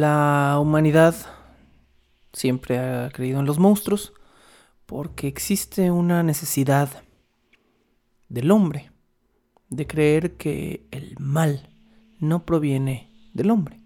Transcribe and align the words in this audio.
La 0.00 0.56
humanidad 0.58 1.14
siempre 2.32 2.78
ha 2.78 3.10
creído 3.10 3.38
en 3.38 3.44
los 3.44 3.58
monstruos 3.58 4.14
porque 4.86 5.28
existe 5.28 5.90
una 5.90 6.22
necesidad 6.22 6.88
del 8.30 8.50
hombre 8.50 8.92
de 9.68 9.86
creer 9.86 10.38
que 10.38 10.86
el 10.90 11.16
mal 11.18 11.68
no 12.18 12.46
proviene 12.46 13.12
del 13.34 13.50
hombre, 13.50 13.78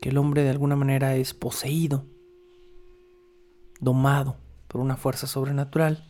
que 0.00 0.10
el 0.10 0.18
hombre 0.18 0.44
de 0.44 0.50
alguna 0.50 0.76
manera 0.76 1.16
es 1.16 1.34
poseído, 1.34 2.06
domado 3.80 4.36
por 4.68 4.80
una 4.80 4.96
fuerza 4.96 5.26
sobrenatural 5.26 6.06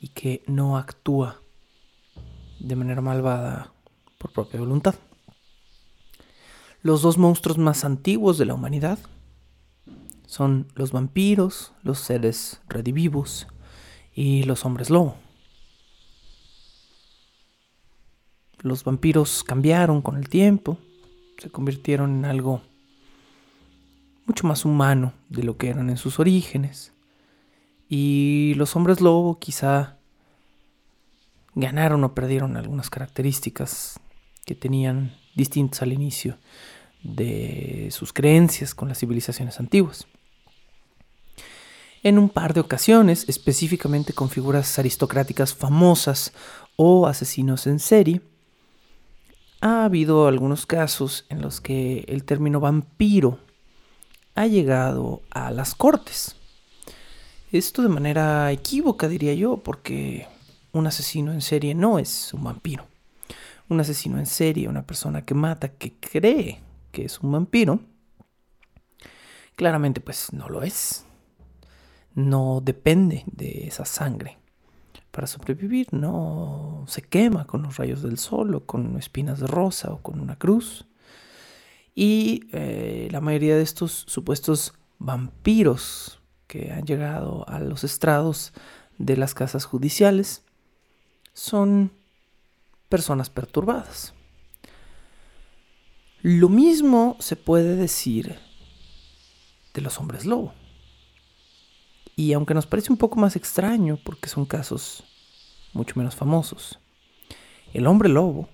y 0.00 0.08
que 0.08 0.42
no 0.48 0.78
actúa 0.78 1.42
de 2.58 2.74
manera 2.74 3.02
malvada 3.02 3.72
por 4.18 4.32
propia 4.32 4.58
voluntad 4.58 4.96
los 6.82 7.02
dos 7.02 7.18
monstruos 7.18 7.58
más 7.58 7.84
antiguos 7.84 8.38
de 8.38 8.46
la 8.46 8.54
humanidad. 8.54 8.98
Son 10.26 10.68
los 10.74 10.92
vampiros, 10.92 11.72
los 11.82 11.98
seres 11.98 12.60
redivivos 12.68 13.46
y 14.14 14.42
los 14.44 14.64
hombres 14.64 14.90
lobo. 14.90 15.16
Los 18.60 18.84
vampiros 18.84 19.44
cambiaron 19.44 20.02
con 20.02 20.16
el 20.16 20.28
tiempo, 20.28 20.78
se 21.38 21.50
convirtieron 21.50 22.18
en 22.18 22.24
algo 22.24 22.60
mucho 24.26 24.46
más 24.46 24.64
humano 24.64 25.14
de 25.28 25.42
lo 25.42 25.56
que 25.56 25.70
eran 25.70 25.88
en 25.88 25.96
sus 25.96 26.18
orígenes. 26.18 26.92
Y 27.88 28.52
los 28.56 28.76
hombres 28.76 29.00
lobo 29.00 29.38
quizá 29.38 29.96
ganaron 31.54 32.04
o 32.04 32.14
perdieron 32.14 32.56
algunas 32.56 32.90
características 32.90 33.98
que 34.44 34.54
tenían 34.54 35.16
distintas 35.34 35.82
al 35.82 35.92
inicio 35.92 36.38
de 37.02 37.88
sus 37.90 38.12
creencias 38.12 38.74
con 38.74 38.88
las 38.88 38.98
civilizaciones 38.98 39.60
antiguas. 39.60 40.06
En 42.02 42.18
un 42.18 42.28
par 42.28 42.54
de 42.54 42.60
ocasiones, 42.60 43.28
específicamente 43.28 44.12
con 44.12 44.30
figuras 44.30 44.78
aristocráticas 44.78 45.54
famosas 45.54 46.32
o 46.76 47.06
asesinos 47.06 47.66
en 47.66 47.80
serie, 47.80 48.20
ha 49.60 49.84
habido 49.84 50.28
algunos 50.28 50.66
casos 50.66 51.26
en 51.28 51.42
los 51.42 51.60
que 51.60 52.04
el 52.08 52.24
término 52.24 52.60
vampiro 52.60 53.40
ha 54.36 54.46
llegado 54.46 55.22
a 55.30 55.50
las 55.50 55.74
cortes. 55.74 56.36
Esto 57.50 57.82
de 57.82 57.88
manera 57.88 58.52
equívoca, 58.52 59.08
diría 59.08 59.34
yo, 59.34 59.56
porque 59.56 60.28
un 60.72 60.86
asesino 60.86 61.32
en 61.32 61.40
serie 61.40 61.74
no 61.74 61.98
es 61.98 62.32
un 62.32 62.44
vampiro. 62.44 62.86
Un 63.68 63.80
asesino 63.80 64.18
en 64.18 64.26
serie, 64.26 64.68
una 64.68 64.86
persona 64.86 65.24
que 65.24 65.34
mata, 65.34 65.68
que 65.68 65.94
cree 65.94 66.60
que 66.90 67.04
es 67.04 67.20
un 67.20 67.32
vampiro, 67.32 67.80
claramente 69.56 70.00
pues 70.00 70.32
no 70.32 70.48
lo 70.48 70.62
es. 70.62 71.04
No 72.14 72.60
depende 72.62 73.24
de 73.26 73.66
esa 73.66 73.84
sangre. 73.84 74.38
Para 75.10 75.26
sobrevivir 75.26 75.88
no 75.92 76.84
se 76.86 77.02
quema 77.02 77.46
con 77.46 77.62
los 77.62 77.76
rayos 77.76 78.02
del 78.02 78.18
sol 78.18 78.54
o 78.54 78.66
con 78.66 78.96
espinas 78.96 79.40
de 79.40 79.46
rosa 79.46 79.90
o 79.90 80.02
con 80.02 80.20
una 80.20 80.36
cruz. 80.36 80.86
Y 81.94 82.48
eh, 82.52 83.08
la 83.10 83.20
mayoría 83.20 83.56
de 83.56 83.62
estos 83.62 84.04
supuestos 84.06 84.74
vampiros 84.98 86.20
que 86.46 86.72
han 86.72 86.84
llegado 86.84 87.48
a 87.48 87.60
los 87.60 87.84
estrados 87.84 88.52
de 88.98 89.16
las 89.16 89.34
casas 89.34 89.64
judiciales 89.64 90.44
son 91.34 91.92
personas 92.88 93.30
perturbadas. 93.30 94.14
Lo 96.22 96.48
mismo 96.48 97.16
se 97.20 97.36
puede 97.36 97.76
decir 97.76 98.38
de 99.74 99.80
los 99.80 99.98
hombres 99.98 100.24
lobo. 100.24 100.52
Y 102.16 102.32
aunque 102.32 102.54
nos 102.54 102.66
parece 102.66 102.90
un 102.90 102.98
poco 102.98 103.16
más 103.16 103.36
extraño 103.36 103.98
porque 104.02 104.28
son 104.28 104.44
casos 104.44 105.04
mucho 105.72 105.94
menos 105.96 106.16
famosos, 106.16 106.80
el 107.72 107.86
hombre 107.86 108.08
lobo 108.08 108.48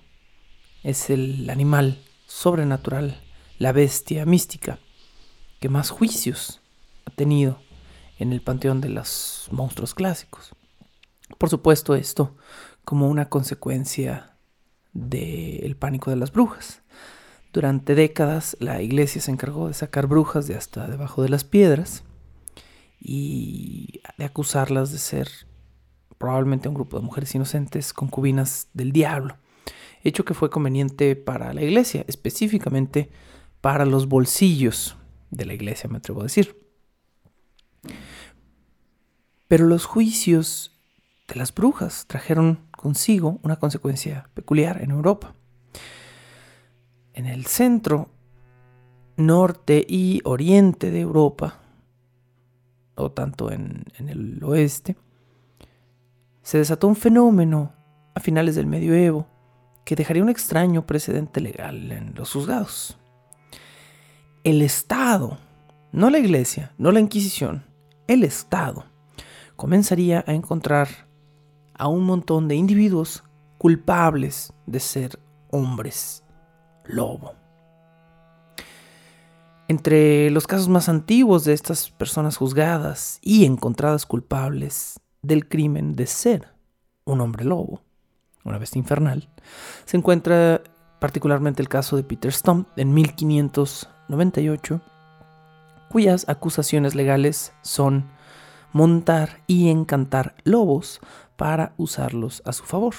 es 0.83 1.09
el 1.09 1.49
animal 1.49 2.03
sobrenatural, 2.27 3.19
la 3.57 3.71
bestia 3.71 4.25
mística 4.25 4.77
que 5.59 5.69
más 5.69 5.89
juicios 5.89 6.61
ha 7.05 7.11
tenido 7.11 7.59
en 8.19 8.33
el 8.33 8.41
panteón 8.41 8.81
de 8.81 8.89
los 8.89 9.47
monstruos 9.51 9.95
clásicos. 9.95 10.51
Por 11.39 11.49
supuesto 11.49 11.95
esto 11.95 12.35
como 12.85 13.09
una 13.09 13.29
consecuencia 13.29 14.37
del 14.93 15.75
pánico 15.75 16.09
de 16.09 16.15
las 16.15 16.31
brujas. 16.31 16.81
Durante 17.51 17.95
décadas 17.95 18.55
la 18.59 18.81
iglesia 18.81 19.21
se 19.21 19.31
encargó 19.31 19.67
de 19.67 19.73
sacar 19.73 20.07
brujas 20.07 20.47
de 20.47 20.55
hasta 20.55 20.87
debajo 20.87 21.21
de 21.23 21.29
las 21.29 21.43
piedras 21.43 22.03
y 22.99 24.01
de 24.17 24.25
acusarlas 24.25 24.91
de 24.91 24.97
ser 24.97 25.29
probablemente 26.17 26.67
un 26.67 26.75
grupo 26.75 26.97
de 26.97 27.05
mujeres 27.05 27.35
inocentes 27.35 27.93
concubinas 27.93 28.69
del 28.73 28.91
diablo, 28.91 29.37
hecho 30.03 30.25
que 30.25 30.33
fue 30.33 30.49
conveniente 30.49 31.15
para 31.15 31.53
la 31.53 31.61
iglesia, 31.61 32.05
específicamente 32.07 33.09
para 33.61 33.85
los 33.85 34.07
bolsillos 34.07 34.95
de 35.31 35.45
la 35.45 35.53
iglesia, 35.53 35.89
me 35.89 35.97
atrevo 35.97 36.21
a 36.21 36.23
decir. 36.23 36.55
Pero 39.47 39.65
los 39.65 39.85
juicios 39.85 40.71
de 41.27 41.35
las 41.35 41.53
brujas 41.53 42.05
trajeron 42.07 42.59
consigo 42.75 43.39
una 43.43 43.57
consecuencia 43.57 44.29
peculiar 44.33 44.81
en 44.81 44.91
Europa 44.91 45.35
en 47.15 47.25
el 47.25 47.45
centro, 47.45 48.09
norte 49.15 49.83
y 49.87 50.21
oriente 50.25 50.91
de 50.91 50.99
Europa, 50.99 51.61
o 52.95 53.11
tanto 53.11 53.51
en, 53.51 53.85
el 53.97 54.43
oeste, 54.43 54.97
se 56.43 56.57
desató 56.57 56.87
un 56.87 56.95
fenómeno 56.95 57.73
a 58.13 58.19
finales 58.19 58.55
del 58.55 58.67
medioevo 58.67 59.27
que 59.85 59.95
dejaría 59.95 60.23
un 60.23 60.29
extraño 60.29 60.85
precedente 60.85 61.41
legal 61.41 61.91
en 61.91 62.13
los 62.15 62.33
juzgados. 62.33 62.97
El 64.43 64.61
Estado, 64.61 65.37
no 65.91 66.09
la 66.09 66.19
Iglesia, 66.19 66.73
no 66.77 66.91
la 66.91 66.99
Inquisición, 66.99 67.65
el 68.07 68.23
Estado, 68.23 68.85
comenzaría 69.55 70.23
a 70.27 70.33
encontrar 70.33 71.04
a 71.77 71.87
un 71.87 72.03
montón 72.03 72.47
de 72.47 72.55
individuos 72.55 73.23
culpables 73.57 74.53
de 74.65 74.79
ser 74.79 75.19
hombres 75.51 76.23
lobo. 76.85 77.33
Entre 79.67 80.29
los 80.29 80.45
casos 80.45 80.69
más 80.69 80.89
antiguos 80.89 81.43
de 81.43 81.53
estas 81.53 81.89
personas 81.89 82.37
juzgadas 82.37 83.17
y 83.21 83.45
encontradas 83.45 84.05
culpables 84.05 84.99
del 85.23 85.47
crimen 85.47 85.95
de 85.95 86.05
ser 86.05 86.49
un 87.03 87.21
hombre 87.21 87.45
lobo, 87.45 87.81
una 88.43 88.59
bestia 88.59 88.79
infernal, 88.79 89.27
se 89.85 89.97
encuentra 89.97 90.61
particularmente 90.99 91.63
el 91.63 91.69
caso 91.69 91.97
de 91.97 92.03
Peter 92.03 92.31
Stump 92.31 92.67
en 92.77 92.93
1598, 92.93 94.81
cuyas 95.89 96.29
acusaciones 96.29 96.93
legales 96.93 97.53
son 97.63 98.05
montar 98.71 99.41
y 99.47 99.69
encantar 99.69 100.35
lobos 100.43 100.99
para 101.35 101.73
usarlos 101.77 102.41
a 102.45 102.53
su 102.53 102.63
favor 102.63 102.93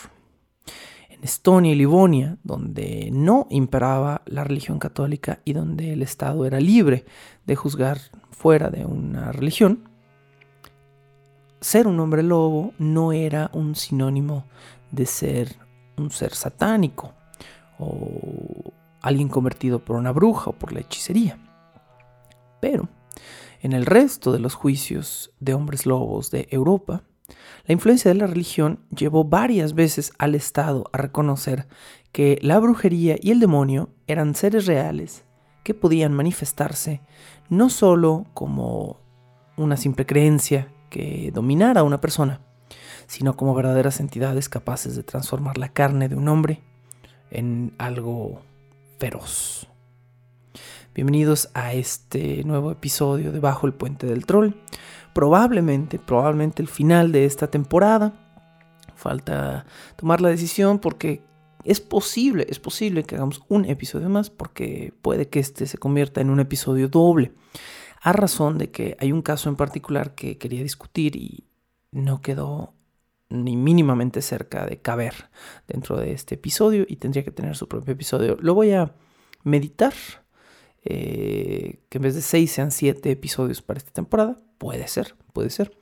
en 1.16 1.24
Estonia 1.24 1.72
y 1.72 1.74
Livonia, 1.74 2.38
donde 2.44 3.08
no 3.12 3.46
imperaba 3.50 4.22
la 4.26 4.44
religión 4.44 4.78
católica 4.78 5.40
y 5.44 5.52
donde 5.52 5.92
el 5.92 6.02
Estado 6.02 6.44
era 6.44 6.60
libre 6.60 7.04
de 7.46 7.56
juzgar 7.56 7.98
fuera 8.30 8.70
de 8.70 8.84
una 8.84 9.32
religión, 9.32 9.88
ser 11.60 11.86
un 11.86 11.98
hombre 12.00 12.22
lobo 12.22 12.74
no 12.78 13.12
era 13.12 13.50
un 13.54 13.74
sinónimo 13.74 14.44
de 14.90 15.06
ser 15.06 15.56
un 15.96 16.10
ser 16.10 16.34
satánico 16.34 17.14
o 17.78 18.72
alguien 19.00 19.28
convertido 19.28 19.82
por 19.84 19.96
una 19.96 20.12
bruja 20.12 20.50
o 20.50 20.52
por 20.52 20.72
la 20.72 20.80
hechicería. 20.80 21.38
Pero 22.60 22.88
en 23.62 23.72
el 23.72 23.86
resto 23.86 24.32
de 24.32 24.38
los 24.38 24.54
juicios 24.54 25.32
de 25.40 25.54
hombres 25.54 25.86
lobos 25.86 26.30
de 26.30 26.46
Europa, 26.50 27.04
La 27.66 27.72
influencia 27.72 28.10
de 28.10 28.18
la 28.18 28.26
religión 28.26 28.80
llevó 28.96 29.24
varias 29.24 29.74
veces 29.74 30.12
al 30.18 30.34
Estado 30.34 30.84
a 30.92 30.98
reconocer 30.98 31.66
que 32.12 32.38
la 32.42 32.58
brujería 32.58 33.16
y 33.20 33.30
el 33.30 33.40
demonio 33.40 33.90
eran 34.06 34.34
seres 34.34 34.66
reales 34.66 35.24
que 35.64 35.74
podían 35.74 36.14
manifestarse 36.14 37.00
no 37.48 37.70
solo 37.70 38.26
como 38.34 39.00
una 39.56 39.76
simple 39.76 40.06
creencia 40.06 40.68
que 40.90 41.30
dominara 41.34 41.80
a 41.80 41.84
una 41.84 42.00
persona, 42.00 42.40
sino 43.06 43.36
como 43.36 43.54
verdaderas 43.54 44.00
entidades 44.00 44.48
capaces 44.48 44.94
de 44.94 45.02
transformar 45.02 45.58
la 45.58 45.68
carne 45.68 46.08
de 46.08 46.14
un 46.14 46.28
hombre 46.28 46.62
en 47.30 47.74
algo 47.78 48.42
feroz. 48.98 49.68
Bienvenidos 50.94 51.50
a 51.52 51.74
este 51.74 52.42
nuevo 52.44 52.70
episodio 52.70 53.30
de 53.30 53.40
Bajo 53.40 53.66
el 53.66 53.74
Puente 53.74 54.06
del 54.06 54.24
Troll. 54.24 54.54
Probablemente, 55.16 55.98
probablemente 55.98 56.60
el 56.60 56.68
final 56.68 57.10
de 57.10 57.24
esta 57.24 57.46
temporada. 57.46 58.12
Falta 58.96 59.64
tomar 59.96 60.20
la 60.20 60.28
decisión 60.28 60.78
porque 60.78 61.22
es 61.64 61.80
posible, 61.80 62.44
es 62.50 62.58
posible 62.58 63.02
que 63.02 63.14
hagamos 63.14 63.40
un 63.48 63.64
episodio 63.64 64.10
más 64.10 64.28
porque 64.28 64.92
puede 65.00 65.30
que 65.30 65.38
este 65.38 65.64
se 65.64 65.78
convierta 65.78 66.20
en 66.20 66.28
un 66.28 66.38
episodio 66.38 66.88
doble. 66.88 67.32
A 68.02 68.12
razón 68.12 68.58
de 68.58 68.70
que 68.70 68.98
hay 69.00 69.10
un 69.10 69.22
caso 69.22 69.48
en 69.48 69.56
particular 69.56 70.14
que 70.14 70.36
quería 70.36 70.62
discutir 70.62 71.16
y 71.16 71.46
no 71.92 72.20
quedó 72.20 72.74
ni 73.30 73.56
mínimamente 73.56 74.20
cerca 74.20 74.66
de 74.66 74.82
caber 74.82 75.30
dentro 75.66 75.96
de 75.96 76.12
este 76.12 76.34
episodio 76.34 76.84
y 76.86 76.96
tendría 76.96 77.24
que 77.24 77.30
tener 77.30 77.56
su 77.56 77.68
propio 77.68 77.94
episodio. 77.94 78.36
Lo 78.38 78.52
voy 78.52 78.72
a 78.72 78.94
meditar 79.44 79.94
eh, 80.88 81.80
que 81.88 81.98
en 81.98 82.02
vez 82.02 82.14
de 82.14 82.22
seis 82.22 82.52
sean 82.52 82.70
siete 82.70 83.10
episodios 83.10 83.60
para 83.60 83.78
esta 83.78 83.90
temporada. 83.90 84.36
Puede 84.58 84.86
ser, 84.86 85.14
puede 85.32 85.50
ser. 85.50 85.76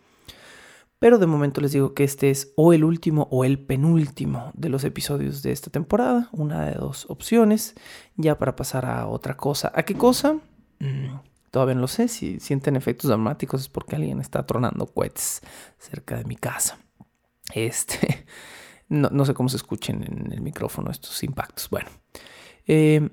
Pero 0.98 1.18
de 1.18 1.26
momento 1.26 1.60
les 1.60 1.72
digo 1.72 1.92
que 1.92 2.04
este 2.04 2.30
es 2.30 2.52
o 2.56 2.72
el 2.72 2.82
último 2.82 3.28
o 3.30 3.44
el 3.44 3.58
penúltimo 3.58 4.50
de 4.54 4.70
los 4.70 4.84
episodios 4.84 5.42
de 5.42 5.52
esta 5.52 5.70
temporada. 5.70 6.30
Una 6.32 6.64
de 6.64 6.76
dos 6.76 7.04
opciones. 7.10 7.74
Ya 8.16 8.38
para 8.38 8.56
pasar 8.56 8.86
a 8.86 9.06
otra 9.06 9.36
cosa. 9.36 9.70
¿A 9.74 9.82
qué 9.82 9.94
cosa? 9.94 10.38
Mm, 10.78 11.16
todavía 11.50 11.74
no 11.74 11.82
lo 11.82 11.88
sé. 11.88 12.08
Si 12.08 12.40
sienten 12.40 12.74
efectos 12.74 13.08
dramáticos 13.08 13.60
es 13.60 13.68
porque 13.68 13.96
alguien 13.96 14.20
está 14.20 14.46
tronando 14.46 14.86
cohetes 14.86 15.42
cerca 15.78 16.16
de 16.16 16.24
mi 16.24 16.36
casa. 16.36 16.78
Este. 17.54 18.26
No, 18.86 19.08
no 19.10 19.24
sé 19.24 19.32
cómo 19.32 19.48
se 19.48 19.56
escuchen 19.56 20.04
en 20.04 20.30
el 20.30 20.42
micrófono 20.42 20.90
estos 20.90 21.24
impactos. 21.24 21.70
Bueno. 21.70 21.88
Eh, 22.66 23.08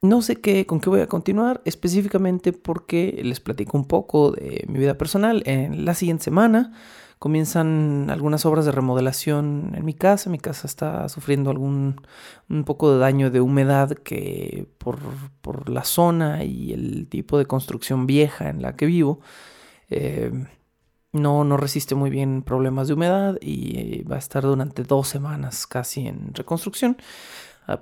no 0.00 0.22
sé 0.22 0.36
qué, 0.36 0.66
con 0.66 0.80
qué 0.80 0.90
voy 0.90 1.00
a 1.00 1.08
continuar, 1.08 1.60
específicamente 1.64 2.52
porque 2.52 3.20
les 3.24 3.40
platico 3.40 3.76
un 3.76 3.84
poco 3.86 4.30
de 4.32 4.64
mi 4.68 4.78
vida 4.78 4.96
personal. 4.96 5.42
En 5.44 5.84
la 5.84 5.94
siguiente 5.94 6.24
semana 6.24 6.72
comienzan 7.18 8.08
algunas 8.10 8.46
obras 8.46 8.64
de 8.64 8.72
remodelación 8.72 9.72
en 9.74 9.84
mi 9.84 9.94
casa. 9.94 10.30
Mi 10.30 10.38
casa 10.38 10.68
está 10.68 11.08
sufriendo 11.08 11.50
algún 11.50 12.00
un 12.48 12.64
poco 12.64 12.92
de 12.92 12.98
daño 12.98 13.30
de 13.30 13.40
humedad 13.40 13.90
que 13.90 14.68
por, 14.78 15.00
por 15.40 15.68
la 15.68 15.82
zona 15.84 16.44
y 16.44 16.72
el 16.72 17.08
tipo 17.08 17.38
de 17.38 17.46
construcción 17.46 18.06
vieja 18.06 18.50
en 18.50 18.62
la 18.62 18.76
que 18.76 18.86
vivo. 18.86 19.20
Eh, 19.90 20.30
no, 21.10 21.42
no 21.42 21.56
resiste 21.56 21.94
muy 21.94 22.10
bien 22.10 22.42
problemas 22.42 22.86
de 22.86 22.94
humedad 22.94 23.38
y 23.40 24.02
va 24.04 24.16
a 24.16 24.18
estar 24.18 24.42
durante 24.42 24.84
dos 24.84 25.08
semanas 25.08 25.66
casi 25.66 26.06
en 26.06 26.34
reconstrucción 26.34 26.98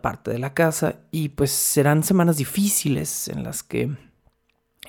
parte 0.03 0.31
de 0.31 0.39
la 0.39 0.55
casa 0.55 0.97
y 1.11 1.31
pues 1.31 1.51
serán 1.51 2.03
semanas 2.03 2.37
difíciles 2.37 3.29
en 3.29 3.45
las 3.45 3.63
que 3.63 3.97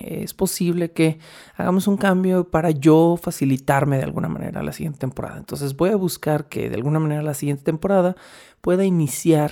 es 0.00 0.34
posible 0.34 0.92
que 0.92 1.18
hagamos 1.56 1.88
un 1.88 1.96
cambio 1.96 2.50
para 2.50 2.70
yo 2.70 3.18
facilitarme 3.20 3.96
de 3.96 4.04
alguna 4.04 4.28
manera 4.28 4.62
la 4.62 4.72
siguiente 4.72 4.98
temporada. 4.98 5.38
Entonces 5.38 5.76
voy 5.76 5.90
a 5.90 5.96
buscar 5.96 6.48
que 6.48 6.68
de 6.68 6.76
alguna 6.76 6.98
manera 6.98 7.22
la 7.22 7.34
siguiente 7.34 7.64
temporada 7.64 8.16
pueda 8.60 8.84
iniciar 8.84 9.50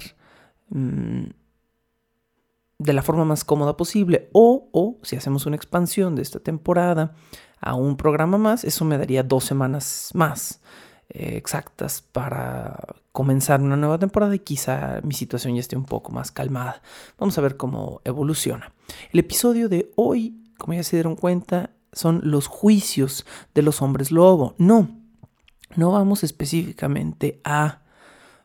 mm, 0.69 1.25
de 2.79 2.93
la 2.93 3.03
forma 3.03 3.25
más 3.25 3.45
cómoda 3.45 3.77
posible 3.77 4.29
o, 4.33 4.69
o 4.73 4.99
si 5.03 5.17
hacemos 5.17 5.47
una 5.47 5.57
expansión 5.57 6.15
de 6.15 6.23
esta 6.23 6.41
temporada 6.41 7.15
a 7.61 7.75
un 7.75 7.97
programa 7.97 8.39
más, 8.39 8.65
eso 8.65 8.85
me 8.85 8.99
daría 8.99 9.23
dos 9.23 9.45
semanas 9.45 10.11
más. 10.15 10.61
Exactas 11.19 12.03
para 12.03 12.77
comenzar 13.13 13.63
una 13.63 13.77
nueva 13.77 13.99
temporada 13.99 14.35
y 14.35 14.41
quizá 14.41 15.01
mi 15.03 15.15
situación 15.15 15.55
ya 15.55 15.61
esté 15.61 15.77
un 15.77 15.87
poco 15.87 16.13
más 16.13 16.31
calmada. 16.31 16.83
Vamos 17.19 17.39
a 17.39 17.41
ver 17.41 17.57
cómo 17.57 18.03
evoluciona. 18.05 18.73
El 19.13 19.21
episodio 19.21 19.69
de 19.69 19.91
hoy, 19.97 20.45
como 20.59 20.75
ya 20.75 20.83
se 20.83 20.97
dieron 20.97 21.17
cuenta, 21.17 21.71
son 21.93 22.21
los 22.25 22.47
juicios 22.47 23.25
de 23.55 23.63
los 23.63 23.81
hombres 23.81 24.11
lobo. 24.13 24.55
No, 24.59 25.01
no 25.77 25.93
vamos 25.93 26.25
específicamente 26.25 27.41
a 27.45 27.83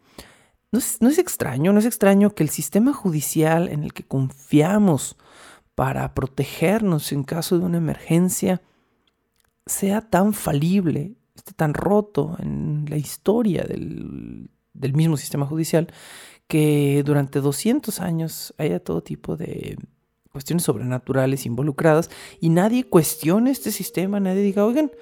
No 0.73 0.79
es, 0.79 1.03
no 1.03 1.09
es, 1.09 1.19
extraño, 1.19 1.73
no 1.73 1.81
es 1.81 1.85
extraño 1.85 2.35
que 2.35 2.45
el 2.45 2.49
sistema 2.49 2.93
judicial 2.93 3.69
en 3.69 3.83
el 3.83 3.93
que 3.93 4.05
confiamos 4.05 5.17
para 5.81 6.13
protegernos 6.13 7.11
en 7.11 7.25
caso 7.25 7.59
de 7.59 7.65
una 7.65 7.79
emergencia 7.79 8.61
sea 9.65 10.03
tan 10.03 10.35
falible, 10.35 11.15
esté 11.35 11.55
tan 11.55 11.73
roto 11.73 12.37
en 12.39 12.85
la 12.87 12.99
historia 12.99 13.65
del, 13.65 14.51
mismo 14.93 15.17
sistema 15.17 15.47
judicial, 15.47 15.87
que 16.47 17.03
durante 17.03 17.41
200 17.41 17.99
años 18.01 18.53
haya 18.59 18.79
todo 18.79 19.03
tipo 19.03 19.39
de 19.39 19.79
cuestiones 20.31 20.65
sobrenaturales 20.65 21.47
involucradas 21.47 22.11
y 22.43 22.51
nadie 22.51 22.85
cuestione 22.85 23.51
este 23.51 23.71
sistema, 23.71 24.21
nadie 24.21 24.43
diga, 24.43 24.67
oigan, 24.67 24.93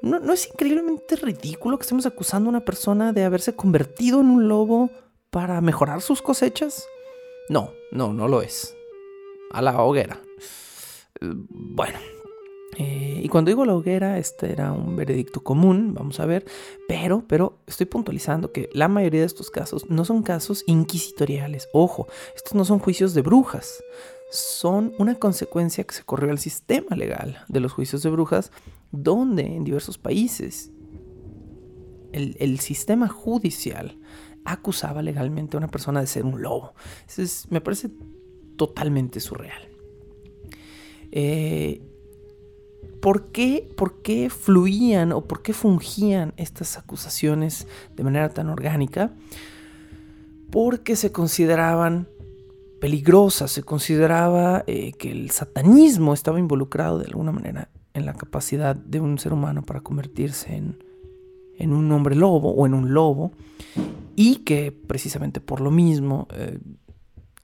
¿no, 0.00 0.20
¿no, 0.20 0.32
es 0.32 0.46
increíblemente 0.46 1.16
ridículo 1.16 1.76
que 1.76 1.82
estemos 1.82 2.06
acusando 2.06 2.50
a 2.50 2.50
una 2.50 2.64
persona 2.64 3.12
de 3.12 3.24
haberse 3.24 3.56
convertido 3.56 4.20
en 4.20 4.28
un 4.28 4.46
lobo 4.46 4.90
para 5.30 5.60
mejorar 5.60 6.02
sus 6.02 6.22
cosechas? 6.22 6.86
No, 7.48 7.72
no, 7.90 8.12
no 8.12 8.28
lo 8.28 8.42
es 8.42 8.76
a 9.50 9.62
la 9.62 9.82
hoguera. 9.82 10.20
Bueno, 11.20 11.98
eh, 12.76 13.20
y 13.22 13.28
cuando 13.28 13.50
digo 13.50 13.64
la 13.64 13.74
hoguera, 13.74 14.18
este 14.18 14.52
era 14.52 14.72
un 14.72 14.96
veredicto 14.96 15.42
común, 15.42 15.92
vamos 15.92 16.20
a 16.20 16.26
ver, 16.26 16.46
pero, 16.88 17.24
pero 17.26 17.58
estoy 17.66 17.86
puntualizando 17.86 18.52
que 18.52 18.70
la 18.72 18.88
mayoría 18.88 19.20
de 19.20 19.26
estos 19.26 19.50
casos 19.50 19.90
no 19.90 20.04
son 20.04 20.22
casos 20.22 20.64
inquisitoriales. 20.66 21.68
Ojo, 21.72 22.06
estos 22.34 22.54
no 22.54 22.64
son 22.64 22.78
juicios 22.78 23.12
de 23.12 23.22
brujas, 23.22 23.82
son 24.30 24.94
una 24.98 25.16
consecuencia 25.16 25.84
que 25.84 25.94
se 25.94 26.04
corrió 26.04 26.30
al 26.30 26.38
sistema 26.38 26.96
legal 26.96 27.44
de 27.48 27.60
los 27.60 27.72
juicios 27.72 28.02
de 28.02 28.10
brujas, 28.10 28.52
donde 28.92 29.42
en 29.42 29.64
diversos 29.64 29.98
países 29.98 30.70
el, 32.12 32.60
sistema 32.60 33.08
judicial 33.08 33.98
acusaba 34.44 35.02
legalmente 35.02 35.56
a 35.56 35.58
una 35.58 35.68
persona 35.68 36.00
de 36.00 36.06
ser 36.06 36.24
un 36.24 36.42
lobo. 36.42 36.74
Me 37.50 37.60
parece 37.60 37.90
totalmente 38.60 39.20
surreal. 39.20 39.70
Eh, 41.12 41.80
¿por, 43.00 43.28
qué, 43.28 43.66
¿Por 43.74 44.02
qué 44.02 44.28
fluían 44.28 45.12
o 45.12 45.22
por 45.22 45.40
qué 45.40 45.54
fungían 45.54 46.34
estas 46.36 46.76
acusaciones 46.76 47.66
de 47.96 48.04
manera 48.04 48.28
tan 48.28 48.50
orgánica? 48.50 49.14
Porque 50.50 50.94
se 50.94 51.10
consideraban 51.10 52.06
peligrosas, 52.82 53.50
se 53.50 53.62
consideraba 53.62 54.62
eh, 54.66 54.92
que 54.92 55.10
el 55.10 55.30
satanismo 55.30 56.12
estaba 56.12 56.38
involucrado 56.38 56.98
de 56.98 57.06
alguna 57.06 57.32
manera 57.32 57.70
en 57.94 58.04
la 58.04 58.12
capacidad 58.12 58.76
de 58.76 59.00
un 59.00 59.18
ser 59.18 59.32
humano 59.32 59.62
para 59.62 59.80
convertirse 59.80 60.54
en, 60.54 60.84
en 61.56 61.72
un 61.72 61.90
hombre 61.92 62.14
lobo 62.14 62.50
o 62.50 62.66
en 62.66 62.74
un 62.74 62.92
lobo 62.92 63.32
y 64.16 64.36
que 64.44 64.70
precisamente 64.70 65.40
por 65.40 65.62
lo 65.62 65.70
mismo 65.70 66.28
eh, 66.34 66.58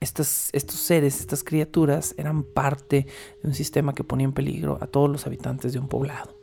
estos 0.07 0.81
seres, 0.81 1.21
estas 1.21 1.45
criaturas 1.45 2.15
eran 2.17 2.43
parte 2.43 3.07
de 3.43 3.49
un 3.49 3.55
sistema 3.55 3.95
que 3.95 4.05
ponía 4.05 4.25
en 4.25 4.33
peligro 4.33 4.79
a 4.81 4.87
todos 4.87 5.11
los 5.11 5.27
habitantes 5.27 5.73
de 5.73 5.79
un 5.79 5.89
poblado. 5.89 6.37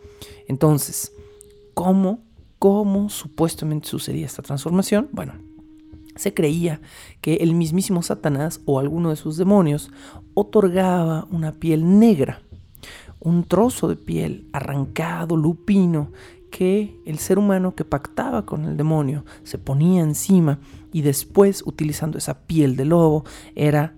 Entonces, 0.48 1.13
¿cómo, 1.74 2.24
cómo 2.60 3.10
supuestamente 3.10 3.88
sucedía 3.88 4.25
esta 4.25 4.41
transformación? 4.41 5.10
Bueno, 5.12 5.34
se 6.15 6.34
creía 6.34 6.82
que 7.22 7.36
el 7.36 7.55
mismísimo 7.55 8.03
Satanás 8.03 8.62
o 8.65 8.79
alguno 8.79 9.10
de 9.10 9.15
sus 9.15 9.38
demonios 9.38 9.91
otorgaba 10.34 11.27
una 11.32 11.53
piel 11.53 12.00
negra, 12.00 12.41
un 13.20 13.46
trozo 13.46 13.88
de 13.88 13.96
piel 13.96 14.48
arrancado, 14.53 15.38
lupino, 15.38 16.12
que 16.54 17.02
el 17.08 17.18
ser 17.18 17.40
humano 17.40 17.74
que 17.74 17.84
pactaba 17.84 18.46
con 18.46 18.66
el 18.66 18.78
demonio 18.78 19.26
se 19.42 19.58
ponía 19.58 20.04
encima 20.04 20.60
y 20.92 21.02
después, 21.02 21.64
utilizando 21.66 22.20
esa 22.20 22.46
piel 22.46 22.76
de 22.76 22.86
lobo, 22.86 23.26
era 23.56 23.96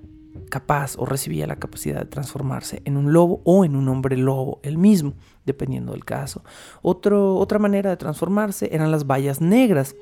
capaz 0.49 0.95
o 0.97 1.05
recibía 1.05 1.47
la 1.47 1.57
capacidad 1.57 1.99
de 1.99 2.05
transformarse 2.05 2.81
en 2.85 2.95
un 2.95 3.11
lobo 3.11 3.41
o 3.43 3.65
en 3.65 3.75
un 3.75 3.89
hombre 3.89 4.15
lobo, 4.15 4.61
el 4.63 4.77
mismo, 4.77 5.15
dependiendo 5.45 5.91
del 5.91 6.05
caso. 6.05 6.45
otra 6.81 7.59
manera 7.59 7.89
de 7.89 7.97
transformarse 7.97 8.73
eran 8.73 8.89
las 8.89 9.05
vallas 9.05 9.41
negras. 9.41 9.93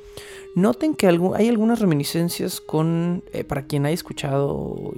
Noten 0.56 0.94
que 0.94 1.08
hay 1.08 1.50
algunas 1.50 1.80
reminiscencias 1.80 2.62
con, 2.62 3.24
eh, 3.34 3.44
para 3.44 3.66
quien 3.66 3.88
haya 3.88 3.96
escuchado 3.96 4.94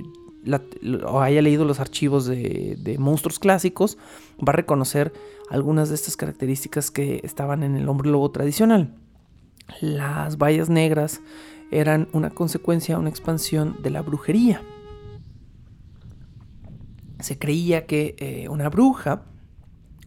o 1.08 1.22
haya 1.22 1.42
leído 1.42 1.66
los 1.66 1.80
archivos 1.80 2.26
de, 2.26 2.96
monstruos 3.00 3.40
clásicos, 3.40 3.98
va 4.40 4.52
a 4.52 4.56
reconocer 4.56 5.14
algunas 5.50 5.90
de 5.90 5.96
estas 5.96 6.18
características 6.18 6.92
que 6.92 7.22
estaban 7.24 7.64
en 7.64 7.76
el 7.76 7.90
hombre 7.90 8.10
lobo 8.10 8.32
tradicional. 8.32 8.96
Las 9.82 10.38
vallas 10.38 10.70
negras 10.70 11.22
eran 11.72 12.08
una 12.14 12.30
consecuencia, 12.30 13.00
una 13.00 13.10
expansión 13.10 13.78
de 13.82 13.90
la 13.90 14.02
brujería. 14.02 14.62
Se 17.20 17.40
creía 17.40 17.86
que 17.86 18.16
eh, 18.20 18.50
una 18.50 18.70
bruja, 18.70 19.24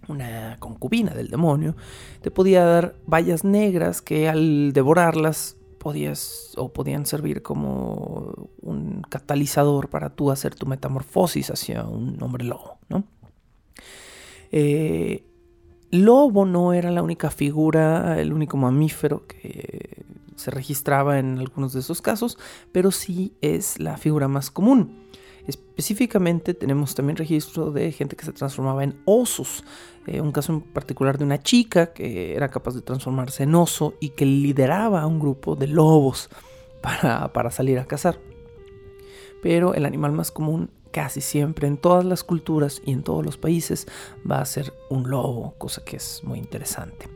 una 0.07 0.57
concubina 0.61 1.15
del 1.15 1.29
demonio, 1.29 1.75
te 2.23 2.31
podía 2.31 2.65
dar 2.65 2.95
vallas 3.07 3.45
negras 3.45 4.01
que 4.01 4.29
al 4.29 4.73
devorarlas 4.73 5.58
podías 5.79 6.53
o 6.57 6.73
podían 6.73 7.07
servir 7.07 7.43
como 7.43 8.51
un 8.61 9.03
catalizador 9.09 9.89
para 9.89 10.11
tú 10.11 10.31
hacer 10.31 10.55
tu 10.55 10.67
metamorfosis 10.67 11.51
hacia 11.51 11.85
un 11.85 12.23
hombre 12.23 12.45
lobo, 12.45 12.79
¿no? 12.89 13.05
Eh, 14.51 15.25
lobo 15.91 16.45
no 16.45 16.73
era 16.73 16.91
la 16.91 17.03
única 17.03 17.31
figura, 17.31 18.21
el 18.21 18.33
único 18.33 18.57
mamífero 18.57 19.27
que 19.27 20.05
se 20.37 20.51
registraba 20.51 21.19
en 21.19 21.39
algunos 21.39 21.73
de 21.73 21.81
esos 21.81 22.01
casos, 22.01 22.39
pero 22.73 22.91
sí 22.91 23.35
es 23.41 23.79
la 23.79 23.97
figura 23.97 24.29
más 24.29 24.51
común. 24.51 25.09
Específicamente 25.47 26.55
tenemos 26.55 26.95
también 26.95 27.17
registro 27.17 27.71
de 27.71 27.91
gente 27.93 28.17
que 28.17 28.25
se 28.25 28.33
transformaba 28.33 28.85
en 28.85 29.01
osos. 29.07 29.65
Eh, 30.09 30.21
un 30.21 30.33
caso 30.33 30.53
en 30.53 30.61
particular 30.63 31.19
de 31.19 31.25
una 31.25 31.43
chica 31.43 31.93
que 31.93 32.35
era 32.35 32.49
capaz 32.49 32.75
de 32.75 32.81
transformarse 32.81 33.43
en 33.43 33.55
oso 33.55 33.95
y 34.01 34.11
que 34.11 34.25
lideraba 34.25 35.03
a 35.03 35.07
un 35.07 35.21
grupo 35.21 35.55
de 35.55 35.67
lobos 35.67 36.31
para, 36.81 37.33
para 37.33 37.51
salir 37.51 37.79
a 37.79 37.85
cazar. 37.85 38.19
Pero 39.43 39.75
el 39.75 39.85
animal 39.85 40.13
más 40.13 40.31
común 40.31 40.71
casi 40.91 41.21
siempre 41.21 41.69
en 41.69 41.77
todas 41.77 42.05
las 42.05 42.25
culturas 42.25 42.81
y 42.85 42.93
en 42.93 43.03
todos 43.03 43.25
los 43.25 43.37
países 43.37 43.87
va 44.29 44.41
a 44.41 44.47
ser 44.47 44.73
un 44.89 45.11
lobo, 45.11 45.55
cosa 45.59 45.85
que 45.85 45.97
es 45.97 46.23
muy 46.25 46.39
interesante. 46.39 47.09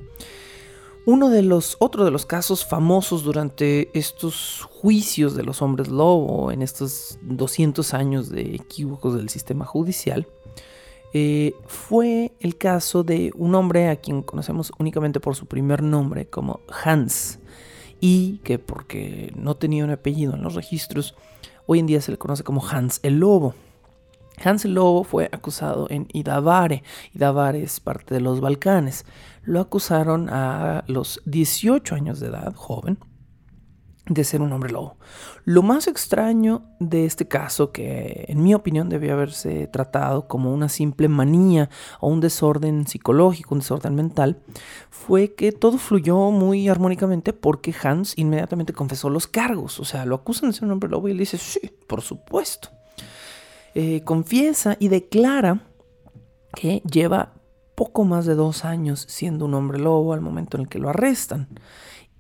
Uno 1.05 1.31
de 1.31 1.43
los, 1.43 1.77
otro 1.81 2.05
de 2.05 2.13
los 2.13 2.27
casos 2.27 2.65
famosos 2.65 3.25
durante 3.25 3.91
estos 3.99 4.69
juicios 4.71 5.35
de 5.35 5.43
los 5.43 5.61
hombres 5.63 5.89
lobo, 5.89 6.53
en 6.53 6.63
estos 6.63 7.19
200 7.23 7.93
años 7.95 8.29
de 8.29 8.55
equívocos 8.55 9.17
del 9.17 9.29
sistema 9.29 9.65
judicial, 9.65 10.29
eh, 11.13 11.55
fue 11.67 12.33
el 12.41 12.57
caso 12.57 13.05
de 13.05 13.33
un 13.35 13.55
hombre 13.55 13.89
a 13.89 13.97
quien 13.97 14.23
conocemos 14.23 14.73
únicamente 14.79 15.21
por 15.21 15.37
su 15.37 15.47
primer 15.47 15.83
nombre 15.83 16.27
como 16.27 16.61
Hans, 16.85 17.39
y 18.01 18.39
que 18.39 18.59
porque 18.59 19.33
no 19.37 19.57
tenía 19.57 19.85
un 19.85 19.91
apellido 19.91 20.35
en 20.35 20.43
los 20.43 20.55
registros, 20.55 21.15
hoy 21.67 21.79
en 21.79 21.87
día 21.87 22.01
se 22.01 22.11
le 22.13 22.19
conoce 22.19 22.43
como 22.43 22.67
Hans 22.67 23.01
el 23.03 23.19
Lobo. 23.19 23.55
Hans 24.43 24.65
el 24.65 24.75
Lobo 24.75 25.05
fue 25.05 25.29
acusado 25.31 25.87
en 25.91 26.09
Idavare. 26.13 26.83
Idavare 27.15 27.63
es 27.63 27.79
parte 27.79 28.15
de 28.15 28.21
los 28.21 28.41
Balcanes. 28.41 29.05
Lo 29.43 29.61
acusaron 29.61 30.29
a 30.31 30.85
los 30.87 31.21
18 31.27 31.95
años 31.95 32.19
de 32.19 32.29
edad, 32.29 32.55
joven, 32.55 32.99
de 34.07 34.25
ser 34.25 34.43
un 34.43 34.53
hombre 34.53 34.73
lobo. 34.73 34.97
Lo 35.45 35.63
más 35.63 35.87
extraño 35.87 36.65
de 36.81 37.05
este 37.05 37.29
caso, 37.29 37.71
que 37.71 38.25
en 38.29 38.43
mi 38.43 38.55
opinión 38.55 38.89
debía 38.89 39.13
haberse 39.13 39.69
tratado 39.69 40.27
como 40.27 40.53
una 40.53 40.69
simple 40.69 41.09
manía 41.09 41.71
o 42.01 42.09
un 42.09 42.21
desorden 42.21 42.87
psicológico, 42.87 43.55
un 43.55 43.61
desorden 43.61 43.95
mental, 43.95 44.43
fue 44.91 45.35
que 45.35 45.53
todo 45.53 45.79
fluyó 45.79 46.31
muy 46.31 46.69
armónicamente 46.69 47.33
porque 47.33 47.75
Hans 47.83 48.15
inmediatamente 48.17 48.73
confesó 48.73 49.09
los 49.09 49.29
cargos. 49.29 49.79
O 49.79 49.85
sea, 49.85 50.05
lo 50.05 50.17
acusan 50.17 50.51
de 50.51 50.55
ser 50.55 50.65
un 50.65 50.73
hombre 50.73 50.91
lobo 50.91 51.09
y 51.09 51.13
él 51.13 51.19
dice, 51.19 51.39
sí, 51.39 51.71
por 51.87 52.03
supuesto. 52.03 52.71
Eh, 53.75 54.03
confiesa 54.05 54.77
y 54.81 54.89
declara 54.89 55.63
que 56.55 56.83
lleva 56.91 57.35
poco 57.75 58.05
más 58.05 58.27
de 58.27 58.35
dos 58.35 58.65
años 58.65 59.07
siendo 59.09 59.47
un 59.47 59.55
hombre 59.55 59.79
lobo 59.79 60.13
al 60.13 60.21
momento 60.21 60.57
en 60.57 60.65
el 60.65 60.69
que 60.69 60.79
lo 60.79 60.91
arrestan 60.91 61.49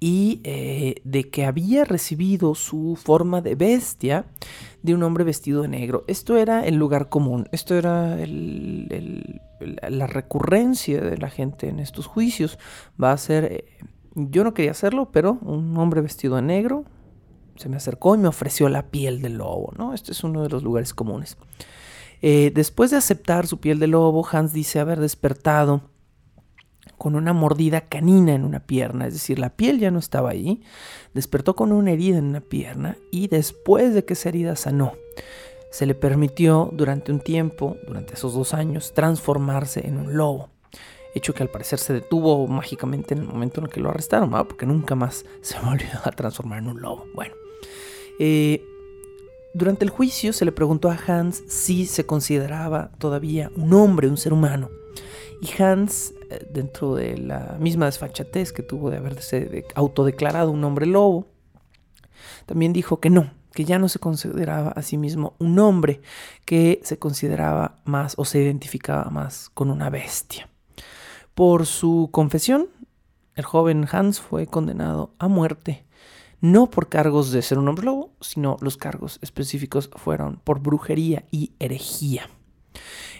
y 0.02 0.40
eh, 0.42 0.96
de 1.04 1.30
que 1.30 1.44
había 1.44 1.84
recibido 1.84 2.56
su 2.56 2.98
forma 3.00 3.40
de 3.40 3.54
bestia 3.54 4.24
de 4.82 4.96
un 4.96 5.04
hombre 5.04 5.22
vestido 5.22 5.62
de 5.62 5.68
negro. 5.68 6.02
Esto 6.08 6.36
era 6.36 6.66
el 6.66 6.74
lugar 6.74 7.08
común, 7.08 7.48
esto 7.52 7.76
era 7.76 8.16
la 9.88 10.06
recurrencia 10.08 11.00
de 11.00 11.18
la 11.18 11.30
gente 11.30 11.68
en 11.68 11.78
estos 11.78 12.06
juicios. 12.06 12.58
Va 13.00 13.12
a 13.12 13.16
ser, 13.16 13.44
eh, 13.44 13.64
yo 14.16 14.42
no 14.42 14.54
quería 14.54 14.72
hacerlo, 14.72 15.10
pero 15.12 15.38
un 15.40 15.78
hombre 15.78 16.00
vestido 16.00 16.34
de 16.34 16.42
negro, 16.42 16.84
se 17.54 17.68
me 17.68 17.76
acercó 17.76 18.16
y 18.16 18.18
me 18.18 18.26
ofreció 18.26 18.68
la 18.68 18.90
piel 18.90 19.22
del 19.22 19.34
lobo, 19.34 19.72
¿no? 19.78 19.94
Este 19.94 20.10
es 20.10 20.24
uno 20.24 20.42
de 20.42 20.48
los 20.48 20.64
lugares 20.64 20.94
comunes. 20.94 21.36
Eh, 22.22 22.50
después 22.52 22.90
de 22.90 22.96
aceptar 22.96 23.46
su 23.46 23.60
piel 23.60 23.78
de 23.78 23.86
lobo, 23.86 24.26
Hans 24.28 24.52
dice 24.52 24.80
haber 24.80 24.98
despertado 24.98 25.91
con 27.02 27.16
una 27.16 27.32
mordida 27.32 27.80
canina 27.80 28.32
en 28.32 28.44
una 28.44 28.60
pierna, 28.60 29.08
es 29.08 29.14
decir, 29.14 29.40
la 29.40 29.50
piel 29.50 29.80
ya 29.80 29.90
no 29.90 29.98
estaba 29.98 30.30
ahí, 30.30 30.62
despertó 31.14 31.56
con 31.56 31.72
una 31.72 31.90
herida 31.90 32.18
en 32.18 32.26
una 32.26 32.40
pierna 32.40 32.96
y 33.10 33.26
después 33.26 33.92
de 33.92 34.04
que 34.04 34.12
esa 34.12 34.28
herida 34.28 34.54
sanó, 34.54 34.92
se 35.72 35.84
le 35.84 35.96
permitió 35.96 36.70
durante 36.72 37.10
un 37.10 37.18
tiempo, 37.18 37.76
durante 37.88 38.14
esos 38.14 38.34
dos 38.34 38.54
años, 38.54 38.92
transformarse 38.94 39.84
en 39.84 39.96
un 39.96 40.16
lobo. 40.16 40.50
Hecho 41.12 41.34
que 41.34 41.42
al 41.42 41.50
parecer 41.50 41.80
se 41.80 41.92
detuvo 41.92 42.46
mágicamente 42.46 43.14
en 43.14 43.22
el 43.22 43.26
momento 43.26 43.58
en 43.58 43.66
el 43.66 43.72
que 43.72 43.80
lo 43.80 43.90
arrestaron, 43.90 44.30
porque 44.46 44.64
nunca 44.64 44.94
más 44.94 45.24
se 45.40 45.58
volvió 45.58 45.88
a 46.04 46.12
transformar 46.12 46.60
en 46.60 46.68
un 46.68 46.80
lobo. 46.80 47.06
Bueno, 47.16 47.34
eh, 48.20 48.64
durante 49.54 49.84
el 49.84 49.90
juicio 49.90 50.32
se 50.32 50.44
le 50.44 50.52
preguntó 50.52 50.88
a 50.88 50.96
Hans 51.04 51.42
si 51.48 51.86
se 51.86 52.06
consideraba 52.06 52.92
todavía 52.98 53.50
un 53.56 53.72
hombre, 53.72 54.06
un 54.06 54.18
ser 54.18 54.32
humano. 54.32 54.70
Y 55.42 55.60
Hans, 55.60 56.14
eh, 56.30 56.46
dentro 56.52 56.94
de 56.94 57.18
la 57.18 57.56
misma 57.58 57.86
desfachatez 57.86 58.52
que 58.52 58.62
tuvo 58.62 58.90
de 58.90 58.98
haberse 58.98 59.66
autodeclarado 59.74 60.52
un 60.52 60.62
hombre 60.62 60.86
lobo, 60.86 61.26
también 62.46 62.72
dijo 62.72 63.00
que 63.00 63.10
no, 63.10 63.32
que 63.52 63.64
ya 63.64 63.80
no 63.80 63.88
se 63.88 63.98
consideraba 63.98 64.68
a 64.68 64.82
sí 64.82 64.96
mismo 64.96 65.34
un 65.40 65.58
hombre, 65.58 66.00
que 66.44 66.80
se 66.84 67.00
consideraba 67.00 67.80
más 67.84 68.14
o 68.18 68.24
se 68.24 68.40
identificaba 68.40 69.10
más 69.10 69.50
con 69.52 69.72
una 69.72 69.90
bestia. 69.90 70.48
Por 71.34 71.66
su 71.66 72.10
confesión, 72.12 72.68
el 73.34 73.44
joven 73.44 73.88
Hans 73.90 74.20
fue 74.20 74.46
condenado 74.46 75.12
a 75.18 75.26
muerte 75.26 75.84
no 76.40 76.70
por 76.70 76.88
cargos 76.88 77.32
de 77.32 77.42
ser 77.42 77.58
un 77.58 77.68
hombre 77.68 77.86
lobo, 77.86 78.12
sino 78.20 78.58
los 78.60 78.76
cargos 78.76 79.18
específicos 79.22 79.90
fueron 79.96 80.40
por 80.44 80.60
brujería 80.60 81.24
y 81.32 81.52
herejía. 81.58 82.28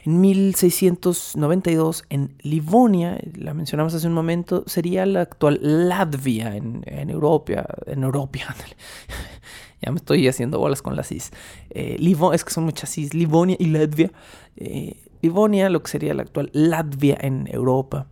En 0.05 0.21
1692, 0.21 2.05
en 2.09 2.35
Livonia, 2.41 3.21
la 3.37 3.55
mencionamos 3.55 3.95
hace 3.95 4.09
un 4.09 4.15
momento, 4.15 4.65
sería 4.67 5.07
la 5.07 5.21
actual 5.21 5.61
Latvia 5.63 6.57
en, 6.57 6.83
Europa. 7.09 7.65
En 7.87 8.03
Europa. 8.03 8.41
ya 9.81 9.93
me 9.93 9.99
estoy 9.99 10.27
haciendo 10.27 10.59
bolas 10.59 10.83
con 10.83 10.97
las 10.97 11.13
is. 11.13 11.31
Eh, 11.71 11.99
es 12.33 12.45
que 12.45 12.51
son 12.51 12.65
muchas 12.65 12.99
is. 12.99 13.15
Livonia 13.15 13.57
y 13.61 13.67
Latvia. 13.67 14.11
Eh, 14.57 15.01
Livonia, 15.21 15.71
lo 15.71 15.85
que 15.85 15.91
sería 15.93 16.15
la 16.15 16.23
actual 16.23 16.51
Latvia 16.53 17.17
en 17.21 17.47
Europa. 17.47 18.09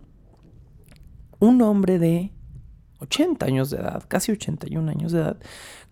Un 1.41 1.61
hombre 1.61 1.99
de 1.99 2.31
80 3.01 3.47
años 3.47 3.71
de 3.71 3.79
edad, 3.79 4.05
casi 4.07 4.31
81 4.31 4.89
años 4.89 5.11
de 5.11 5.23
edad, 5.23 5.41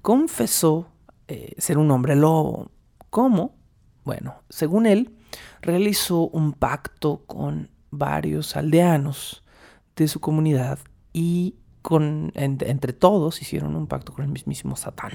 confesó 0.01 0.93
eh, 1.27 1.55
ser 1.59 1.77
un 1.77 1.91
hombre 1.91 2.15
lobo. 2.15 2.71
¿Cómo? 3.11 3.57
Bueno, 4.05 4.43
según 4.49 4.87
él, 4.87 5.18
realizó 5.61 6.29
un 6.29 6.53
pacto 6.53 7.25
con 7.27 7.71
varios 7.91 8.57
aldeanos 8.57 9.45
de 9.97 10.09
su 10.09 10.21
comunidad 10.21 10.79
y 11.13 11.57
con, 11.83 12.33
entre 12.35 12.93
todos 12.93 13.41
hicieron 13.41 13.75
un 13.75 13.87
pacto 13.87 14.13
con 14.13 14.25
el 14.25 14.31
mismísimo 14.31 14.77
Satán. 14.77 15.13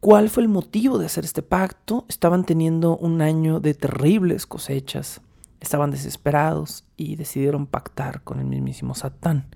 ¿Cuál 0.00 0.30
fue 0.30 0.42
el 0.42 0.48
motivo 0.48 0.98
de 0.98 1.06
hacer 1.06 1.24
este 1.24 1.42
pacto? 1.42 2.06
Estaban 2.08 2.44
teniendo 2.44 2.96
un 2.96 3.20
año 3.20 3.60
de 3.60 3.74
terribles 3.74 4.46
cosechas, 4.46 5.20
estaban 5.60 5.90
desesperados 5.90 6.84
y 6.96 7.16
decidieron 7.16 7.66
pactar 7.66 8.22
con 8.22 8.40
el 8.40 8.46
mismísimo 8.46 8.94
Satán 8.94 9.54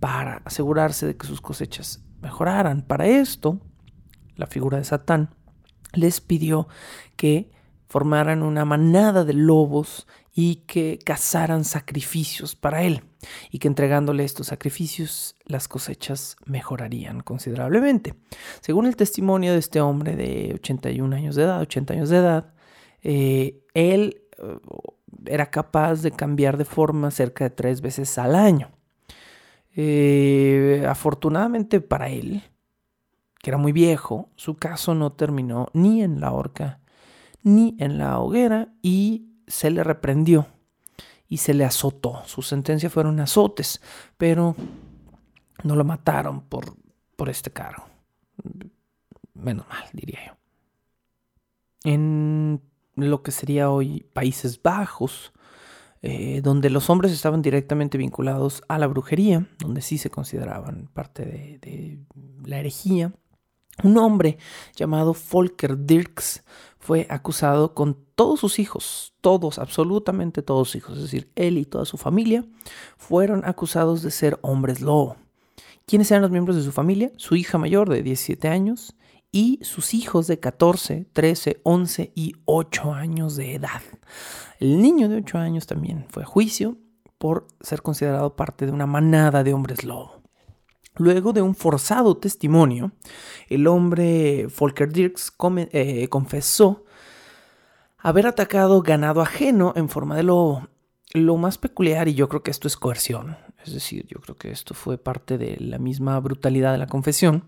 para 0.00 0.40
asegurarse 0.44 1.06
de 1.06 1.16
que 1.16 1.26
sus 1.26 1.42
cosechas 1.42 2.02
mejoraran. 2.22 2.82
Para 2.82 3.06
esto, 3.06 3.60
la 4.36 4.46
figura 4.46 4.78
de 4.78 4.84
Satán 4.84 5.34
les 5.92 6.20
pidió 6.20 6.68
que 7.16 7.50
formaran 7.92 8.42
una 8.42 8.64
manada 8.64 9.22
de 9.22 9.34
lobos 9.34 10.06
y 10.34 10.64
que 10.66 10.98
cazaran 11.04 11.62
sacrificios 11.62 12.56
para 12.56 12.84
él, 12.84 13.02
y 13.50 13.58
que 13.58 13.68
entregándole 13.68 14.24
estos 14.24 14.46
sacrificios 14.46 15.36
las 15.44 15.68
cosechas 15.68 16.36
mejorarían 16.46 17.20
considerablemente. 17.20 18.14
Según 18.62 18.86
el 18.86 18.96
testimonio 18.96 19.52
de 19.52 19.58
este 19.58 19.82
hombre 19.82 20.16
de 20.16 20.52
81 20.54 21.14
años 21.14 21.34
de 21.34 21.42
edad, 21.42 21.60
80 21.60 21.92
años 21.92 22.08
de 22.08 22.16
edad, 22.16 22.54
eh, 23.02 23.60
él 23.74 24.22
eh, 24.38 24.56
era 25.26 25.50
capaz 25.50 26.00
de 26.00 26.12
cambiar 26.12 26.56
de 26.56 26.64
forma 26.64 27.10
cerca 27.10 27.44
de 27.44 27.50
tres 27.50 27.82
veces 27.82 28.16
al 28.16 28.34
año. 28.34 28.70
Eh, 29.76 30.86
afortunadamente 30.88 31.82
para 31.82 32.08
él, 32.08 32.42
que 33.42 33.50
era 33.50 33.58
muy 33.58 33.72
viejo, 33.72 34.30
su 34.34 34.56
caso 34.56 34.94
no 34.94 35.12
terminó 35.12 35.68
ni 35.74 36.02
en 36.02 36.22
la 36.22 36.32
horca 36.32 36.78
ni 37.42 37.76
en 37.78 37.98
la 37.98 38.18
hoguera 38.18 38.72
y 38.82 39.28
se 39.46 39.70
le 39.70 39.84
reprendió 39.84 40.46
y 41.28 41.38
se 41.38 41.54
le 41.54 41.64
azotó. 41.64 42.22
Su 42.26 42.42
sentencia 42.42 42.90
fueron 42.90 43.18
azotes, 43.20 43.80
pero 44.16 44.54
no 45.62 45.76
lo 45.76 45.84
mataron 45.84 46.42
por, 46.42 46.76
por 47.16 47.28
este 47.28 47.50
cargo. 47.50 47.86
Menos 49.34 49.66
mal, 49.68 49.84
diría 49.92 50.20
yo. 50.26 50.32
En 51.84 52.60
lo 52.96 53.22
que 53.22 53.30
sería 53.30 53.70
hoy 53.70 54.06
Países 54.12 54.60
Bajos, 54.62 55.32
eh, 56.02 56.40
donde 56.42 56.68
los 56.68 56.90
hombres 56.90 57.12
estaban 57.12 57.42
directamente 57.42 57.96
vinculados 57.96 58.62
a 58.68 58.78
la 58.78 58.86
brujería, 58.86 59.46
donde 59.58 59.82
sí 59.82 59.98
se 59.98 60.10
consideraban 60.10 60.90
parte 60.92 61.24
de, 61.24 61.58
de 61.60 61.98
la 62.44 62.58
herejía, 62.58 63.12
un 63.82 63.96
hombre 63.96 64.38
llamado 64.74 65.16
Volker 65.30 65.78
Dirks 65.86 66.44
fue 66.82 67.06
acusado 67.10 67.74
con 67.74 67.96
todos 68.16 68.40
sus 68.40 68.58
hijos, 68.58 69.14
todos, 69.20 69.60
absolutamente 69.60 70.42
todos 70.42 70.68
sus 70.68 70.76
hijos, 70.76 70.96
es 70.96 71.04
decir, 71.04 71.30
él 71.36 71.56
y 71.56 71.64
toda 71.64 71.84
su 71.84 71.96
familia, 71.96 72.44
fueron 72.96 73.44
acusados 73.44 74.02
de 74.02 74.10
ser 74.10 74.40
hombres 74.42 74.80
lobo. 74.80 75.16
¿Quiénes 75.86 76.10
eran 76.10 76.22
los 76.22 76.32
miembros 76.32 76.56
de 76.56 76.62
su 76.62 76.72
familia? 76.72 77.12
Su 77.16 77.36
hija 77.36 77.56
mayor 77.56 77.88
de 77.88 78.02
17 78.02 78.48
años 78.48 78.96
y 79.30 79.60
sus 79.62 79.94
hijos 79.94 80.26
de 80.26 80.40
14, 80.40 81.06
13, 81.12 81.60
11 81.62 82.12
y 82.16 82.34
8 82.46 82.92
años 82.92 83.36
de 83.36 83.54
edad. 83.54 83.82
El 84.58 84.82
niño 84.82 85.08
de 85.08 85.18
8 85.18 85.38
años 85.38 85.66
también 85.66 86.06
fue 86.08 86.24
a 86.24 86.26
juicio 86.26 86.78
por 87.16 87.46
ser 87.60 87.82
considerado 87.82 88.34
parte 88.34 88.66
de 88.66 88.72
una 88.72 88.86
manada 88.86 89.44
de 89.44 89.54
hombres 89.54 89.84
lobo. 89.84 90.21
Luego 90.96 91.32
de 91.32 91.40
un 91.40 91.54
forzado 91.54 92.18
testimonio, 92.18 92.92
el 93.48 93.66
hombre 93.66 94.46
Volker 94.58 94.92
Dirks 94.92 95.32
eh, 95.72 96.08
confesó 96.08 96.84
haber 97.98 98.26
atacado 98.26 98.82
ganado 98.82 99.22
ajeno 99.22 99.72
en 99.74 99.88
forma 99.88 100.16
de 100.16 100.24
lobo. 100.24 100.68
Lo 101.14 101.36
más 101.36 101.56
peculiar, 101.58 102.08
y 102.08 102.14
yo 102.14 102.28
creo 102.28 102.42
que 102.42 102.50
esto 102.50 102.68
es 102.68 102.76
coerción, 102.76 103.36
es 103.64 103.72
decir, 103.72 104.06
yo 104.06 104.20
creo 104.20 104.36
que 104.36 104.50
esto 104.50 104.74
fue 104.74 104.98
parte 104.98 105.38
de 105.38 105.56
la 105.60 105.78
misma 105.78 106.18
brutalidad 106.20 106.72
de 106.72 106.78
la 106.78 106.86
confesión, 106.86 107.44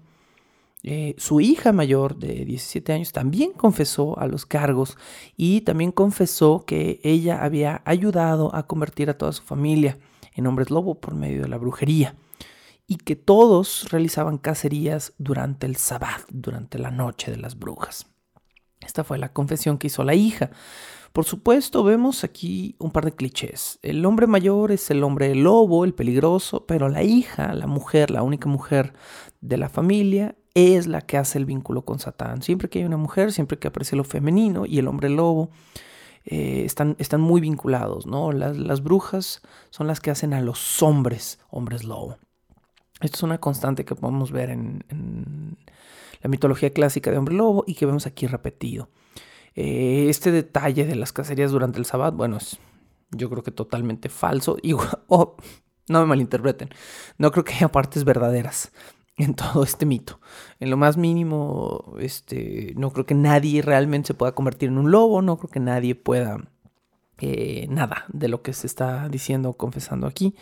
eh, 0.87 1.15
su 1.17 1.41
hija 1.41 1.73
mayor 1.73 2.17
de 2.17 2.45
17 2.45 2.93
años 2.93 3.13
también 3.13 3.53
confesó 3.53 4.19
a 4.19 4.27
los 4.27 4.45
cargos 4.45 4.99
y 5.35 5.63
también 5.63 5.93
confesó 5.93 6.65
que 6.67 7.01
ella 7.03 7.43
había 7.43 7.81
ayudado 7.87 8.55
a 8.55 8.67
convertir 8.67 9.09
a 9.09 9.17
toda 9.17 9.33
su 9.33 9.43
familia 9.43 9.99
en 10.35 10.47
hombres 10.47 10.71
lobo 10.71 10.97
por 10.97 11.15
medio 11.15 11.41
de 11.41 11.49
la 11.49 11.57
brujería 11.57 12.17
y 12.87 12.97
que 12.97 13.17
todos 13.17 13.91
realizaban 13.91 14.39
cacerías 14.39 15.15
durante 15.19 15.67
el 15.67 15.77
sabbat, 15.77 16.23
durante 16.31 16.79
la 16.79 16.91
noche 16.91 17.31
de 17.31 17.39
las 17.39 17.59
brujas. 17.59 18.07
Esta 18.81 19.05
fue 19.05 19.19
la 19.19 19.33
confesión 19.33 19.79
que 19.79 19.87
hizo 19.87 20.05
la 20.05 20.15
hija. 20.15 20.51
Por 21.13 21.25
supuesto, 21.25 21.85
vemos 21.85 22.25
aquí 22.25 22.75
un 22.79 22.91
par 22.91 23.05
de 23.05 23.13
clichés. 23.13 23.79
El 23.83 24.05
hombre 24.05 24.27
mayor 24.27 24.73
es 24.73 24.91
el 24.91 25.03
hombre 25.05 25.35
lobo, 25.35 25.85
el 25.85 25.95
peligroso, 25.95 26.67
pero 26.67 26.89
la 26.89 27.03
hija, 27.03 27.55
la 27.55 27.67
mujer, 27.67 28.11
la 28.11 28.23
única 28.23 28.49
mujer 28.49 28.93
de 29.41 29.57
la 29.57 29.69
familia, 29.69 30.35
es 30.55 30.87
la 30.87 31.01
que 31.01 31.17
hace 31.17 31.39
el 31.39 31.47
vínculo 31.47 31.85
con 31.85 31.99
Satán. 31.99 32.43
Siempre 32.43 32.69
que 32.69 32.81
hay 32.81 32.85
una 32.85 32.97
mujer, 32.97 33.33
siempre 33.33 33.59
que 33.59 33.69
aparece 33.69 33.97
lo 33.97 34.05
femenino 34.05 34.67
y 34.67 34.79
el 34.79 34.89
hombre 34.89 35.09
lobo, 35.09 35.51
eh, 36.25 36.63
están, 36.65 36.97
están, 36.99 37.21
muy 37.21 37.41
vinculados, 37.41 38.07
¿no? 38.07 38.33
Las, 38.33 38.57
las 38.57 38.83
brujas 38.83 39.43
son 39.71 39.87
las 39.87 40.01
que 40.01 40.11
hacen 40.11 40.33
a 40.33 40.41
los 40.41 40.83
hombres, 40.83 41.39
hombres 41.51 41.85
lobo. 41.85 42.17
Esto 43.01 43.17
es 43.17 43.23
una 43.23 43.39
constante 43.39 43.85
que 43.85 43.95
podemos 43.95 44.31
ver 44.31 44.51
en, 44.51 45.57
la 46.23 46.29
mitología 46.29 46.71
clásica 46.71 47.11
de 47.11 47.19
hombre 47.19 47.35
lobo 47.35 47.65
y 47.67 47.75
que 47.75 47.87
vemos 47.87 48.07
aquí 48.07 48.27
repetido. 48.27 48.89
Eh, 49.55 50.07
este 50.09 50.33
detalle 50.33 50.85
de 50.85 50.95
las 50.95 51.13
cacerías 51.13 51.51
durante 51.51 51.79
el 51.79 51.85
sabbat, 51.85 52.15
bueno, 52.15 52.39
es 52.39 52.59
yo 53.11 53.31
creo 53.31 53.43
que 53.43 53.51
totalmente 53.51 54.09
falso. 54.09 54.57
Y, 54.63 54.75
no 55.87 56.01
me 56.01 56.07
malinterpreten, 56.07 56.71
no 57.19 57.31
creo 57.31 57.45
que 57.45 57.53
haya 57.53 57.71
partes 57.71 58.05
verdaderas 58.05 58.73
en 59.19 59.35
todo 59.35 59.65
este 59.65 59.85
mito. 59.85 60.19
En 60.59 60.71
lo 60.71 60.79
más 60.79 60.97
mínimo, 60.97 61.95
este, 61.99 62.73
no 62.77 62.91
creo 62.91 63.05
que 63.05 63.15
nadie 63.15 63.61
realmente 63.61 64.07
se 64.07 64.15
pueda 64.15 64.35
convertir 64.35 64.71
en 64.71 64.79
un 64.79 64.91
lobo, 64.91 65.21
no 65.21 65.37
creo 65.37 65.51
que 65.51 65.61
nadie 65.61 65.95
pueda 65.95 66.39
eh, 67.19 67.67
nada 67.69 68.07
de 68.09 68.29
lo 68.29 68.41
que 68.41 68.55
se 68.55 68.67
está 68.67 69.11
diciendo 69.11 69.51
o 69.51 69.57
confesando 69.59 70.07
aquí 70.07 70.35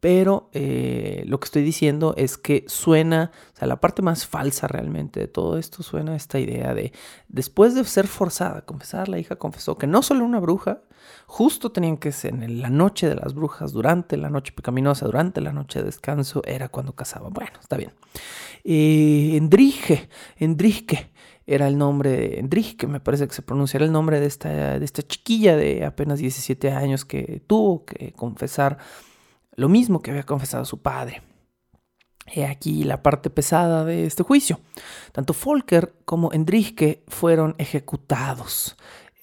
pero 0.00 0.48
eh, 0.54 1.24
lo 1.26 1.38
que 1.38 1.44
estoy 1.44 1.62
diciendo 1.62 2.14
es 2.16 2.38
que 2.38 2.64
suena, 2.66 3.30
o 3.54 3.56
sea, 3.58 3.68
la 3.68 3.80
parte 3.80 4.00
más 4.00 4.26
falsa 4.26 4.66
realmente 4.66 5.20
de 5.20 5.28
todo 5.28 5.58
esto 5.58 5.82
suena 5.82 6.16
esta 6.16 6.38
idea 6.38 6.74
de, 6.74 6.92
después 7.28 7.74
de 7.74 7.84
ser 7.84 8.06
forzada 8.06 8.58
a 8.58 8.64
confesar, 8.64 9.10
la 9.10 9.18
hija 9.18 9.36
confesó 9.36 9.76
que 9.76 9.86
no 9.86 10.02
solo 10.02 10.24
una 10.24 10.40
bruja, 10.40 10.80
justo 11.26 11.70
tenían 11.70 11.98
que 11.98 12.12
ser 12.12 12.32
en 12.32 12.62
la 12.62 12.70
noche 12.70 13.08
de 13.08 13.14
las 13.14 13.34
brujas, 13.34 13.72
durante 13.72 14.16
la 14.16 14.30
noche 14.30 14.52
pecaminosa, 14.52 15.04
durante 15.04 15.42
la 15.42 15.52
noche 15.52 15.80
de 15.80 15.86
descanso, 15.86 16.42
era 16.46 16.70
cuando 16.70 16.94
casaba. 16.94 17.28
Bueno, 17.28 17.52
está 17.60 17.76
bien. 17.76 17.92
Eh, 18.64 19.36
Endrige, 19.36 21.10
era 21.46 21.68
el 21.68 21.76
nombre 21.76 22.10
de 22.10 22.38
Endrige, 22.38 22.86
me 22.86 23.00
parece 23.00 23.28
que 23.28 23.34
se 23.34 23.42
pronunciara 23.42 23.84
el 23.84 23.92
nombre 23.92 24.18
de 24.18 24.26
esta, 24.26 24.78
de 24.78 24.84
esta 24.84 25.02
chiquilla 25.02 25.56
de 25.56 25.84
apenas 25.84 26.20
17 26.20 26.70
años 26.70 27.04
que 27.04 27.42
tuvo 27.46 27.84
que 27.84 28.12
confesar 28.12 28.78
lo 29.54 29.68
mismo 29.68 30.02
que 30.02 30.10
había 30.10 30.24
confesado 30.24 30.64
su 30.64 30.80
padre. 30.80 31.22
He 32.32 32.46
aquí 32.46 32.84
la 32.84 33.02
parte 33.02 33.30
pesada 33.30 33.84
de 33.84 34.06
este 34.06 34.22
juicio. 34.22 34.60
Tanto 35.12 35.34
Volker 35.34 35.94
como 36.04 36.32
Endrike 36.32 37.02
fueron 37.08 37.54
ejecutados. 37.58 38.76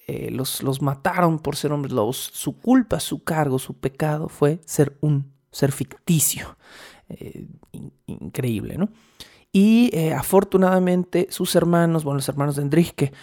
Eh, 0.07 0.29
los, 0.31 0.61
los, 0.63 0.81
mataron 0.81 1.39
por 1.39 1.55
ser 1.55 1.71
hombres 1.71 1.93
lobos. 1.93 2.17
Su 2.33 2.59
culpa, 2.59 2.99
su 2.99 3.23
cargo, 3.23 3.59
su 3.59 3.77
pecado 3.77 4.29
fue 4.29 4.59
ser 4.65 4.97
un 5.01 5.33
ser 5.51 5.71
ficticio. 5.71 6.57
Eh, 7.09 7.47
increíble, 8.05 8.77
¿no? 8.77 8.89
Y 9.51 9.89
eh, 9.93 10.13
afortunadamente 10.13 11.27
sus 11.29 11.55
hermanos, 11.55 12.03
bueno, 12.03 12.17
los 12.17 12.29
hermanos 12.29 12.57
de 12.57 12.63
Endrike, 12.63 13.13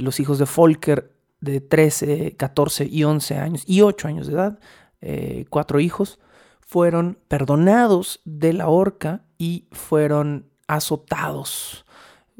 los 0.00 0.18
hijos 0.18 0.38
de 0.38 0.46
Volker 0.56 1.14
de 1.40 1.60
13, 1.60 2.36
14 2.36 2.86
y 2.86 3.04
11 3.04 3.36
años 3.36 3.62
y 3.66 3.82
8 3.82 4.08
años 4.08 4.26
de 4.26 4.32
edad, 4.32 4.58
cuatro 5.50 5.78
hijos, 5.78 6.18
fueron 6.68 7.18
perdonados 7.28 8.20
de 8.26 8.52
la 8.52 8.68
horca 8.68 9.22
y 9.38 9.64
fueron 9.72 10.50
azotados 10.66 11.86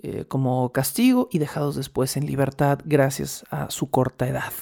eh, 0.03 0.27
como 0.29 0.71
castigo 0.71 1.29
y 1.33 1.39
dejados 1.39 1.77
después 1.77 2.15
en 2.19 2.27
libertad 2.27 2.79
gracias 2.85 3.47
a 3.51 3.71
su 3.71 3.91
corta 3.91 4.29
edad. 4.29 4.53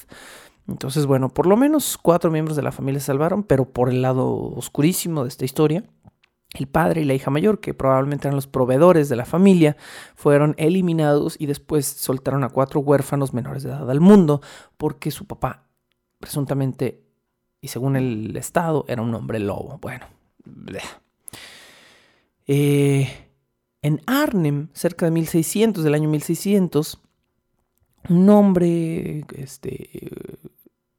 Entonces, 0.68 1.06
bueno, 1.06 1.30
por 1.30 1.48
lo 1.48 1.56
menos 1.56 1.98
cuatro 2.00 2.30
miembros 2.30 2.56
de 2.56 2.62
la 2.62 2.70
familia 2.70 3.00
se 3.00 3.06
salvaron, 3.06 3.42
pero 3.42 3.64
por 3.64 3.88
el 3.88 4.02
lado 4.02 4.36
oscurísimo 4.36 5.24
de 5.24 5.30
esta 5.30 5.44
historia, 5.44 5.82
el 6.54 6.68
padre 6.68 7.00
y 7.00 7.04
la 7.04 7.14
hija 7.14 7.32
mayor, 7.32 7.58
que 7.58 7.74
probablemente 7.74 8.28
eran 8.28 8.36
los 8.36 8.46
proveedores 8.46 9.08
de 9.08 9.16
la 9.16 9.24
familia, 9.24 9.76
fueron 10.14 10.54
eliminados 10.58 11.34
y 11.40 11.46
después 11.46 11.86
soltaron 11.86 12.44
a 12.44 12.50
cuatro 12.50 12.78
huérfanos 12.78 13.34
menores 13.34 13.64
de 13.64 13.70
edad 13.70 13.90
al 13.90 14.00
mundo 14.00 14.42
porque 14.76 15.10
su 15.10 15.26
papá, 15.26 15.66
presuntamente, 16.20 17.05
y 17.66 17.68
según 17.68 17.96
el 17.96 18.36
Estado, 18.36 18.84
era 18.86 19.02
un 19.02 19.12
hombre 19.12 19.40
lobo. 19.40 19.80
Bueno, 19.82 20.06
eh, 22.46 23.08
en 23.82 24.00
Arnhem, 24.06 24.68
cerca 24.72 25.06
de 25.06 25.10
1600, 25.10 25.82
del 25.82 25.94
año 25.94 26.08
1600, 26.08 27.00
un 28.08 28.30
hombre, 28.30 29.24
este, 29.34 30.06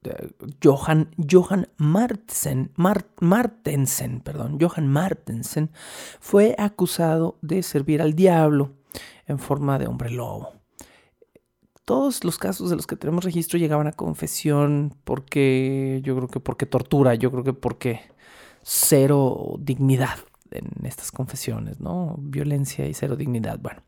eh, 0.04 0.30
Johan, 0.62 1.16
Johan 1.18 1.70
Martensen, 1.78 2.74
Martensen, 2.76 4.20
perdón, 4.20 4.58
Johan 4.60 4.90
Martensen, 4.90 5.70
fue 6.20 6.54
acusado 6.58 7.38
de 7.42 7.64
servir 7.64 8.02
al 8.02 8.14
diablo 8.14 8.74
en 9.26 9.40
forma 9.40 9.80
de 9.80 9.88
hombre 9.88 10.10
lobo. 10.10 10.57
Todos 11.88 12.26
los 12.26 12.38
casos 12.38 12.69
de 12.69 12.76
los 12.76 12.86
que 12.86 12.97
tenemos 12.97 13.23
registro 13.23 13.58
llegaban 13.58 13.88
a 13.88 13.93
confesión 13.93 14.93
porque, 15.06 16.02
yo 16.04 16.17
creo 16.17 16.28
que 16.28 16.41
porque 16.41 16.65
tortura, 16.65 17.15
yo 17.15 17.32
creo 17.32 17.45
que 17.45 17.54
porque 17.54 18.02
cero 18.62 19.56
dignidad 19.58 20.17
en 20.52 20.86
estas 20.86 21.13
confesiones, 21.13 21.80
¿no? 21.80 22.17
Violencia 22.19 22.86
y 22.86 22.93
cero 22.93 23.15
dignidad. 23.15 23.58
Bueno, 23.60 23.84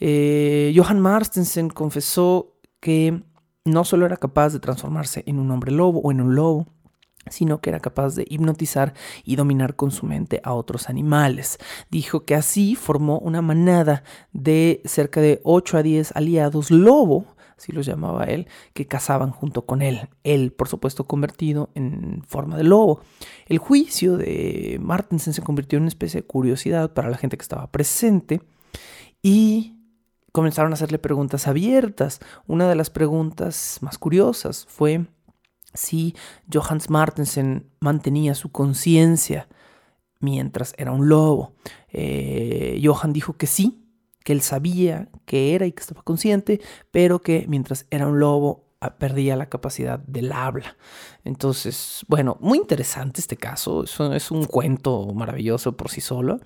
eh, 0.00 0.72
Johan 0.74 1.00
Marstensen 1.00 1.68
confesó 1.68 2.54
que 2.80 3.22
no 3.66 3.84
solo 3.84 4.06
era 4.06 4.16
capaz 4.16 4.54
de 4.54 4.60
transformarse 4.60 5.22
en 5.26 5.38
un 5.38 5.50
hombre 5.50 5.70
lobo 5.70 6.00
o 6.00 6.10
en 6.10 6.22
un 6.22 6.34
lobo, 6.34 6.66
sino 7.30 7.60
que 7.60 7.70
era 7.70 7.80
capaz 7.80 8.14
de 8.14 8.26
hipnotizar 8.28 8.94
y 9.24 9.36
dominar 9.36 9.76
con 9.76 9.90
su 9.90 10.06
mente 10.06 10.40
a 10.44 10.54
otros 10.54 10.88
animales. 10.88 11.58
Dijo 11.90 12.24
que 12.24 12.34
así 12.34 12.74
formó 12.74 13.18
una 13.18 13.42
manada 13.42 14.02
de 14.32 14.80
cerca 14.84 15.20
de 15.20 15.40
8 15.44 15.78
a 15.78 15.82
10 15.82 16.16
aliados 16.16 16.70
lobo 16.70 17.26
así 17.58 17.72
los 17.72 17.84
llamaba 17.84 18.24
él, 18.24 18.46
que 18.72 18.86
cazaban 18.86 19.30
junto 19.30 19.66
con 19.66 19.82
él. 19.82 20.08
Él, 20.22 20.52
por 20.52 20.68
supuesto, 20.68 21.04
convertido 21.04 21.70
en 21.74 22.22
forma 22.26 22.56
de 22.56 22.64
lobo. 22.64 23.00
El 23.46 23.58
juicio 23.58 24.16
de 24.16 24.78
Martensen 24.80 25.34
se 25.34 25.42
convirtió 25.42 25.76
en 25.76 25.82
una 25.82 25.88
especie 25.88 26.20
de 26.22 26.26
curiosidad 26.26 26.92
para 26.92 27.10
la 27.10 27.18
gente 27.18 27.36
que 27.36 27.42
estaba 27.42 27.70
presente 27.70 28.40
y 29.22 29.74
comenzaron 30.32 30.72
a 30.72 30.74
hacerle 30.74 30.98
preguntas 30.98 31.48
abiertas. 31.48 32.20
Una 32.46 32.68
de 32.68 32.76
las 32.76 32.90
preguntas 32.90 33.78
más 33.80 33.98
curiosas 33.98 34.64
fue 34.68 35.06
si 35.78 36.14
Johannes 36.52 36.90
Martensen 36.90 37.70
mantenía 37.80 38.34
su 38.34 38.50
conciencia 38.50 39.48
mientras 40.20 40.74
era 40.76 40.92
un 40.92 41.08
lobo. 41.08 41.54
Eh, 41.90 42.80
Johan 42.82 43.12
dijo 43.12 43.34
que 43.34 43.46
sí, 43.46 43.84
que 44.24 44.32
él 44.32 44.42
sabía 44.42 45.08
que 45.24 45.54
era 45.54 45.66
y 45.66 45.72
que 45.72 45.80
estaba 45.80 46.02
consciente, 46.02 46.60
pero 46.90 47.20
que 47.20 47.46
mientras 47.48 47.86
era 47.90 48.06
un 48.06 48.18
lobo 48.18 48.66
ah, 48.80 48.98
perdía 48.98 49.36
la 49.36 49.48
capacidad 49.48 49.98
del 50.00 50.32
habla. 50.32 50.76
Entonces, 51.24 52.04
bueno, 52.08 52.36
muy 52.40 52.58
interesante 52.58 53.20
este 53.20 53.36
caso, 53.36 53.84
es 53.84 54.30
un 54.30 54.44
cuento 54.44 55.06
maravilloso 55.14 55.76
por 55.76 55.90
sí 55.90 56.00
solo, 56.00 56.40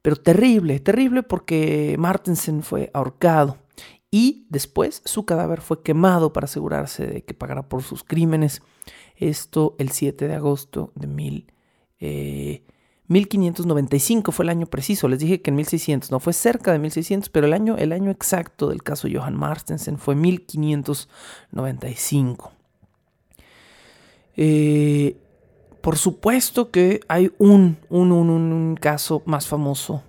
pero 0.00 0.16
terrible, 0.16 0.80
terrible 0.80 1.22
porque 1.22 1.96
Martensen 1.98 2.62
fue 2.62 2.90
ahorcado 2.94 3.58
y 4.12 4.46
después 4.50 5.02
su 5.06 5.24
cadáver 5.24 5.62
fue 5.62 5.82
quemado 5.82 6.32
para 6.32 6.44
asegurarse 6.44 7.04
de 7.06 7.24
que 7.24 7.34
pagara 7.34 7.68
por 7.68 7.82
sus 7.82 8.04
crímenes. 8.04 8.62
Esto 9.16 9.74
el 9.78 9.90
7 9.90 10.28
de 10.28 10.34
agosto 10.34 10.92
de 10.94 11.08
mil, 11.08 11.52
eh, 11.98 12.62
1595 13.08 14.30
fue 14.32 14.44
el 14.44 14.50
año 14.50 14.66
preciso, 14.66 15.08
les 15.08 15.18
dije 15.18 15.42
que 15.42 15.50
en 15.50 15.56
1600, 15.56 16.10
no 16.10 16.20
fue 16.20 16.34
cerca 16.34 16.72
de 16.72 16.78
1600, 16.78 17.28
pero 17.30 17.46
el 17.46 17.52
año, 17.52 17.76
el 17.76 17.92
año 17.92 18.10
exacto 18.10 18.68
del 18.68 18.82
caso 18.82 19.06
Johann 19.12 19.36
Marstensen 19.36 19.98
fue 19.98 20.14
1595. 20.14 22.52
Eh, 24.36 25.18
por 25.80 25.98
supuesto 25.98 26.70
que 26.70 27.00
hay 27.08 27.32
un, 27.38 27.76
un, 27.90 28.12
un, 28.12 28.76
caso 28.80 29.22
más 29.26 29.46
famoso 29.46 30.02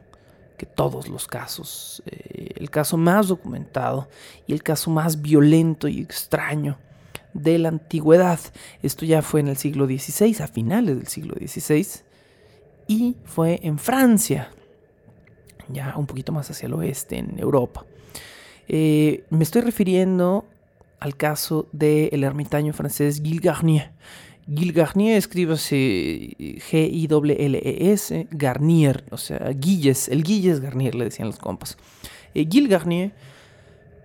que 0.58 0.66
todos 0.66 1.10
los 1.10 1.28
casos, 1.28 2.02
eh, 2.06 2.43
el 2.64 2.70
caso 2.70 2.98
más 2.98 3.28
documentado 3.28 4.08
y 4.48 4.54
el 4.54 4.64
caso 4.64 4.90
más 4.90 5.22
violento 5.22 5.88
y 5.88 6.00
extraño 6.02 6.78
de 7.34 7.60
la 7.60 7.70
antigüedad. 7.70 8.40
Esto 8.82 9.06
ya 9.06 9.22
fue 9.22 9.42
en 9.42 9.50
el 9.50 9.58
siglo 9.58 9.86
XVI, 9.86 10.42
a 10.42 10.48
finales 10.48 10.98
del 10.98 11.08
siglo 11.08 11.36
XVI 11.36 11.86
y 12.88 13.18
fue 13.26 13.60
en 13.64 13.78
Francia, 13.78 14.50
ya 15.70 15.94
un 15.98 16.06
poquito 16.06 16.32
más 16.32 16.50
hacia 16.50 16.68
el 16.68 16.74
oeste, 16.74 17.18
en 17.18 17.38
Europa. 17.38 17.86
Eh, 18.68 19.26
me 19.30 19.44
estoy 19.44 19.62
refiriendo 19.62 20.46
al 21.00 21.18
caso 21.18 21.68
del 21.74 22.24
ermitaño 22.24 22.72
francés 22.74 23.22
Gilles 23.22 23.42
Garnier. 23.42 23.92
Gilles 24.48 24.74
Garnier 24.74 25.18
escríbase 25.18 26.36
G-I-L-L-E-S, 26.70 28.28
Garnier, 28.32 29.06
o 29.12 29.18
sea, 29.18 29.50
Guilles, 29.50 30.10
el 30.10 30.24
Guilles 30.24 30.60
Garnier 30.60 30.96
le 30.96 31.06
decían 31.06 31.28
los 31.28 31.40
compas. 31.40 31.78
Eh, 32.34 32.48
Gilles 32.50 32.70
Garnier, 32.70 33.12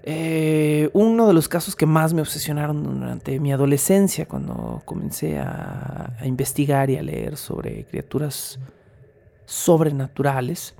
eh, 0.02 0.90
uno 0.92 1.26
de 1.26 1.34
los 1.34 1.48
casos 1.48 1.76
que 1.76 1.86
más 1.86 2.14
me 2.14 2.22
obsesionaron 2.22 2.82
durante 3.00 3.40
mi 3.40 3.52
adolescencia, 3.52 4.26
cuando 4.26 4.82
comencé 4.84 5.38
a 5.38 6.12
investigar 6.24 6.88
y 6.90 6.96
a 6.96 7.02
leer 7.02 7.36
sobre 7.36 7.84
criaturas 7.84 8.58
sobrenaturales, 9.44 10.74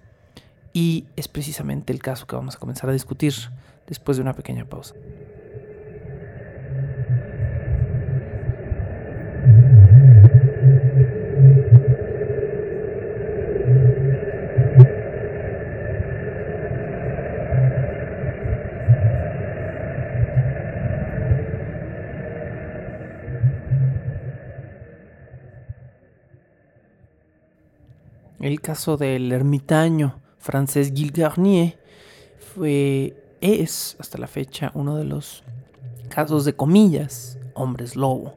y 0.72 1.06
es 1.16 1.28
precisamente 1.28 1.92
el 1.92 2.00
caso 2.00 2.26
que 2.26 2.36
vamos 2.36 2.56
a 2.56 2.58
comenzar 2.58 2.90
a 2.90 2.92
discutir 2.92 3.34
después 3.86 4.16
de 4.16 4.22
una 4.22 4.34
pequeña 4.34 4.64
pausa. 4.64 4.94
El 28.48 28.62
caso 28.62 28.96
del 28.96 29.30
ermitaño 29.30 30.22
francés 30.38 30.90
Gilles 30.94 31.12
Garnier 31.12 31.78
fue, 32.54 33.14
es 33.42 33.94
hasta 33.98 34.16
la 34.16 34.26
fecha 34.26 34.72
uno 34.72 34.96
de 34.96 35.04
los 35.04 35.44
casos 36.08 36.46
de 36.46 36.54
comillas, 36.54 37.38
hombres 37.52 37.94
lobo, 37.94 38.36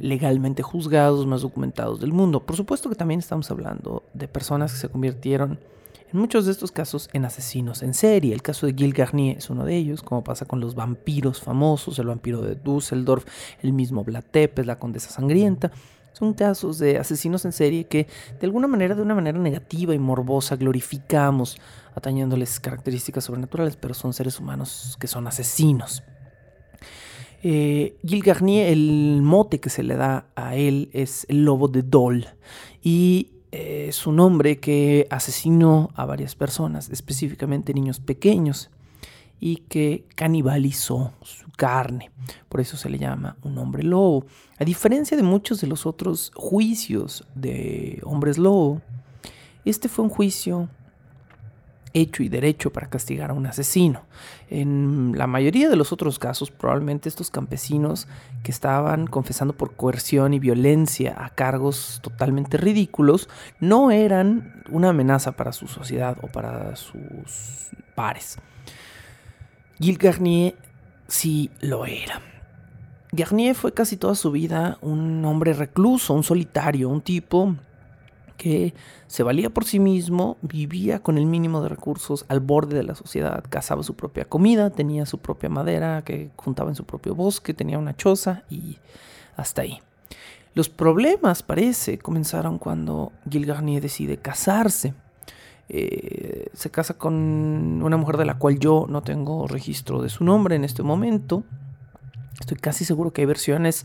legalmente 0.00 0.62
juzgados 0.62 1.26
más 1.26 1.40
documentados 1.40 1.98
del 1.98 2.12
mundo. 2.12 2.44
Por 2.44 2.56
supuesto 2.56 2.90
que 2.90 2.94
también 2.94 3.20
estamos 3.20 3.50
hablando 3.50 4.02
de 4.12 4.28
personas 4.28 4.74
que 4.74 4.80
se 4.80 4.90
convirtieron 4.90 5.58
en 6.12 6.20
muchos 6.20 6.44
de 6.44 6.52
estos 6.52 6.70
casos 6.70 7.08
en 7.14 7.24
asesinos 7.24 7.82
en 7.82 7.94
serie. 7.94 8.34
El 8.34 8.42
caso 8.42 8.66
de 8.66 8.74
Gilles 8.74 8.92
Garnier 8.92 9.38
es 9.38 9.48
uno 9.48 9.64
de 9.64 9.74
ellos, 9.76 10.02
como 10.02 10.22
pasa 10.22 10.44
con 10.44 10.60
los 10.60 10.74
vampiros 10.74 11.40
famosos, 11.40 11.98
el 11.98 12.08
vampiro 12.08 12.42
de 12.42 12.54
Düsseldorf, 12.54 13.24
el 13.62 13.72
mismo 13.72 14.04
Blatepes, 14.04 14.66
la 14.66 14.78
condesa 14.78 15.08
sangrienta. 15.08 15.72
Son 16.12 16.34
casos 16.34 16.78
de 16.78 16.98
asesinos 16.98 17.44
en 17.44 17.52
serie 17.52 17.84
que 17.84 18.08
de 18.40 18.46
alguna 18.46 18.66
manera, 18.66 18.94
de 18.94 19.02
una 19.02 19.14
manera 19.14 19.38
negativa 19.38 19.94
y 19.94 19.98
morbosa, 19.98 20.56
glorificamos 20.56 21.58
atañándoles 21.94 22.60
características 22.60 23.24
sobrenaturales, 23.24 23.76
pero 23.76 23.94
son 23.94 24.12
seres 24.12 24.40
humanos 24.40 24.96
que 25.00 25.06
son 25.06 25.26
asesinos. 25.26 26.02
Eh, 27.42 27.96
Garnier, 28.02 28.72
el 28.72 29.20
mote 29.22 29.60
que 29.60 29.70
se 29.70 29.84
le 29.84 29.94
da 29.94 30.26
a 30.34 30.56
él 30.56 30.90
es 30.92 31.24
el 31.28 31.44
lobo 31.44 31.68
de 31.68 31.82
Dol 31.82 32.26
y 32.82 33.30
eh, 33.52 33.86
es 33.88 34.06
un 34.06 34.18
hombre 34.18 34.58
que 34.58 35.06
asesinó 35.10 35.90
a 35.94 36.04
varias 36.04 36.34
personas, 36.34 36.90
específicamente 36.90 37.74
niños 37.74 38.00
pequeños 38.00 38.70
y 39.40 39.56
que 39.68 40.04
canibalizó 40.16 41.12
su 41.22 41.47
carne. 41.58 42.10
Por 42.48 42.60
eso 42.60 42.76
se 42.76 42.88
le 42.88 42.98
llama 42.98 43.36
un 43.42 43.58
hombre 43.58 43.82
lobo. 43.82 44.24
A 44.58 44.64
diferencia 44.64 45.16
de 45.16 45.24
muchos 45.24 45.60
de 45.60 45.66
los 45.66 45.86
otros 45.86 46.30
juicios 46.34 47.26
de 47.34 48.00
hombres 48.04 48.38
lobo, 48.38 48.80
este 49.64 49.88
fue 49.88 50.04
un 50.04 50.10
juicio 50.10 50.68
hecho 51.94 52.22
y 52.22 52.28
derecho 52.28 52.70
para 52.70 52.88
castigar 52.88 53.30
a 53.30 53.34
un 53.34 53.46
asesino. 53.46 54.02
En 54.50 55.14
la 55.16 55.26
mayoría 55.26 55.68
de 55.68 55.74
los 55.74 55.92
otros 55.92 56.20
casos, 56.20 56.52
probablemente 56.52 57.08
estos 57.08 57.28
campesinos 57.30 58.06
que 58.44 58.52
estaban 58.52 59.08
confesando 59.08 59.52
por 59.52 59.74
coerción 59.74 60.34
y 60.34 60.38
violencia 60.38 61.16
a 61.18 61.30
cargos 61.30 61.98
totalmente 62.02 62.56
ridículos, 62.56 63.28
no 63.58 63.90
eran 63.90 64.62
una 64.70 64.90
amenaza 64.90 65.32
para 65.32 65.50
su 65.50 65.66
sociedad 65.66 66.18
o 66.22 66.28
para 66.28 66.76
sus 66.76 67.70
pares. 67.96 68.38
Gilles 69.80 69.98
Garnier 69.98 70.67
sí 71.08 71.50
lo 71.60 71.86
era. 71.86 72.22
Garnier 73.10 73.54
fue 73.54 73.72
casi 73.72 73.96
toda 73.96 74.14
su 74.14 74.30
vida 74.30 74.78
un 74.82 75.24
hombre 75.24 75.54
recluso, 75.54 76.14
un 76.14 76.22
solitario, 76.22 76.88
un 76.88 77.00
tipo 77.00 77.56
que 78.36 78.74
se 79.08 79.22
valía 79.22 79.50
por 79.50 79.64
sí 79.64 79.80
mismo, 79.80 80.36
vivía 80.42 81.00
con 81.02 81.18
el 81.18 81.26
mínimo 81.26 81.60
de 81.60 81.68
recursos 81.68 82.24
al 82.28 82.40
borde 82.40 82.76
de 82.76 82.84
la 82.84 82.94
sociedad, 82.94 83.42
cazaba 83.48 83.82
su 83.82 83.96
propia 83.96 84.26
comida, 84.26 84.70
tenía 84.70 85.06
su 85.06 85.18
propia 85.18 85.48
madera 85.48 86.02
que 86.04 86.30
juntaba 86.36 86.70
en 86.70 86.76
su 86.76 86.84
propio 86.84 87.14
bosque, 87.14 87.52
tenía 87.52 87.78
una 87.78 87.96
choza 87.96 88.44
y 88.48 88.78
hasta 89.36 89.62
ahí. 89.62 89.80
Los 90.54 90.68
problemas, 90.68 91.42
parece, 91.42 91.98
comenzaron 91.98 92.58
cuando 92.58 93.12
Gil 93.28 93.46
Garnier 93.46 93.82
decide 93.82 94.18
casarse. 94.18 94.94
Eh, 95.70 96.46
se 96.54 96.70
casa 96.70 96.94
con 96.94 97.82
una 97.82 97.96
mujer 97.96 98.16
de 98.16 98.24
la 98.24 98.38
cual 98.38 98.58
yo 98.58 98.86
no 98.88 99.02
tengo 99.02 99.46
registro 99.46 100.02
de 100.02 100.08
su 100.08 100.24
nombre 100.24 100.56
en 100.56 100.64
este 100.64 100.82
momento. 100.82 101.44
Estoy 102.40 102.56
casi 102.56 102.84
seguro 102.84 103.12
que 103.12 103.22
hay 103.22 103.26
versiones 103.26 103.84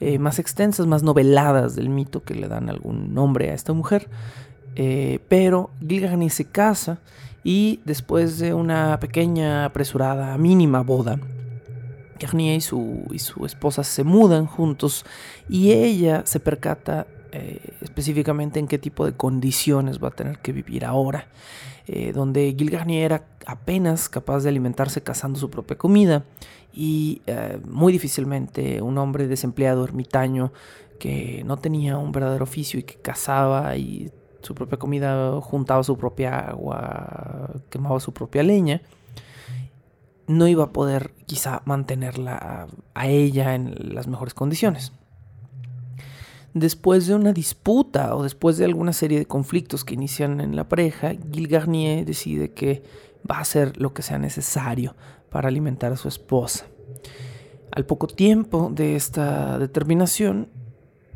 eh, 0.00 0.18
más 0.18 0.38
extensas, 0.38 0.86
más 0.86 1.02
noveladas 1.02 1.74
del 1.74 1.88
mito 1.88 2.22
que 2.22 2.34
le 2.34 2.48
dan 2.48 2.70
algún 2.70 3.12
nombre 3.14 3.50
a 3.50 3.54
esta 3.54 3.72
mujer. 3.72 4.08
Eh, 4.76 5.18
pero 5.28 5.70
Gilgani 5.86 6.30
se 6.30 6.44
casa 6.44 6.98
y 7.42 7.80
después 7.84 8.38
de 8.38 8.54
una 8.54 9.00
pequeña, 9.00 9.64
apresurada, 9.64 10.38
mínima 10.38 10.82
boda, 10.82 11.18
Garnier 12.20 12.56
y 12.56 12.60
su, 12.60 13.04
y 13.10 13.18
su 13.18 13.44
esposa 13.44 13.84
se 13.84 14.04
mudan 14.04 14.46
juntos 14.46 15.04
y 15.48 15.72
ella 15.72 16.22
se 16.26 16.40
percata 16.40 17.06
eh, 17.32 17.74
específicamente 17.80 18.58
en 18.58 18.68
qué 18.68 18.78
tipo 18.78 19.04
de 19.04 19.12
condiciones 19.12 20.02
va 20.02 20.08
a 20.08 20.12
tener 20.12 20.38
que 20.38 20.52
vivir 20.52 20.84
ahora. 20.84 21.28
donde 22.12 22.54
Gil 22.56 22.68
Garnier 22.68 23.04
era 23.04 23.24
apenas 23.46 24.10
capaz 24.10 24.42
de 24.42 24.50
alimentarse 24.50 25.02
cazando 25.02 25.38
su 25.38 25.48
propia 25.48 25.78
comida 25.78 26.24
y 26.72 27.22
eh, 27.26 27.60
muy 27.66 27.92
difícilmente 27.92 28.82
un 28.82 28.98
hombre 28.98 29.26
desempleado, 29.26 29.84
ermitaño, 29.84 30.52
que 30.98 31.42
no 31.44 31.56
tenía 31.56 31.96
un 31.96 32.12
verdadero 32.12 32.44
oficio 32.44 32.78
y 32.78 32.82
que 32.82 32.96
cazaba 32.96 33.76
y 33.76 34.12
su 34.42 34.54
propia 34.54 34.78
comida, 34.78 35.40
juntaba 35.40 35.82
su 35.82 35.96
propia 35.96 36.38
agua, 36.38 37.54
quemaba 37.70 37.98
su 38.00 38.12
propia 38.12 38.42
leña, 38.42 38.82
no 40.26 40.46
iba 40.46 40.64
a 40.64 40.72
poder 40.72 41.12
quizá 41.26 41.62
mantenerla 41.64 42.68
a 42.94 43.06
ella 43.06 43.54
en 43.54 43.94
las 43.94 44.06
mejores 44.06 44.34
condiciones. 44.34 44.92
Después 46.58 47.06
de 47.06 47.14
una 47.14 47.32
disputa 47.32 48.16
o 48.16 48.24
después 48.24 48.56
de 48.58 48.64
alguna 48.64 48.92
serie 48.92 49.18
de 49.18 49.26
conflictos 49.26 49.84
que 49.84 49.94
inician 49.94 50.40
en 50.40 50.56
la 50.56 50.68
pareja, 50.68 51.14
Gil 51.32 51.46
Garnier 51.46 52.04
decide 52.04 52.50
que 52.52 52.82
va 53.30 53.36
a 53.36 53.42
hacer 53.42 53.80
lo 53.80 53.94
que 53.94 54.02
sea 54.02 54.18
necesario 54.18 54.96
para 55.30 55.48
alimentar 55.48 55.92
a 55.92 55.96
su 55.96 56.08
esposa. 56.08 56.66
Al 57.70 57.86
poco 57.86 58.08
tiempo 58.08 58.70
de 58.74 58.96
esta 58.96 59.58
determinación, 59.58 60.48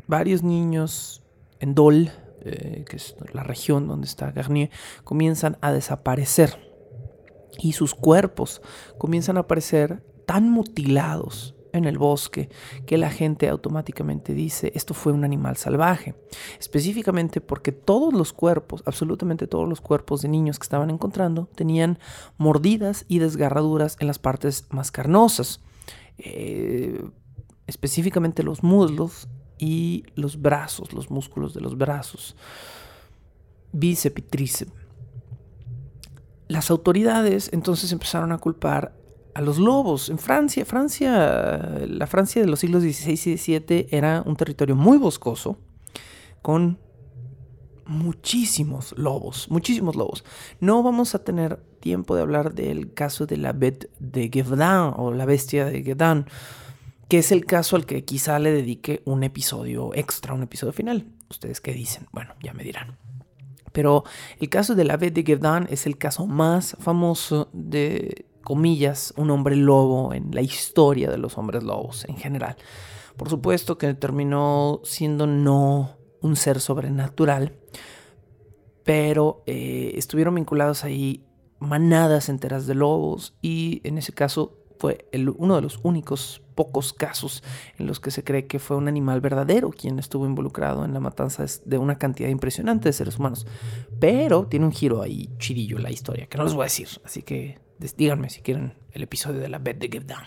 varios 0.07 0.43
niños 0.43 1.23
en 1.59 1.75
Dole, 1.75 2.11
eh, 2.41 2.85
que 2.87 2.95
es 2.95 3.15
la 3.33 3.43
región 3.43 3.87
donde 3.87 4.07
está 4.07 4.31
Garnier, 4.31 4.69
comienzan 5.03 5.57
a 5.59 5.73
desaparecer. 5.73 6.71
Y 7.59 7.73
sus 7.73 7.95
cuerpos 7.95 8.61
comienzan 8.97 9.37
a 9.37 9.41
aparecer 9.41 10.03
tan 10.25 10.49
mutilados 10.49 11.53
en 11.73 11.85
el 11.85 11.97
bosque 11.97 12.49
que 12.85 12.97
la 12.97 13.09
gente 13.09 13.49
automáticamente 13.49 14.33
dice 14.33 14.71
esto 14.75 14.93
fue 14.93 15.11
un 15.11 15.25
animal 15.25 15.57
salvaje. 15.57 16.15
Específicamente 16.59 17.41
porque 17.41 17.71
todos 17.71 18.13
los 18.13 18.31
cuerpos, 18.31 18.83
absolutamente 18.85 19.47
todos 19.47 19.67
los 19.67 19.81
cuerpos 19.81 20.21
de 20.21 20.29
niños 20.29 20.59
que 20.59 20.63
estaban 20.63 20.89
encontrando 20.89 21.49
tenían 21.55 21.99
mordidas 22.37 23.05
y 23.07 23.19
desgarraduras 23.19 23.97
en 23.99 24.07
las 24.07 24.19
partes 24.19 24.67
más 24.69 24.91
carnosas. 24.91 25.61
Eh, 26.17 27.03
específicamente 27.67 28.43
los 28.43 28.63
muslos 28.63 29.27
y 29.57 30.05
los 30.15 30.41
brazos, 30.41 30.93
los 30.93 31.09
músculos 31.09 31.53
de 31.53 31.61
los 31.61 31.77
brazos, 31.77 32.35
bíceps 33.71 34.19
y 34.19 34.21
tríceps. 34.21 34.71
Las 36.47 36.69
autoridades 36.69 37.49
entonces 37.51 37.91
empezaron 37.91 38.31
a 38.31 38.37
culpar 38.37 38.93
a 39.33 39.41
los 39.41 39.57
lobos. 39.57 40.09
En 40.09 40.17
Francia, 40.17 40.65
Francia, 40.65 41.85
la 41.87 42.07
Francia 42.07 42.41
de 42.41 42.47
los 42.47 42.59
siglos 42.59 42.83
XVI 42.83 43.13
y 43.13 43.37
XVII 43.37 43.87
era 43.91 44.23
un 44.25 44.35
territorio 44.35 44.75
muy 44.75 44.97
boscoso, 44.97 45.57
con 46.41 46.77
muchísimos 47.85 48.93
lobos, 48.97 49.49
muchísimos 49.49 49.95
lobos. 49.95 50.23
No 50.59 50.83
vamos 50.83 51.15
a 51.15 51.23
tener 51.23 51.57
tiempo 51.79 52.15
de 52.15 52.21
hablar 52.21 52.53
del 52.53 52.93
caso 52.93 53.25
de 53.25 53.37
la 53.37 53.53
bête 53.53 53.89
de 53.99 54.29
Gévaudan 54.31 54.93
o 54.97 55.11
la 55.11 55.25
bestia 55.25 55.65
de 55.65 55.83
Gévaudan, 55.83 56.25
que 57.09 57.19
es 57.19 57.31
el 57.31 57.45
caso 57.45 57.75
al 57.75 57.85
que 57.85 58.05
quizá 58.05 58.39
le 58.39 58.51
dedique 58.51 59.01
un 59.05 59.23
episodio 59.23 59.93
extra, 59.93 60.33
un 60.33 60.43
episodio 60.43 60.73
final. 60.73 61.07
¿Ustedes 61.29 61.61
qué 61.61 61.73
dicen? 61.73 62.07
Bueno, 62.11 62.33
ya 62.41 62.53
me 62.53 62.63
dirán. 62.63 62.97
Pero 63.71 64.03
el 64.39 64.49
caso 64.49 64.75
de 64.75 64.83
la 64.83 64.97
bête 64.97 65.15
de 65.15 65.23
Gévaudan 65.23 65.67
es 65.69 65.85
el 65.87 65.97
caso 65.97 66.27
más 66.27 66.77
famoso 66.79 67.49
de 67.53 68.25
comillas, 68.43 69.13
un 69.17 69.31
hombre 69.31 69.55
lobo 69.55 70.13
en 70.13 70.29
la 70.31 70.41
historia 70.41 71.09
de 71.09 71.17
los 71.17 71.37
hombres 71.37 71.63
lobos 71.63 72.05
en 72.05 72.17
general. 72.17 72.55
Por 73.17 73.29
supuesto 73.29 73.77
que 73.77 73.93
terminó 73.93 74.81
siendo 74.83 75.27
no 75.27 75.97
un 76.21 76.35
ser 76.35 76.59
sobrenatural, 76.59 77.55
pero 78.83 79.43
eh, 79.45 79.93
estuvieron 79.95 80.35
vinculados 80.35 80.83
ahí 80.83 81.25
manadas 81.59 82.29
enteras 82.29 82.67
de 82.67 82.75
lobos 82.75 83.35
y 83.41 83.81
en 83.85 83.97
ese 83.97 84.11
caso 84.11 84.59
fue 84.79 85.07
el, 85.11 85.29
uno 85.29 85.55
de 85.55 85.61
los 85.61 85.79
únicos 85.83 86.41
pocos 86.55 86.91
casos 86.91 87.41
en 87.77 87.87
los 87.87 87.99
que 87.99 88.11
se 88.11 88.23
cree 88.23 88.47
que 88.47 88.59
fue 88.59 88.75
un 88.75 88.87
animal 88.87 89.21
verdadero 89.21 89.69
quien 89.69 89.97
estuvo 89.97 90.25
involucrado 90.25 90.83
en 90.83 90.93
la 90.93 90.99
matanza 90.99 91.45
de 91.63 91.77
una 91.77 91.97
cantidad 91.97 92.29
impresionante 92.29 92.89
de 92.89 92.93
seres 92.93 93.17
humanos. 93.17 93.47
Pero 93.99 94.45
tiene 94.47 94.65
un 94.65 94.73
giro 94.73 95.01
ahí 95.01 95.29
chidillo 95.37 95.79
la 95.79 95.89
historia, 95.89 96.27
que 96.27 96.37
no 96.37 96.43
les 96.43 96.53
voy 96.53 96.63
a 96.63 96.65
decir, 96.65 96.89
así 97.05 97.21
que 97.23 97.62
díganme 97.79 98.29
si 98.29 98.41
quieren 98.41 98.73
el 98.91 99.03
episodio 99.03 99.39
de 99.39 99.49
la 99.49 99.59
Bed 99.59 99.75
de 99.75 99.89
Get 99.89 100.05
Down. 100.05 100.23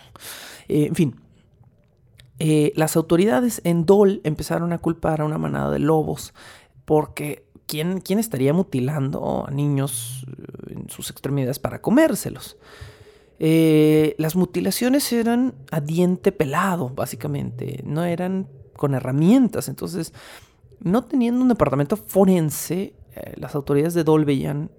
Eh, 0.67 0.85
en 0.87 0.95
fin, 0.95 1.15
eh, 2.39 2.71
las 2.75 2.95
autoridades 2.95 3.61
en 3.63 3.85
Dole 3.85 4.21
empezaron 4.23 4.73
a 4.73 4.77
culpar 4.77 5.21
a 5.21 5.25
una 5.25 5.37
manada 5.37 5.71
de 5.71 5.79
lobos 5.79 6.33
porque 6.85 7.45
¿quién, 7.65 8.01
quién 8.01 8.19
estaría 8.19 8.53
mutilando 8.53 9.45
a 9.47 9.51
niños 9.51 10.25
eh, 10.27 10.73
en 10.75 10.89
sus 10.89 11.09
extremidades 11.09 11.59
para 11.59 11.81
comérselos? 11.81 12.57
las 13.39 14.35
mutilaciones 14.35 15.13
eran 15.13 15.53
a 15.69 15.79
diente 15.79 16.31
pelado, 16.31 16.89
básicamente, 16.89 17.83
no 17.85 18.03
eran 18.03 18.47
con 18.75 18.95
herramientas. 18.95 19.69
Entonces, 19.69 20.11
no 20.79 21.03
teniendo 21.03 21.43
un 21.43 21.47
departamento 21.47 21.97
forense, 21.97 22.95
las 23.35 23.53
autoridades 23.53 23.93
de 23.93 24.03
Dole 24.03 24.25
veían 24.25 24.71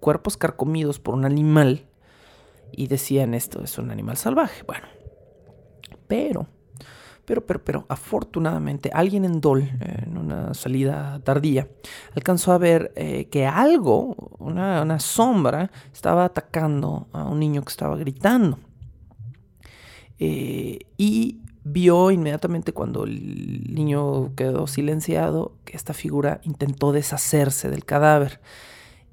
cuerpos 0.00 0.38
carcomidos 0.38 0.98
por 0.98 1.14
un 1.14 1.26
animal 1.26 1.84
y 2.72 2.86
decían 2.86 3.34
esto 3.34 3.62
es 3.62 3.78
un 3.78 3.90
animal 3.90 4.16
salvaje. 4.16 4.62
Bueno, 4.66 4.86
pero, 6.06 6.46
pero, 7.24 7.44
pero, 7.44 7.64
pero, 7.64 7.86
afortunadamente 7.88 8.90
alguien 8.92 9.24
en 9.24 9.40
Dol, 9.40 9.68
en 9.80 10.16
una 10.16 10.54
salida 10.54 11.20
tardía, 11.24 11.68
alcanzó 12.14 12.52
a 12.52 12.58
ver 12.58 12.92
eh, 12.96 13.26
que 13.26 13.46
algo, 13.46 14.14
una, 14.38 14.98
sombra, 15.00 15.70
estaba 15.92 16.24
atacando 16.24 17.08
a 17.12 17.24
un 17.24 17.40
niño 17.40 17.62
que 17.62 17.70
estaba 17.70 17.96
gritando. 17.96 18.58
Eh, 20.18 20.78
y 20.96 21.40
vio 21.68 22.12
inmediatamente 22.12 22.72
cuando 22.72 23.04
el 23.04 23.74
niño 23.74 24.34
quedó 24.36 24.68
silenciado 24.68 25.56
que 25.64 25.76
esta 25.76 25.94
figura 25.94 26.40
intentó 26.44 26.92
deshacerse 26.92 27.68
del 27.68 27.84
cadáver 27.84 28.40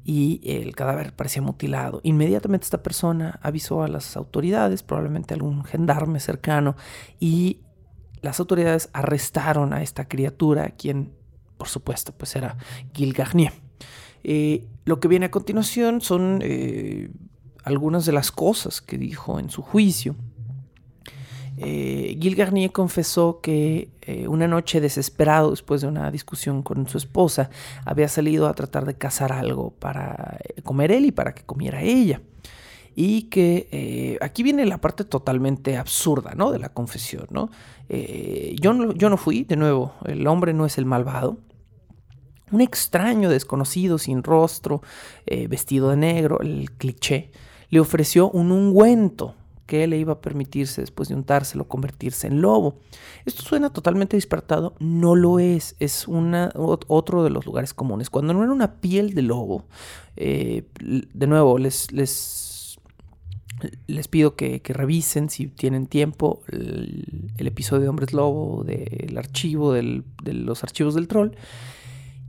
y 0.04 0.42
el 0.44 0.76
cadáver 0.76 1.14
parecía 1.14 1.42
mutilado. 1.42 2.02
Inmediatamente 2.04 2.66
esta 2.66 2.84
persona 2.84 3.40
avisó 3.42 3.84
a 3.84 3.88
las 3.88 4.18
autoridades, 4.18 4.84
probablemente 4.84 5.34
algún 5.34 5.64
gendarme 5.64 6.20
cercano, 6.20 6.76
y 7.20 7.62
las 8.22 8.40
autoridades 8.40 8.90
arrestaron 8.94 9.74
a 9.74 9.82
esta 9.82 10.08
criatura, 10.08 10.72
quien 10.72 11.14
por 11.58 11.68
supuesto 11.68 12.14
pues 12.14 12.36
era 12.36 12.58
Gil 12.94 13.14
Garnier. 13.14 13.54
Eh, 14.24 14.68
lo 14.86 15.00
que 15.00 15.08
viene 15.08 15.28
a 15.28 15.32
continuación 15.32 16.02
son 16.02 16.40
eh, 16.42 17.10
algunas 17.64 18.06
de 18.06 18.12
las 18.12 18.32
cosas 18.32 18.82
que 18.82 18.98
dijo 18.98 19.40
en 19.40 19.50
su 19.50 19.62
juicio. 19.62 20.16
Eh, 21.58 22.18
Gil 22.20 22.36
Garnier 22.36 22.72
confesó 22.72 23.40
que 23.42 23.90
eh, 24.02 24.28
una 24.28 24.48
noche 24.48 24.82
desesperado 24.82 25.52
después 25.52 25.82
de 25.82 25.88
una 25.88 26.10
discusión 26.10 26.64
con 26.64 26.88
su 26.88 26.98
esposa 26.98 27.50
había 27.86 28.08
salido 28.08 28.48
a 28.48 28.54
tratar 28.54 28.86
de 28.86 28.96
cazar 28.96 29.32
algo 29.32 29.72
para 29.72 30.40
eh, 30.44 30.62
comer 30.64 30.92
él 30.92 31.06
y 31.06 31.12
para 31.12 31.34
que 31.34 31.44
comiera 31.44 31.82
ella. 31.82 32.22
Y 32.96 33.24
que 33.24 34.20
aquí 34.22 34.44
viene 34.44 34.68
la 34.68 34.78
parte 34.78 35.04
totalmente 35.04 35.78
absurda 35.78 36.36
¿no? 36.36 36.52
de 36.52 36.60
la 36.60 36.70
confesión. 36.70 37.26
Yo 37.90 38.74
no 38.74 39.18
fui, 39.18 39.46
de 39.46 39.56
nuevo, 39.56 39.96
el 40.06 40.28
hombre 40.28 40.54
no 40.54 40.68
es 40.68 40.78
el 40.78 40.86
malvado. 40.86 41.40
Un 42.52 42.62
extraño 42.62 43.32
desconocido 43.32 43.98
sin 43.98 44.22
rostro, 44.22 44.84
vestido 45.26 45.90
de 45.90 45.98
negro, 45.98 46.40
el 46.42 46.70
cliché, 46.78 47.32
le 47.70 47.80
ofreció 47.80 48.30
un 48.30 48.52
ungüento 48.52 49.34
que 49.66 49.88
le 49.88 49.98
iba 49.98 50.14
a 50.14 50.22
permitirse 50.22 50.82
después 50.82 51.10
de 51.10 51.16
untárselo 51.16 51.68
convertirse 51.68 52.28
en 52.28 52.42
lobo. 52.42 52.80
Esto 53.26 53.44
suena 53.44 53.72
totalmente 53.72 54.18
dispartado, 54.18 54.76
no 54.80 55.16
lo 55.16 55.40
es, 55.40 55.76
es 55.80 56.08
una, 56.08 56.52
otro 56.56 57.24
de 57.24 57.30
los 57.30 57.46
lugares 57.46 57.74
comunes. 57.74 58.10
Cuando 58.10 58.34
no 58.34 58.44
era 58.44 58.52
una 58.52 58.82
piel 58.82 59.14
de 59.14 59.22
lobo, 59.22 59.66
eh, 60.18 60.68
de 60.82 61.28
nuevo, 61.28 61.58
les, 61.58 61.92
les, 61.92 62.78
les 63.88 64.08
pido 64.08 64.36
que, 64.36 64.62
revisen 64.66 65.30
si 65.30 65.48
tienen 65.48 65.88
tiempo 65.88 66.42
el, 66.50 67.34
episodio 67.38 67.84
de 67.84 67.90
Hombres 67.90 68.14
Lobo, 68.14 68.64
del 68.64 69.18
archivo, 69.18 69.74
de 69.74 70.04
los 70.24 70.64
archivos 70.64 70.96
del 70.96 71.08
troll. 71.08 71.32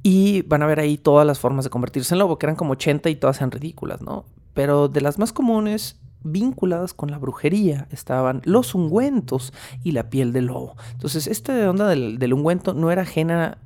Y 0.06 0.42
van 0.42 0.62
a 0.62 0.66
ver 0.66 0.80
ahí 0.80 0.98
todas 0.98 1.26
las 1.26 1.38
formas 1.38 1.64
de 1.64 1.70
convertirse 1.70 2.14
en 2.14 2.18
lobo, 2.18 2.38
que 2.38 2.44
eran 2.44 2.56
como 2.56 2.72
80 2.72 3.08
y 3.08 3.16
todas 3.16 3.38
eran 3.38 3.50
ridículas, 3.50 4.02
¿no? 4.02 4.26
Pero 4.52 4.88
de 4.88 5.00
las 5.00 5.18
más 5.18 5.32
comunes 5.32 5.96
vinculadas 6.24 6.94
con 6.94 7.10
la 7.10 7.18
brujería 7.18 7.86
estaban 7.90 8.42
los 8.44 8.74
ungüentos 8.74 9.52
y 9.84 9.92
la 9.92 10.10
piel 10.10 10.32
del 10.32 10.46
lobo. 10.46 10.76
Entonces, 10.92 11.26
esta 11.26 11.70
onda 11.70 11.86
del, 11.86 12.32
ungüento 12.32 12.74
no 12.74 12.90
era 12.90 13.02
ajena, 13.02 13.58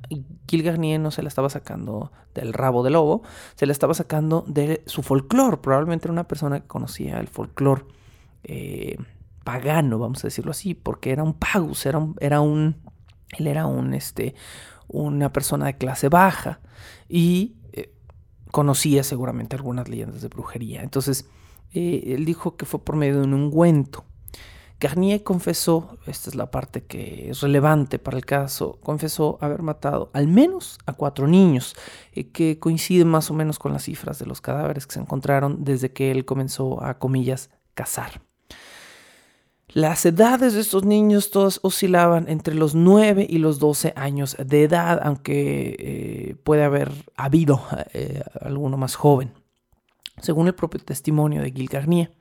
Gil 0.47 0.61
Garnier 0.61 0.99
no 0.99 1.09
se 1.09 1.23
la 1.23 1.29
estaba 1.29 1.49
sacando 1.49 2.11
del 2.35 2.53
rabo 2.53 2.83
del 2.83 2.93
lobo, 2.93 3.23
se 3.55 3.65
la 3.65 3.71
estaba 3.71 3.93
sacando 3.93 4.43
de 4.47 4.83
su 4.85 5.01
folclore. 5.01 5.57
Probablemente 5.57 6.07
era 6.07 6.13
una 6.13 6.27
persona 6.27 6.59
que 6.59 6.67
conocía 6.67 7.19
el 7.19 7.27
folclore 7.27 7.85
eh, 8.43 8.97
pagano, 9.43 9.97
vamos 9.97 10.23
a 10.23 10.27
decirlo 10.27 10.51
así, 10.51 10.75
porque 10.75 11.11
era 11.11 11.23
un 11.23 11.33
pagus, 11.33 11.85
era 11.85 11.97
un, 11.97 12.15
era 12.19 12.41
un 12.41 12.75
él 13.37 13.47
era 13.47 13.65
un, 13.65 13.93
este, 13.93 14.35
una 14.87 15.31
persona 15.31 15.67
de 15.67 15.77
clase 15.77 16.09
baja 16.09 16.59
y 17.07 17.55
eh, 17.73 17.93
conocía 18.51 19.03
seguramente 19.03 19.55
algunas 19.55 19.87
leyendas 19.87 20.21
de 20.21 20.27
brujería. 20.29 20.81
Entonces, 20.81 21.25
eh, 21.73 22.15
él 22.15 22.25
dijo 22.25 22.55
que 22.55 22.65
fue 22.65 22.83
por 22.83 22.95
medio 22.95 23.17
de 23.19 23.23
un 23.23 23.33
ungüento. 23.33 24.05
Garnier 24.79 25.23
confesó, 25.23 25.97
esta 26.07 26.29
es 26.29 26.35
la 26.35 26.51
parte 26.51 26.85
que 26.85 27.29
es 27.29 27.41
relevante 27.41 27.99
para 27.99 28.15
el 28.15 28.25
caso, 28.25 28.79
confesó 28.81 29.37
haber 29.41 29.61
matado 29.61 30.09
al 30.13 30.27
menos 30.27 30.79
a 30.85 30.93
cuatro 30.93 31.27
niños, 31.27 31.75
eh, 32.13 32.29
que 32.31 32.59
coinciden 32.59 33.09
más 33.09 33.29
o 33.29 33.33
menos 33.33 33.59
con 33.59 33.73
las 33.73 33.83
cifras 33.83 34.19
de 34.19 34.25
los 34.25 34.39
cadáveres 34.39 34.87
que 34.87 34.93
se 34.93 35.01
encontraron 35.01 35.65
desde 35.65 35.91
que 35.91 36.11
él 36.11 36.23
comenzó 36.23 36.81
a, 36.81 36.97
comillas, 36.97 37.49
cazar. 37.73 38.21
Las 39.67 40.05
edades 40.05 40.53
de 40.53 40.61
estos 40.61 40.85
niños 40.85 41.29
todas 41.29 41.59
oscilaban 41.61 42.27
entre 42.27 42.55
los 42.55 42.73
9 42.73 43.27
y 43.29 43.37
los 43.37 43.59
12 43.59 43.93
años 43.95 44.35
de 44.43 44.63
edad, 44.63 44.99
aunque 45.03 45.75
eh, 45.77 46.35
puede 46.43 46.63
haber 46.63 46.91
habido 47.15 47.61
alguno 48.41 48.77
más 48.77 48.95
joven. 48.95 49.38
Según 50.21 50.47
el 50.47 50.55
propio 50.55 50.81
testimonio 50.81 51.41
de 51.41 51.51
Gil 51.51 51.69
Garnier, 51.69 52.11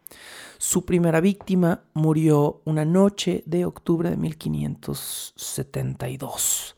su 0.58 0.84
primera 0.84 1.20
víctima 1.20 1.82
murió 1.94 2.62
una 2.64 2.84
noche 2.84 3.42
de 3.46 3.64
octubre 3.64 4.10
de 4.10 4.16
1572 4.16 6.74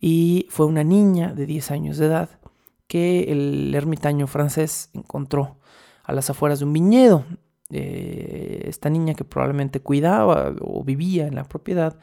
y 0.00 0.46
fue 0.50 0.66
una 0.66 0.84
niña 0.84 1.32
de 1.34 1.46
10 1.46 1.70
años 1.70 1.96
de 1.98 2.06
edad 2.06 2.30
que 2.86 3.24
el 3.24 3.74
ermitaño 3.74 4.26
francés 4.26 4.90
encontró 4.94 5.58
a 6.04 6.12
las 6.12 6.30
afueras 6.30 6.60
de 6.60 6.64
un 6.64 6.72
viñedo. 6.72 7.26
Eh, 7.70 8.62
esta 8.66 8.88
niña 8.88 9.12
que 9.14 9.24
probablemente 9.24 9.80
cuidaba 9.80 10.54
o 10.60 10.84
vivía 10.84 11.26
en 11.26 11.34
la 11.34 11.44
propiedad 11.44 11.98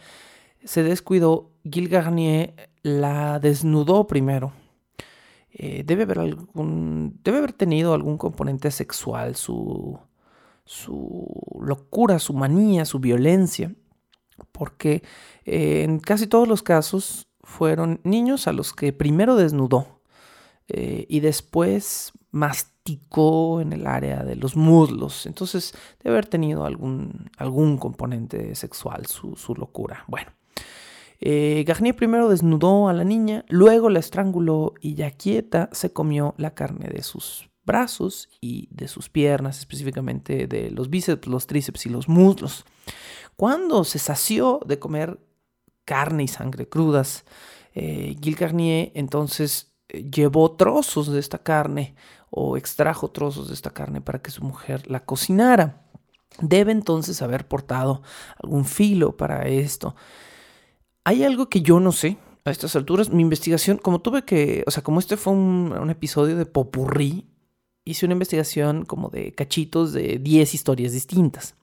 se 0.63 0.83
descuidó. 0.83 1.49
Gil 1.63 1.89
Garnier 1.89 2.69
la 2.83 3.39
desnudó 3.39 4.05
primero 4.05 4.53
eh, 5.57 5.83
debe, 5.85 6.03
haber 6.03 6.19
algún, 6.19 7.17
debe 7.23 7.37
haber 7.37 7.53
tenido 7.53 7.93
algún 7.93 8.17
componente 8.17 8.71
sexual, 8.71 9.37
su, 9.37 9.97
su 10.65 11.25
locura, 11.61 12.19
su 12.19 12.33
manía, 12.33 12.83
su 12.83 12.99
violencia, 12.99 13.73
porque 14.51 15.01
eh, 15.45 15.83
en 15.83 15.99
casi 15.99 16.27
todos 16.27 16.45
los 16.45 16.61
casos 16.61 17.29
fueron 17.41 18.01
niños 18.03 18.47
a 18.47 18.51
los 18.51 18.73
que 18.73 18.91
primero 18.91 19.37
desnudó 19.37 20.01
eh, 20.67 21.05
y 21.07 21.21
después 21.21 22.11
masticó 22.31 23.61
en 23.61 23.71
el 23.71 23.87
área 23.87 24.25
de 24.25 24.35
los 24.35 24.57
muslos. 24.57 25.25
Entonces 25.25 25.73
debe 26.03 26.17
haber 26.17 26.27
tenido 26.27 26.65
algún, 26.65 27.29
componente 27.79 28.55
sexual 28.55 29.05
su, 29.05 29.37
su 29.37 29.55
locura. 29.55 30.03
Bueno. 30.09 30.31
Eh, 31.19 31.63
Garnier 31.65 31.95
primero 31.95 32.29
desnudó 32.29 32.89
a 32.89 32.93
la 32.93 33.03
niña, 33.03 33.45
luego 33.47 33.89
la 33.89 33.99
estranguló 33.99 34.73
y 34.81 34.95
ya 34.95 35.11
quieta 35.11 35.69
se 35.71 35.93
comió 35.93 36.35
la 36.37 36.53
carne 36.53 36.89
de 36.89 37.03
sus 37.03 37.49
brazos 37.65 38.29
y 38.41 38.67
de 38.71 38.87
sus 38.87 39.09
piernas, 39.09 39.59
específicamente 39.59 40.47
de 40.47 40.69
los 40.69 40.89
bíceps, 40.89 41.27
los 41.27 41.47
tríceps 41.47 41.85
y 41.85 41.89
los 41.89 42.07
muslos. 42.07 42.65
Cuando 43.35 43.83
se 43.83 43.99
sació 43.99 44.59
de 44.65 44.79
comer 44.79 45.19
carne 45.83 46.23
y 46.23 46.27
sangre 46.27 46.69
crudas, 46.69 47.25
eh, 47.73 48.15
Gil 48.21 48.35
Garnier 48.35 48.91
entonces 48.95 49.73
eh, 49.89 50.09
llevó 50.09 50.51
trozos 50.53 51.11
de 51.11 51.19
esta 51.19 51.39
carne 51.39 51.95
o 52.29 52.57
extrajo 52.57 53.11
trozos 53.11 53.47
de 53.47 53.53
esta 53.53 53.71
carne 53.71 54.01
para 54.01 54.21
que 54.21 54.31
su 54.31 54.43
mujer 54.43 54.89
la 54.89 55.05
cocinara. 55.05 55.81
Debe 56.39 56.71
entonces 56.71 57.21
haber 57.21 57.47
portado 57.47 58.01
algún 58.41 58.65
filo 58.65 59.15
para 59.15 59.47
esto. 59.47 59.95
Hay 61.05 61.23
algo 61.23 61.49
que 61.49 61.61
yo 61.61 61.79
no 61.79 61.91
sé 61.91 62.17
a 62.45 62.51
estas 62.51 62.75
alturas. 62.75 63.11
Mi 63.11 63.21
investigación, 63.21 63.77
como 63.77 64.01
tuve 64.01 64.23
que, 64.25 64.63
o 64.65 64.71
sea, 64.71 64.83
como 64.83 64.99
este 64.99 65.17
fue 65.17 65.33
un, 65.33 65.89
episodio 65.91 66.35
de 66.35 66.47
popurrí, 66.47 67.27
hice 67.85 68.07
una 68.07 68.13
investigación 68.13 68.85
como 68.85 69.09
de 69.09 69.31
cachitos 69.33 69.93
de 69.93 70.17
10 70.17 70.55
historias 70.55 70.93
distintas. 70.93 71.55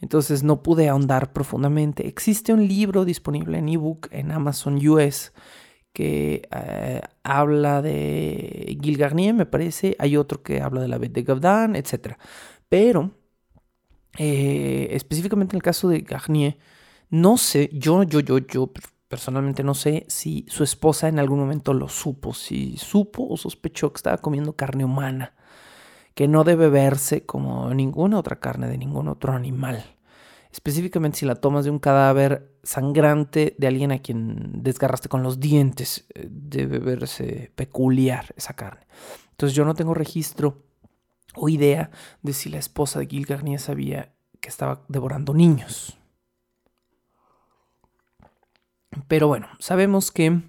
Entonces 0.00 0.42
no 0.42 0.62
pude 0.62 0.88
ahondar 0.88 1.34
profundamente. 1.34 2.08
Existe 2.08 2.54
un 2.54 2.66
libro 2.66 3.04
disponible 3.04 3.58
en 3.58 3.68
ebook 3.68 4.08
en 4.10 4.30
Amazon 4.30 4.76
US 4.88 5.32
que 5.92 6.48
eh, 6.50 7.00
habla 7.22 7.82
de 7.82 8.78
Gil 8.82 8.96
Garnier, 8.96 9.34
me 9.34 9.46
parece. 9.46 9.96
Hay 9.98 10.16
otro 10.16 10.42
que 10.42 10.62
habla 10.62 10.80
de 10.80 10.88
la 10.88 10.98
Bête 10.98 11.14
de 11.14 11.22
Gavdan, 11.22 11.76
etc. 11.76 12.16
Pero, 12.70 13.12
eh, 14.18 14.88
específicamente 14.92 15.54
en 15.54 15.58
el 15.58 15.62
caso 15.62 15.88
de 15.88 16.00
Garnier, 16.00 16.58
no 17.08 17.36
sé, 17.36 17.70
yo, 17.72 18.02
yo, 18.02 18.20
yo, 18.20 18.38
yo 18.38 18.72
personalmente 19.08 19.62
no 19.62 19.74
sé 19.74 20.04
si 20.08 20.44
su 20.48 20.64
esposa 20.64 21.08
en 21.08 21.18
algún 21.18 21.38
momento 21.38 21.72
lo 21.72 21.88
supo, 21.88 22.34
si 22.34 22.76
supo 22.76 23.26
o 23.28 23.36
sospechó 23.36 23.92
que 23.92 23.98
estaba 23.98 24.18
comiendo 24.18 24.54
carne 24.54 24.84
humana, 24.84 25.34
que 26.14 26.28
no 26.28 26.44
debe 26.44 26.68
verse 26.68 27.24
como 27.24 27.72
ninguna 27.74 28.18
otra 28.18 28.40
carne 28.40 28.68
de 28.68 28.78
ningún 28.78 29.08
otro 29.08 29.32
animal. 29.32 29.84
Específicamente 30.50 31.18
si 31.18 31.26
la 31.26 31.34
tomas 31.34 31.64
de 31.64 31.70
un 31.70 31.78
cadáver 31.78 32.56
sangrante 32.62 33.54
de 33.58 33.66
alguien 33.66 33.92
a 33.92 33.98
quien 33.98 34.62
desgarraste 34.62 35.08
con 35.08 35.22
los 35.22 35.38
dientes, 35.38 36.06
eh, 36.14 36.26
debe 36.30 36.78
verse 36.78 37.52
peculiar 37.54 38.32
esa 38.36 38.54
carne. 38.54 38.86
Entonces 39.32 39.54
yo 39.54 39.66
no 39.66 39.74
tengo 39.74 39.92
registro 39.92 40.64
o 41.34 41.50
idea 41.50 41.90
de 42.22 42.32
si 42.32 42.48
la 42.48 42.58
esposa 42.58 42.98
de 42.98 43.06
Gil 43.06 43.26
Garnier 43.26 43.60
sabía 43.60 44.14
que 44.40 44.48
estaba 44.48 44.84
devorando 44.88 45.34
niños. 45.34 45.98
Pero 49.08 49.28
bueno, 49.28 49.48
sabemos 49.58 50.10
que 50.10 50.42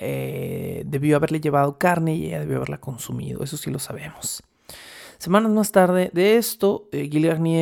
eh, 0.00 0.82
debió 0.86 1.16
haberle 1.16 1.40
llevado 1.40 1.78
carne 1.78 2.14
y 2.14 2.26
ella 2.26 2.40
debió 2.40 2.56
haberla 2.56 2.80
consumido, 2.80 3.42
eso 3.42 3.56
sí 3.56 3.70
lo 3.70 3.78
sabemos. 3.78 4.42
Semanas 5.18 5.50
más 5.52 5.72
tarde 5.72 6.10
de 6.12 6.36
esto, 6.36 6.88
eh, 6.92 7.08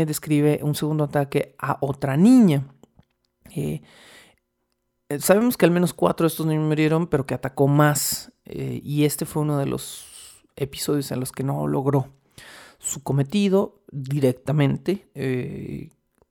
describe 0.07 0.61
un 0.63 0.75
segundo 0.75 1.05
ataque 1.05 1.55
a 1.59 1.79
otra 1.81 2.17
niña. 2.17 2.67
Eh, 3.55 3.83
eh, 5.09 5.21
sabemos 5.21 5.57
que 5.57 5.65
al 5.65 5.71
menos 5.71 5.95
cuatro 5.95 6.25
de 6.25 6.29
estos 6.29 6.47
niños 6.47 6.65
murieron, 6.67 7.07
pero 7.07 7.27
que 7.27 7.35
atacó 7.35 7.69
más. 7.69 8.33
y 8.47 9.05
este 9.05 9.25
fue 9.25 9.43
uno 9.43 9.57
de 9.59 9.65
los 9.67 10.45
episodios 10.57 11.11
en 11.13 11.21
los 11.21 11.33
que 11.33 11.45
no 11.45 11.67
logró 11.67 12.13
su 12.79 13.03
cometido 13.03 13.83
directamente. 13.91 15.09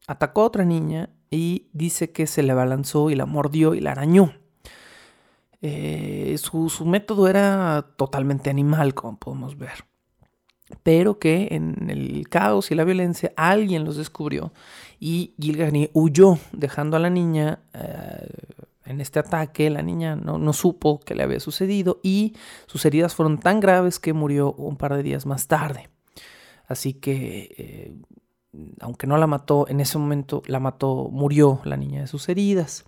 Atacó 0.07 0.41
a 0.41 0.45
otra 0.45 0.65
niña 0.65 1.09
y 1.29 1.67
dice 1.73 2.11
que 2.11 2.27
se 2.27 2.43
le 2.43 2.51
abalanzó 2.51 3.09
y 3.09 3.15
la 3.15 3.25
mordió 3.25 3.73
y 3.73 3.81
la 3.81 3.91
arañó. 3.91 4.33
Eh, 5.61 6.35
su, 6.37 6.85
método 6.85 7.27
era 7.27 7.87
totalmente 7.95 8.49
animal, 8.49 8.93
como 8.93 9.17
podemos 9.17 9.57
ver. 9.57 9.85
pero 10.83 11.19
que 11.19 11.49
en 11.51 11.89
el 11.89 12.27
caos 12.29 12.71
y 12.71 12.75
la 12.75 12.83
violencia 12.83 13.31
alguien 13.35 13.85
los 13.85 13.95
descubrió 13.95 14.51
y 14.99 15.35
Gil 15.39 15.89
huyó 15.93 16.39
dejando 16.51 16.97
a 16.97 16.99
la 16.99 17.09
niña 17.09 17.59
eh, 17.73 18.27
en 18.85 19.01
este 19.01 19.19
ataque. 19.19 19.69
La 19.69 19.81
niña 19.81 20.15
no, 20.15 20.53
supo 20.53 20.99
qué 20.99 21.15
le 21.15 21.23
había 21.23 21.39
sucedido 21.39 21.99
y 22.03 22.35
sus 22.67 22.85
heridas 22.85 23.15
fueron 23.15 23.37
tan 23.37 23.59
graves 23.59 23.99
que 23.99 24.13
murió 24.13 24.53
un 24.53 24.77
par 24.77 24.95
de 24.95 25.03
días 25.03 25.25
más 25.25 25.47
tarde. 25.47 25.89
Así 26.67 26.93
que, 26.93 27.53
eh, 27.57 27.93
aunque 28.79 29.07
no 29.07 29.17
la 29.17 29.27
mató, 29.27 29.67
en 29.67 29.79
ese 29.79 29.97
momento 29.97 30.43
la 30.45 30.59
mató, 30.59 31.09
murió 31.11 31.61
la 31.63 31.77
niña 31.77 32.01
de 32.01 32.07
sus 32.07 32.29
heridas. 32.29 32.85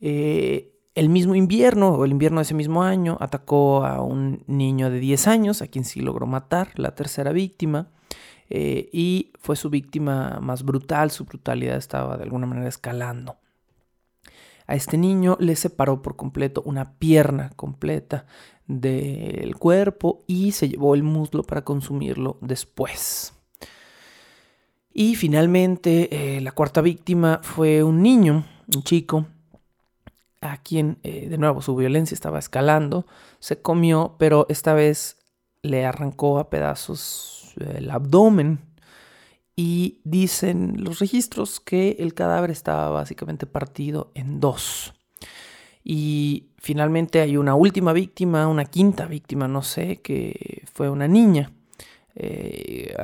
Eh, 0.00 0.72
el 0.94 1.08
mismo 1.08 1.34
invierno, 1.34 1.90
o 1.90 2.04
el 2.04 2.10
invierno 2.10 2.40
de 2.40 2.42
ese 2.42 2.54
mismo 2.54 2.82
año, 2.82 3.16
atacó 3.20 3.84
a 3.84 4.02
un 4.02 4.42
niño 4.46 4.90
de 4.90 4.98
10 4.98 5.28
años, 5.28 5.62
a 5.62 5.68
quien 5.68 5.84
sí 5.84 6.00
logró 6.00 6.26
matar, 6.26 6.72
la 6.76 6.94
tercera 6.94 7.32
víctima, 7.32 7.88
eh, 8.48 8.88
y 8.92 9.32
fue 9.38 9.54
su 9.54 9.70
víctima 9.70 10.40
más 10.40 10.64
brutal, 10.64 11.10
su 11.10 11.24
brutalidad 11.24 11.76
estaba 11.76 12.16
de 12.16 12.24
alguna 12.24 12.46
manera 12.46 12.68
escalando. 12.68 13.36
A 14.66 14.74
este 14.74 14.98
niño 14.98 15.36
le 15.40 15.56
separó 15.56 16.02
por 16.02 16.16
completo 16.16 16.62
una 16.64 16.92
pierna 16.98 17.50
completa 17.56 18.26
del 18.66 19.56
cuerpo 19.56 20.24
y 20.28 20.52
se 20.52 20.68
llevó 20.68 20.94
el 20.94 21.02
muslo 21.02 21.42
para 21.42 21.64
consumirlo 21.64 22.38
después. 22.40 23.39
Y 24.92 25.14
finalmente 25.14 26.36
eh, 26.36 26.40
la 26.40 26.52
cuarta 26.52 26.80
víctima 26.80 27.40
fue 27.42 27.82
un 27.82 28.02
niño, 28.02 28.44
un 28.74 28.82
chico, 28.82 29.26
a 30.40 30.56
quien 30.58 30.98
eh, 31.02 31.28
de 31.28 31.38
nuevo 31.38 31.62
su 31.62 31.76
violencia 31.76 32.14
estaba 32.14 32.38
escalando, 32.38 33.06
se 33.38 33.60
comió, 33.60 34.16
pero 34.18 34.46
esta 34.48 34.74
vez 34.74 35.18
le 35.62 35.84
arrancó 35.84 36.38
a 36.38 36.50
pedazos 36.50 37.54
el 37.58 37.90
abdomen 37.90 38.60
y 39.54 40.00
dicen 40.04 40.82
los 40.82 40.98
registros 41.00 41.60
que 41.60 41.96
el 41.98 42.14
cadáver 42.14 42.50
estaba 42.50 42.88
básicamente 42.90 43.46
partido 43.46 44.10
en 44.14 44.40
dos. 44.40 44.94
Y 45.84 46.48
finalmente 46.58 47.20
hay 47.20 47.36
una 47.36 47.54
última 47.54 47.92
víctima, 47.92 48.48
una 48.48 48.64
quinta 48.64 49.06
víctima, 49.06 49.48
no 49.48 49.62
sé, 49.62 50.00
que 50.00 50.62
fue 50.72 50.88
una 50.90 51.08
niña, 51.08 51.52
eh, 52.14 52.94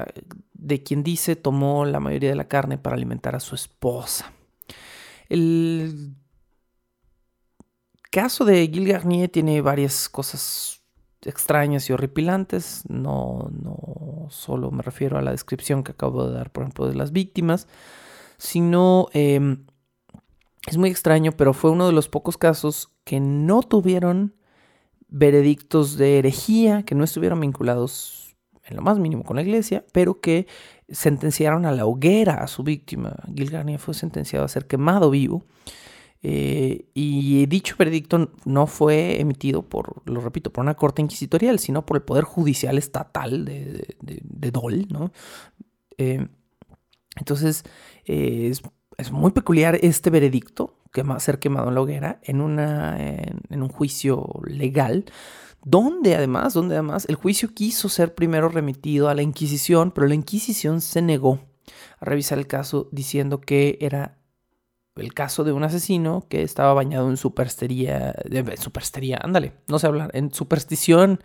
de 0.58 0.82
quien 0.82 1.02
dice 1.02 1.36
tomó 1.36 1.84
la 1.84 2.00
mayoría 2.00 2.30
de 2.30 2.36
la 2.36 2.48
carne 2.48 2.78
para 2.78 2.96
alimentar 2.96 3.36
a 3.36 3.40
su 3.40 3.54
esposa. 3.54 4.32
El 5.28 6.14
caso 8.10 8.44
de 8.44 8.66
Gil 8.68 8.88
Garnier 8.88 9.28
tiene 9.28 9.60
varias 9.60 10.08
cosas 10.08 10.82
extrañas 11.22 11.90
y 11.90 11.92
horripilantes. 11.92 12.84
No, 12.88 13.50
no 13.50 14.28
solo 14.30 14.70
me 14.70 14.82
refiero 14.82 15.18
a 15.18 15.22
la 15.22 15.32
descripción 15.32 15.82
que 15.82 15.92
acabo 15.92 16.26
de 16.26 16.34
dar, 16.34 16.50
por 16.50 16.62
ejemplo, 16.62 16.86
de 16.86 16.94
las 16.94 17.12
víctimas, 17.12 17.66
sino 18.38 19.08
em, 19.12 19.66
es 20.66 20.76
muy 20.76 20.90
extraño, 20.90 21.32
pero 21.32 21.52
fue 21.52 21.70
uno 21.70 21.86
de 21.86 21.92
los 21.92 22.08
pocos 22.08 22.38
casos 22.38 22.90
que 23.04 23.20
no 23.20 23.62
tuvieron 23.62 24.34
veredictos 25.08 25.96
de 25.96 26.18
herejía, 26.18 26.82
que 26.84 26.94
no 26.94 27.04
estuvieron 27.04 27.40
vinculados 27.40 28.25
en 28.66 28.76
lo 28.76 28.82
más 28.82 28.98
mínimo 28.98 29.24
con 29.24 29.36
la 29.36 29.42
iglesia, 29.42 29.84
pero 29.92 30.20
que 30.20 30.46
sentenciaron 30.88 31.66
a 31.66 31.72
la 31.72 31.86
hoguera 31.86 32.42
a 32.42 32.46
su 32.46 32.62
víctima. 32.62 33.16
Gil 33.34 33.50
Garnier 33.50 33.78
fue 33.78 33.94
sentenciado 33.94 34.44
a 34.44 34.48
ser 34.48 34.66
quemado 34.66 35.10
vivo. 35.10 35.44
Eh, 36.22 36.88
y 36.94 37.46
dicho 37.46 37.76
veredicto 37.78 38.32
no 38.44 38.66
fue 38.66 39.20
emitido 39.20 39.62
por, 39.62 40.02
lo 40.06 40.20
repito, 40.20 40.50
por 40.52 40.62
una 40.62 40.74
corte 40.74 41.02
inquisitorial, 41.02 41.58
sino 41.58 41.86
por 41.86 41.98
el 41.98 42.02
Poder 42.02 42.24
Judicial 42.24 42.78
Estatal 42.78 43.44
de, 43.44 43.96
de, 44.00 44.50
Dol, 44.50 44.88
¿no? 44.88 45.12
Eh, 45.98 46.26
entonces, 47.16 47.64
eh, 48.06 48.52
es, 48.98 49.12
muy 49.12 49.30
peculiar 49.32 49.78
este 49.82 50.10
veredicto, 50.10 50.78
que 50.92 51.02
va 51.02 51.16
a 51.16 51.20
ser 51.20 51.38
quemado 51.38 51.68
en 51.68 51.74
la 51.74 51.80
hoguera, 51.80 52.20
en, 52.22 52.40
una, 52.40 52.96
en, 52.98 53.62
un 53.62 53.68
juicio 53.68 54.28
legal, 54.46 55.04
donde 55.66 56.14
además, 56.14 56.54
donde 56.54 56.76
además 56.76 57.06
el 57.08 57.16
juicio 57.16 57.52
quiso 57.52 57.88
ser 57.88 58.14
primero 58.14 58.48
remitido 58.48 59.08
a 59.08 59.14
la 59.14 59.22
Inquisición, 59.22 59.90
pero 59.90 60.06
la 60.06 60.14
Inquisición 60.14 60.80
se 60.80 61.02
negó 61.02 61.40
a 61.98 62.04
revisar 62.04 62.38
el 62.38 62.46
caso 62.46 62.88
diciendo 62.92 63.40
que 63.40 63.76
era 63.80 64.16
el 64.94 65.12
caso 65.12 65.42
de 65.42 65.50
un 65.50 65.64
asesino 65.64 66.24
que 66.30 66.42
estaba 66.42 66.72
bañado 66.72 67.10
en 67.10 67.16
superstería, 67.16 68.14
en 68.30 68.56
superstería, 68.58 69.18
ándale, 69.20 69.54
no 69.66 69.80
sé 69.80 69.88
hablar, 69.88 70.12
en 70.14 70.32
superstición, 70.32 71.20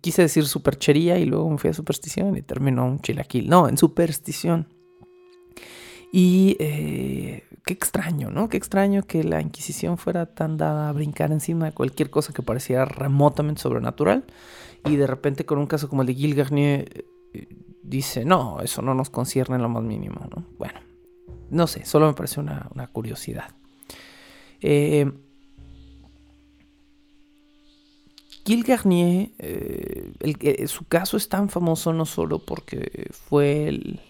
quise 0.00 0.22
decir 0.22 0.46
superchería 0.46 1.16
y 1.18 1.24
luego 1.24 1.48
me 1.48 1.58
fui 1.58 1.70
a 1.70 1.74
superstición 1.74 2.36
y 2.36 2.42
terminó 2.42 2.84
un 2.84 2.98
chilaquil, 2.98 3.48
no, 3.48 3.68
en 3.68 3.78
superstición. 3.78 4.73
Y 6.16 6.56
eh, 6.60 7.42
qué 7.66 7.72
extraño, 7.72 8.30
¿no? 8.30 8.48
Qué 8.48 8.56
extraño 8.56 9.02
que 9.02 9.24
la 9.24 9.40
Inquisición 9.40 9.98
fuera 9.98 10.26
tan 10.26 10.56
dada 10.56 10.88
a 10.88 10.92
brincar 10.92 11.32
encima 11.32 11.66
de 11.66 11.72
cualquier 11.72 12.08
cosa 12.08 12.32
que 12.32 12.40
pareciera 12.40 12.84
remotamente 12.84 13.60
sobrenatural 13.60 14.22
y 14.84 14.94
de 14.94 15.08
repente 15.08 15.44
con 15.44 15.58
un 15.58 15.66
caso 15.66 15.88
como 15.88 16.02
el 16.02 16.06
de 16.06 16.14
Gil 16.14 16.36
Garnier 16.36 17.04
eh, 17.32 17.48
dice, 17.82 18.24
no, 18.24 18.60
eso 18.60 18.80
no 18.80 18.94
nos 18.94 19.10
concierne 19.10 19.56
en 19.56 19.62
lo 19.62 19.68
más 19.68 19.82
mínimo, 19.82 20.20
¿no? 20.30 20.46
Bueno, 20.56 20.78
no 21.50 21.66
sé, 21.66 21.84
solo 21.84 22.06
me 22.06 22.14
parece 22.14 22.38
una, 22.38 22.70
curiosidad. 22.92 23.50
Eh, 24.60 25.10
Gil 28.46 28.62
Garnier, 28.62 29.32
eh, 29.40 30.64
su 30.68 30.84
caso 30.84 31.16
es 31.16 31.28
tan 31.28 31.48
famoso 31.48 31.92
no 31.92 32.06
solo 32.06 32.38
porque 32.38 33.08
fue 33.10 33.66
el, 33.66 34.00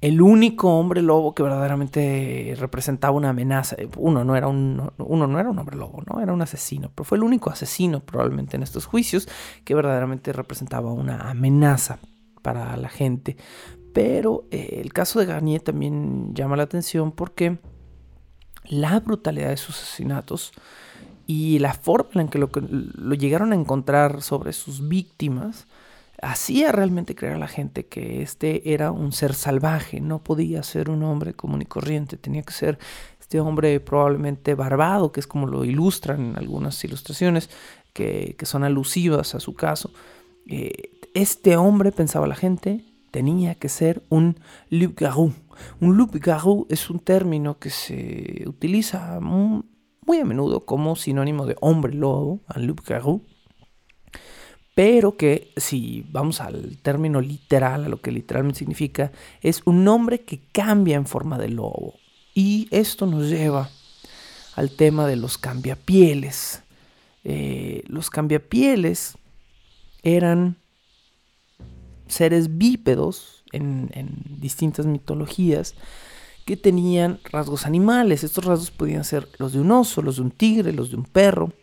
el, 0.00 0.20
único 0.20 0.78
hombre 0.78 1.02
lobo 1.02 1.34
que 1.34 1.42
verdaderamente 1.42 2.54
representaba 2.58 3.16
una 3.16 3.30
amenaza. 3.30 3.76
Uno 3.96 4.24
no, 4.24 4.36
era 4.36 4.48
un, 4.48 4.90
uno 4.98 5.26
no 5.26 5.40
era 5.40 5.50
un 5.50 5.58
hombre 5.58 5.76
lobo, 5.76 6.02
¿no? 6.06 6.20
era 6.20 6.32
un 6.32 6.42
asesino, 6.42 6.90
pero 6.94 7.04
fue 7.04 7.18
el 7.18 7.24
único 7.24 7.50
asesino 7.50 8.00
probablemente 8.00 8.56
en 8.56 8.62
estos 8.62 8.86
juicios 8.86 9.28
que 9.64 9.74
verdaderamente 9.74 10.32
representaba 10.32 10.92
una 10.92 11.30
amenaza 11.30 11.98
para 12.42 12.76
la 12.76 12.88
gente. 12.88 13.36
Pero 13.92 14.44
eh, 14.50 14.80
el 14.82 14.92
caso 14.92 15.18
de 15.18 15.26
Garnier 15.26 15.62
también 15.62 16.34
llama 16.34 16.56
la 16.56 16.64
atención 16.64 17.12
porque 17.12 17.58
la 18.64 19.00
brutalidad 19.00 19.48
de 19.48 19.56
sus 19.56 19.80
asesinatos 19.80 20.52
y 21.26 21.58
la 21.58 21.74
forma 21.74 22.20
en 22.20 22.28
que 22.28 22.38
lo, 22.38 22.50
lo 22.52 23.14
llegaron 23.14 23.52
a 23.52 23.56
encontrar 23.56 24.22
sobre 24.22 24.52
sus 24.52 24.86
víctimas 24.86 25.66
hacía 26.22 26.72
realmente 26.72 27.14
creer 27.14 27.34
a 27.34 27.38
la 27.38 27.48
gente 27.48 27.86
que 27.86 28.22
este 28.22 28.72
era 28.72 28.90
un 28.90 29.12
ser 29.12 29.34
salvaje, 29.34 30.00
no 30.00 30.22
podía 30.22 30.62
ser 30.62 30.90
un 30.90 31.02
hombre 31.02 31.34
común 31.34 31.62
y 31.62 31.66
corriente, 31.66 32.16
tenía 32.16 32.42
que 32.42 32.52
ser 32.52 32.78
este 33.20 33.40
hombre 33.40 33.80
probablemente 33.80 34.54
barbado, 34.54 35.12
que 35.12 35.20
es 35.20 35.26
como 35.26 35.46
lo 35.46 35.64
ilustran 35.64 36.36
algunas 36.36 36.82
ilustraciones 36.84 37.50
que, 37.92 38.36
son 38.42 38.62
alusivas 38.62 39.34
a 39.34 39.40
su 39.40 39.54
caso. 39.54 39.90
Eh, 40.46 40.90
este 41.14 41.56
hombre, 41.56 41.92
pensaba 41.92 42.26
la 42.26 42.36
gente, 42.36 42.84
tenía 43.10 43.54
que 43.54 43.68
ser 43.68 44.02
un 44.10 44.38
loup-garou. 44.70 45.32
Un 45.80 45.96
loup-garou 45.96 46.66
es 46.68 46.90
un 46.90 47.00
término 47.00 47.58
que 47.58 47.70
se 47.70 48.44
utiliza 48.46 49.18
muy 49.20 50.20
a 50.20 50.24
menudo 50.24 50.64
como 50.64 50.94
sinónimo 50.94 51.46
de 51.46 51.56
hombre 51.60 51.94
lobo, 51.94 52.40
un 52.54 52.66
loup-garou, 52.66 53.22
pero 54.76 55.16
que 55.16 55.54
si 55.56 56.04
vamos 56.10 56.42
al 56.42 56.76
término 56.82 57.22
literal, 57.22 57.86
a 57.86 57.88
lo 57.88 58.02
que 58.02 58.12
literalmente 58.12 58.58
significa, 58.58 59.10
es 59.40 59.62
un 59.64 59.88
hombre 59.88 60.20
que 60.20 60.38
cambia 60.52 60.96
en 60.96 61.06
forma 61.06 61.38
de 61.38 61.48
lobo. 61.48 61.94
Y 62.34 62.68
esto 62.70 63.06
nos 63.06 63.30
lleva 63.30 63.70
al 64.54 64.70
tema 64.70 65.06
de 65.06 65.16
los 65.16 65.38
cambiapieles. 65.38 66.62
Eh, 67.24 67.84
los 67.86 68.10
cambiapieles 68.10 69.16
eran 70.02 70.58
seres 72.06 72.58
bípedos 72.58 73.44
en, 73.52 73.88
distintas 74.38 74.84
mitologías 74.84 75.74
que 76.44 76.58
tenían 76.58 77.18
rasgos 77.32 77.64
animales. 77.64 78.24
Estos 78.24 78.44
rasgos 78.44 78.70
podían 78.70 79.04
ser 79.04 79.26
los 79.38 79.54
de 79.54 79.60
un 79.60 79.72
oso, 79.72 80.02
los 80.02 80.16
de 80.16 80.22
un 80.22 80.32
tigre, 80.32 80.74
los 80.74 80.90
de 80.90 80.96
un 80.96 81.04
perro, 81.04 81.54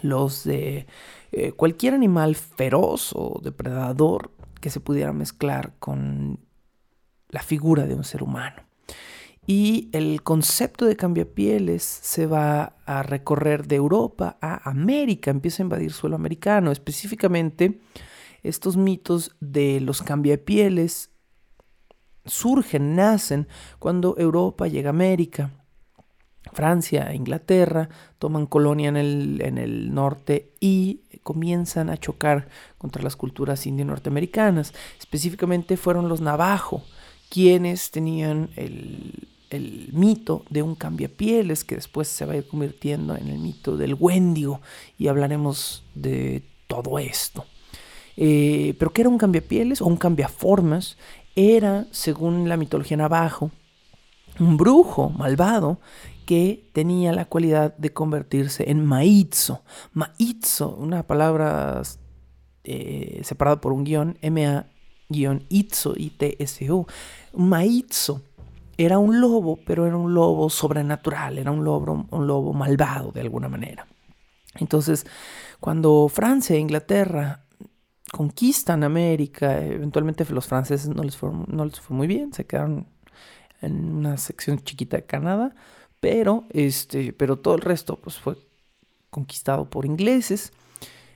los 0.00 0.42
de 0.44 0.86
eh, 1.32 1.52
cualquier 1.52 1.94
animal 1.94 2.34
feroz 2.36 3.12
o 3.14 3.40
depredador 3.42 4.32
que 4.60 4.70
se 4.70 4.80
pudiera 4.80 5.12
mezclar 5.12 5.74
con 5.78 6.40
la 7.28 7.42
figura 7.42 7.86
de 7.86 7.94
un 7.94 8.04
ser 8.04 8.22
humano. 8.22 8.62
Y 9.46 9.90
el 9.92 10.22
concepto 10.22 10.86
de 10.86 10.96
cambiapieles 10.96 11.82
se 11.84 12.26
va 12.26 12.76
a 12.84 13.02
recorrer 13.04 13.66
de 13.68 13.76
Europa 13.76 14.38
a 14.40 14.68
América, 14.68 15.30
empieza 15.30 15.62
a 15.62 15.66
invadir 15.66 15.92
suelo 15.92 16.16
americano, 16.16 16.72
específicamente 16.72 17.80
estos 18.42 18.76
mitos 18.76 19.36
de 19.40 19.80
los 19.80 20.02
cambiapieles 20.02 21.10
surgen, 22.24 22.96
nacen 22.96 23.46
cuando 23.78 24.16
Europa 24.18 24.66
llega 24.66 24.90
a 24.90 24.90
América. 24.90 25.50
Francia 26.52 27.10
e 27.10 27.16
Inglaterra, 27.16 27.88
toman 28.18 28.46
colonia 28.46 28.88
en 28.88 28.96
el, 28.96 29.42
en 29.42 29.58
el 29.58 29.92
norte 29.92 30.54
y 30.60 31.02
comienzan 31.26 31.90
a 31.90 31.96
chocar 31.96 32.46
contra 32.78 33.02
las 33.02 33.16
culturas 33.16 33.66
indio-norteamericanas. 33.66 34.72
Específicamente 34.96 35.76
fueron 35.76 36.08
los 36.08 36.20
navajo 36.20 36.84
quienes 37.28 37.90
tenían 37.90 38.50
el, 38.54 39.28
el 39.50 39.90
mito 39.92 40.44
de 40.50 40.62
un 40.62 40.76
cambiapieles 40.76 41.64
que 41.64 41.74
después 41.74 42.06
se 42.06 42.24
va 42.24 42.34
a 42.34 42.36
ir 42.36 42.46
convirtiendo 42.46 43.16
en 43.16 43.26
el 43.26 43.38
mito 43.38 43.76
del 43.76 43.96
Wendigo 43.98 44.60
y 44.98 45.08
hablaremos 45.08 45.82
de 45.96 46.44
todo 46.68 47.00
esto. 47.00 47.44
Eh, 48.16 48.76
pero 48.78 48.92
¿qué 48.92 49.02
era 49.02 49.10
un 49.10 49.18
cambiapieles 49.18 49.82
o 49.82 49.86
un 49.86 49.96
cambiaformas? 49.96 50.96
Era, 51.34 51.86
según 51.90 52.48
la 52.48 52.56
mitología 52.56 52.96
navajo, 52.96 53.50
un 54.38 54.56
brujo 54.56 55.10
malvado 55.10 55.80
que 56.26 56.68
tenía 56.72 57.12
la 57.12 57.24
cualidad 57.24 57.74
de 57.76 57.92
convertirse 57.92 58.70
en 58.70 58.84
maitzo. 58.84 59.62
Maitzo, 59.92 60.76
una 60.76 61.06
palabra 61.06 61.80
eh, 62.64 63.20
separada 63.24 63.60
por 63.60 63.72
un 63.72 63.84
guion, 63.84 64.18
I-T-S-O. 65.48 66.86
Maitzo 67.34 68.22
era 68.76 68.98
un 68.98 69.20
lobo, 69.20 69.58
pero 69.64 69.86
era 69.86 69.96
un 69.96 70.12
lobo 70.12 70.50
sobrenatural, 70.50 71.38
era 71.38 71.50
un 71.50 71.64
lobo, 71.64 72.06
un 72.10 72.26
lobo 72.26 72.52
malvado 72.52 73.12
de 73.12 73.20
alguna 73.22 73.48
manera. 73.48 73.86
Entonces, 74.56 75.06
cuando 75.60 76.08
Francia 76.08 76.56
e 76.56 76.58
Inglaterra 76.58 77.44
conquistan 78.12 78.82
América, 78.84 79.64
eventualmente 79.64 80.24
los 80.30 80.46
franceses 80.46 80.88
no 80.88 81.02
les 81.02 81.16
fue 81.16 81.30
muy 81.96 82.06
bien, 82.06 82.32
se 82.32 82.46
quedaron 82.46 82.88
en 83.60 83.94
una 83.94 84.16
sección 84.16 84.58
chiquita 84.58 84.96
de 84.96 85.04
Canadá, 85.04 85.54
pero, 86.00 86.44
este, 86.50 87.12
pero 87.12 87.36
todo 87.36 87.54
el 87.54 87.60
resto 87.60 87.96
pues, 87.96 88.18
fue 88.18 88.36
conquistado 89.10 89.68
por 89.70 89.86
ingleses 89.86 90.52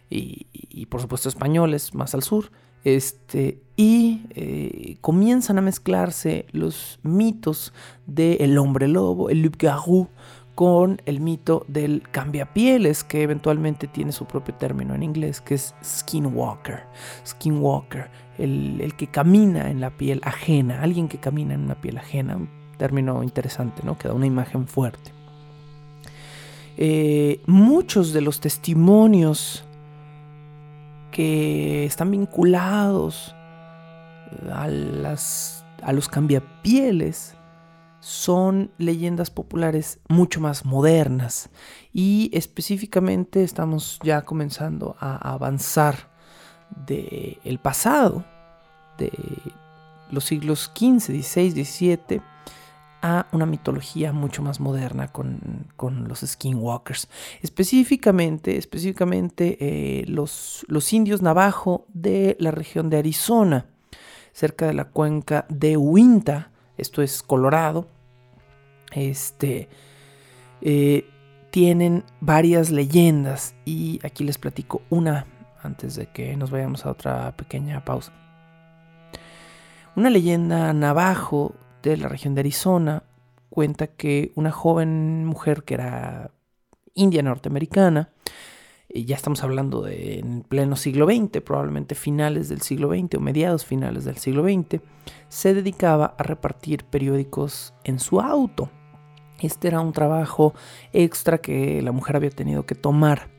y, 0.09 0.87
por 0.87 1.01
supuesto 1.01 1.29
españoles 1.29 1.95
más 1.95 2.15
al 2.15 2.23
sur. 2.23 2.51
Este, 2.83 3.61
y 3.77 4.23
eh, 4.31 4.97
comienzan 5.03 5.59
a 5.59 5.61
mezclarse 5.61 6.47
los 6.53 6.99
mitos 7.03 7.75
del 8.07 8.57
hombre 8.57 8.89
lobo, 8.89 9.29
el 9.29 9.43
loup-garou, 9.43 10.09
con 10.55 11.01
el 11.07 11.21
mito 11.21 11.65
del 11.69 12.03
cambiapieles, 12.11 13.05
que 13.05 13.23
eventualmente 13.23 13.87
tiene 13.87 14.13
su 14.13 14.27
propio 14.27 14.55
término 14.55 14.95
en 14.95 15.03
inglés, 15.03 15.41
que 15.41 15.55
es 15.55 15.75
skinwalker. 15.85 16.85
Skinwalker, 17.27 18.11
el, 18.39 18.81
el 18.81 18.95
que 18.97 19.07
camina 19.07 19.71
en 19.71 19.81
la 19.81 19.97
piel 19.97 20.21
ajena, 20.25 20.83
alguien 20.83 21.09
que 21.09 21.19
camina 21.19 21.55
en 21.55 21.63
una 21.63 21.81
piel 21.81 21.99
ajena, 21.99 22.47
término 22.81 23.23
interesante, 23.23 23.83
¿no? 23.85 23.99
Que 23.99 24.09
da 24.09 24.15
una 24.15 24.27
imagen 24.27 24.67
fuerte. 24.67 25.13
Eh, 26.79 27.43
muchos 27.45 28.15
de 28.15 28.23
los 28.23 28.41
testimonios 28.41 29.65
que 31.13 31.85
están 31.85 32.11
vinculados 32.11 33.35
a, 34.51 34.67
los 35.93 36.09
cambiapieles 36.09 37.35
son 38.01 38.71
leyendas 38.79 39.31
populares 39.31 39.99
mucho 40.09 40.41
más 40.41 40.65
modernas 40.65 41.51
y 41.93 42.31
específicamente 42.33 43.43
estamos 43.43 43.99
ya 44.03 44.23
comenzando 44.23 44.97
a 45.01 45.35
avanzar 45.35 46.09
del 46.87 47.39
el 47.45 47.59
pasado 47.59 48.25
de 48.97 49.13
los 50.11 50.25
siglos 50.25 50.71
XV, 50.75 51.23
XVI, 51.23 51.65
XVII 51.65 52.30
a 53.03 53.27
una 53.33 53.47
mitología 53.47 54.13
mucho 54.13 54.43
más 54.43 54.61
moderna 54.61 55.09
con, 55.09 55.67
los 56.09 56.21
skinwalkers. 56.21 57.09
Específicamente, 57.43 58.57
específicamente 58.57 59.57
eh, 59.61 60.05
los, 60.07 60.65
los, 60.69 60.93
indios 60.93 61.23
navajo 61.23 61.87
de 61.93 62.37
la 62.41 62.51
región 62.51 62.91
de 62.91 62.99
Arizona, 62.99 63.67
cerca 64.33 64.67
de 64.67 64.75
la 64.75 64.85
cuenca 64.87 65.47
de 65.49 65.77
Uinta, 65.77 66.51
esto 66.77 67.03
es 67.03 67.23
Colorado, 67.23 67.89
este, 68.93 69.69
eh, 70.61 71.09
tienen 71.51 72.05
varias 72.21 72.71
leyendas 72.71 73.55
y 73.65 74.01
aquí 74.05 74.25
les 74.25 74.39
platico 74.39 74.83
una 74.91 75.27
antes 75.63 75.95
de 75.95 76.07
que 76.07 76.37
nos 76.37 76.51
vayamos 76.51 76.87
a 76.87 76.91
otra 76.91 77.37
pequeña 77.37 77.85
pausa. 77.85 78.13
Una 79.97 80.11
leyenda 80.11 80.73
navajo 80.73 81.55
de 81.83 81.97
la 81.97 82.09
región 82.09 82.35
de 82.35 82.41
Arizona 82.41 83.03
cuenta 83.49 83.89
que 83.89 84.33
una 84.37 84.53
joven 84.53 85.25
mujer 85.25 85.65
que 85.65 85.75
era 85.75 86.31
india 86.95 87.23
norteamericana, 87.23 88.11
y 88.89 89.05
ya 89.05 89.15
estamos 89.15 89.45
hablando 89.45 89.83
de 89.83 90.19
en 90.19 90.43
pleno 90.43 90.77
siglo 90.77 91.07
XX, 91.07 91.41
probablemente 91.43 91.95
finales 91.95 92.49
del 92.49 92.61
siglo 92.61 92.89
XX 92.91 93.17
o 93.17 93.21
mediados 93.21 93.65
finales 93.65 94.05
del 94.05 94.17
siglo 94.17 94.43
XX, 94.43 94.81
se 95.29 95.55
dedicaba 95.55 96.15
a 96.19 96.23
repartir 96.23 96.85
periódicos 96.85 97.73
en 97.85 98.01
su 98.01 98.21
auto. 98.21 98.71
Este 99.41 99.69
era 99.69 99.81
un 99.81 99.93
trabajo 99.93 100.55
extra 100.93 101.39
que 101.39 101.81
la 101.83 101.93
mujer 101.93 102.17
había 102.17 102.31
tenido 102.31 102.67
que 102.67 102.75
tomar 102.75 103.31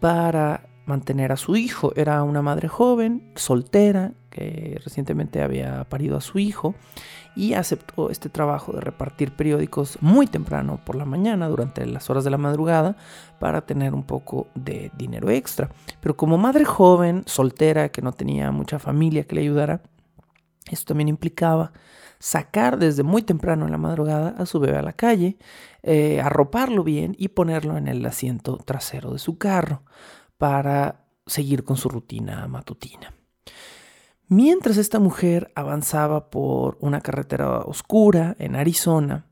para 0.00 0.68
mantener 0.86 1.32
a 1.32 1.36
su 1.36 1.56
hijo. 1.56 1.92
Era 1.96 2.22
una 2.22 2.42
madre 2.42 2.68
joven, 2.68 3.32
soltera, 3.34 4.12
que 4.30 4.80
recientemente 4.82 5.42
había 5.42 5.84
parido 5.84 6.16
a 6.16 6.20
su 6.20 6.38
hijo 6.38 6.74
y 7.36 7.54
aceptó 7.54 8.10
este 8.10 8.28
trabajo 8.28 8.72
de 8.72 8.80
repartir 8.80 9.32
periódicos 9.32 9.98
muy 10.00 10.26
temprano 10.26 10.80
por 10.84 10.96
la 10.96 11.04
mañana, 11.04 11.48
durante 11.48 11.84
las 11.86 12.10
horas 12.10 12.24
de 12.24 12.30
la 12.30 12.38
madrugada, 12.38 12.96
para 13.38 13.62
tener 13.62 13.94
un 13.94 14.04
poco 14.04 14.48
de 14.54 14.90
dinero 14.96 15.30
extra. 15.30 15.70
Pero 16.00 16.16
como 16.16 16.38
madre 16.38 16.64
joven, 16.64 17.22
soltera, 17.26 17.88
que 17.88 18.02
no 18.02 18.12
tenía 18.12 18.50
mucha 18.50 18.78
familia 18.78 19.24
que 19.24 19.34
le 19.36 19.42
ayudara, 19.42 19.82
esto 20.70 20.88
también 20.88 21.08
implicaba 21.08 21.72
sacar 22.18 22.78
desde 22.78 23.02
muy 23.02 23.22
temprano 23.22 23.66
en 23.66 23.72
la 23.72 23.78
madrugada 23.78 24.34
a 24.38 24.46
su 24.46 24.58
bebé 24.60 24.78
a 24.78 24.82
la 24.82 24.94
calle, 24.94 25.36
eh, 25.82 26.20
arroparlo 26.22 26.82
bien 26.82 27.14
y 27.18 27.28
ponerlo 27.28 27.76
en 27.76 27.86
el 27.86 28.04
asiento 28.06 28.56
trasero 28.56 29.12
de 29.12 29.18
su 29.18 29.36
carro 29.36 29.82
para 30.44 31.06
seguir 31.24 31.64
con 31.64 31.78
su 31.78 31.88
rutina 31.88 32.46
matutina. 32.48 33.14
Mientras 34.28 34.76
esta 34.76 34.98
mujer 34.98 35.50
avanzaba 35.54 36.28
por 36.28 36.76
una 36.80 37.00
carretera 37.00 37.60
oscura 37.60 38.36
en 38.38 38.54
Arizona, 38.54 39.24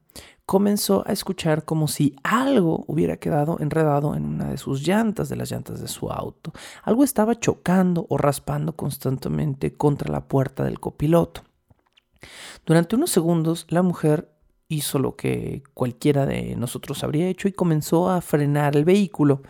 comenzó 0.47 1.05
a 1.07 1.13
escuchar 1.13 1.67
como 1.67 1.87
si 1.87 2.17
algo 2.23 2.85
hubiera 2.87 3.19
quedado 3.19 3.59
enredado 3.61 4.15
en 4.15 4.25
una 4.25 4.49
de 4.49 4.57
sus 4.57 4.89
llantas, 4.89 5.29
de 5.29 5.37
las 5.37 5.51
llantas 5.51 5.83
de 5.83 5.89
su 5.89 6.11
auto. 6.11 6.55
Algo 6.83 7.05
estaba 7.05 7.39
chocando 7.39 8.07
o 8.09 8.17
raspando 8.17 8.75
constantemente 8.75 9.75
contra 9.75 10.11
la 10.11 10.27
puerta 10.27 10.65
del 10.65 10.81
copiloto. 10.81 11.43
Durante 12.65 12.97
unos 12.97 13.11
segundos, 13.11 13.67
la 13.69 13.83
mujer 13.83 14.33
hizo 14.69 14.99
lo 14.99 15.15
que 15.15 15.63
cualquiera 15.75 16.25
de 16.25 16.57
nosotros 16.57 17.05
habría 17.05 17.29
hecho 17.29 17.49
y 17.49 17.53
comenzó 17.53 18.09
a 18.09 18.23
frenar 18.23 18.77
el 18.77 18.87
vehículo 18.87 19.43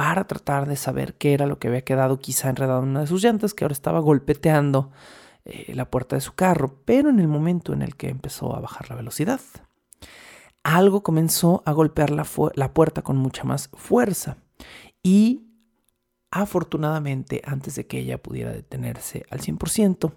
para 0.00 0.26
tratar 0.26 0.66
de 0.66 0.76
saber 0.76 1.12
qué 1.18 1.34
era 1.34 1.46
lo 1.46 1.58
que 1.58 1.68
había 1.68 1.84
quedado 1.84 2.18
quizá 2.20 2.48
enredado 2.48 2.82
en 2.82 2.88
una 2.88 3.00
de 3.00 3.06
sus 3.06 3.22
llantas, 3.22 3.52
que 3.52 3.64
ahora 3.64 3.74
estaba 3.74 4.00
golpeteando 4.00 4.92
eh, 5.44 5.74
la 5.74 5.90
puerta 5.90 6.16
de 6.16 6.22
su 6.22 6.32
carro, 6.32 6.80
pero 6.86 7.10
en 7.10 7.20
el 7.20 7.28
momento 7.28 7.74
en 7.74 7.82
el 7.82 7.96
que 7.96 8.08
empezó 8.08 8.56
a 8.56 8.60
bajar 8.60 8.88
la 8.88 8.96
velocidad, 8.96 9.40
algo 10.62 11.02
comenzó 11.02 11.62
a 11.66 11.72
golpear 11.72 12.08
la, 12.08 12.26
la 12.54 12.72
puerta 12.72 13.02
con 13.02 13.18
mucha 13.18 13.44
más 13.44 13.68
fuerza 13.74 14.38
y 15.02 15.44
afortunadamente 16.30 17.42
antes 17.44 17.74
de 17.74 17.86
que 17.86 17.98
ella 17.98 18.22
pudiera 18.22 18.52
detenerse 18.52 19.26
al 19.28 19.40
100%, 19.40 20.14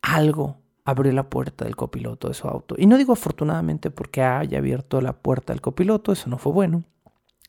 algo 0.00 0.58
abrió 0.84 1.10
la 1.10 1.28
puerta 1.28 1.64
del 1.64 1.74
copiloto 1.74 2.28
de 2.28 2.34
su 2.34 2.46
auto. 2.46 2.76
Y 2.78 2.86
no 2.86 2.96
digo 2.98 3.14
afortunadamente 3.14 3.90
porque 3.90 4.22
haya 4.22 4.58
abierto 4.58 5.00
la 5.00 5.12
puerta 5.12 5.52
del 5.52 5.60
copiloto, 5.60 6.12
eso 6.12 6.30
no 6.30 6.38
fue 6.38 6.52
bueno, 6.52 6.84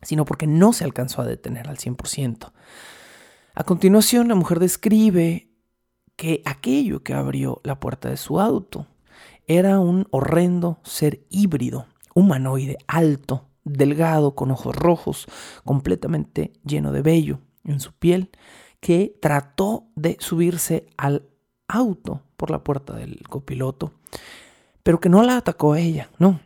sino 0.03 0.25
porque 0.25 0.47
no 0.47 0.73
se 0.73 0.83
alcanzó 0.83 1.21
a 1.21 1.25
detener 1.25 1.67
al 1.67 1.77
100%. 1.77 2.51
A 3.55 3.63
continuación, 3.63 4.27
la 4.27 4.35
mujer 4.35 4.59
describe 4.59 5.49
que 6.15 6.41
aquello 6.45 7.03
que 7.03 7.13
abrió 7.13 7.61
la 7.63 7.79
puerta 7.79 8.09
de 8.09 8.17
su 8.17 8.39
auto 8.39 8.87
era 9.47 9.79
un 9.79 10.07
horrendo 10.11 10.79
ser 10.83 11.25
híbrido, 11.29 11.87
humanoide, 12.15 12.77
alto, 12.87 13.47
delgado, 13.63 14.35
con 14.35 14.51
ojos 14.51 14.75
rojos, 14.75 15.27
completamente 15.63 16.53
lleno 16.63 16.91
de 16.91 17.01
vello 17.01 17.39
en 17.63 17.79
su 17.79 17.93
piel, 17.93 18.29
que 18.79 19.17
trató 19.21 19.87
de 19.95 20.17
subirse 20.19 20.87
al 20.97 21.29
auto 21.67 22.21
por 22.37 22.51
la 22.51 22.63
puerta 22.63 22.93
del 22.93 23.21
copiloto, 23.29 23.93
pero 24.83 24.99
que 24.99 25.09
no 25.09 25.23
la 25.23 25.37
atacó 25.37 25.73
a 25.73 25.79
ella, 25.79 26.09
no, 26.19 26.41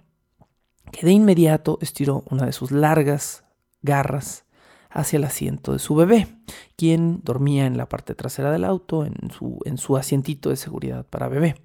que 0.91 1.05
de 1.05 1.11
inmediato 1.11 1.79
estiró 1.81 2.23
una 2.29 2.45
de 2.45 2.51
sus 2.51 2.71
largas 2.71 3.43
garras 3.81 4.45
hacia 4.89 5.17
el 5.17 5.23
asiento 5.25 5.73
de 5.73 5.79
su 5.79 5.95
bebé, 5.95 6.27
quien 6.75 7.21
dormía 7.23 7.65
en 7.65 7.77
la 7.77 7.87
parte 7.87 8.15
trasera 8.15 8.51
del 8.51 8.63
auto, 8.63 9.05
en 9.05 9.31
su, 9.31 9.59
en 9.65 9.77
su 9.77 9.97
asientito 9.97 10.49
de 10.49 10.55
seguridad 10.55 11.05
para 11.05 11.27
bebé. 11.27 11.55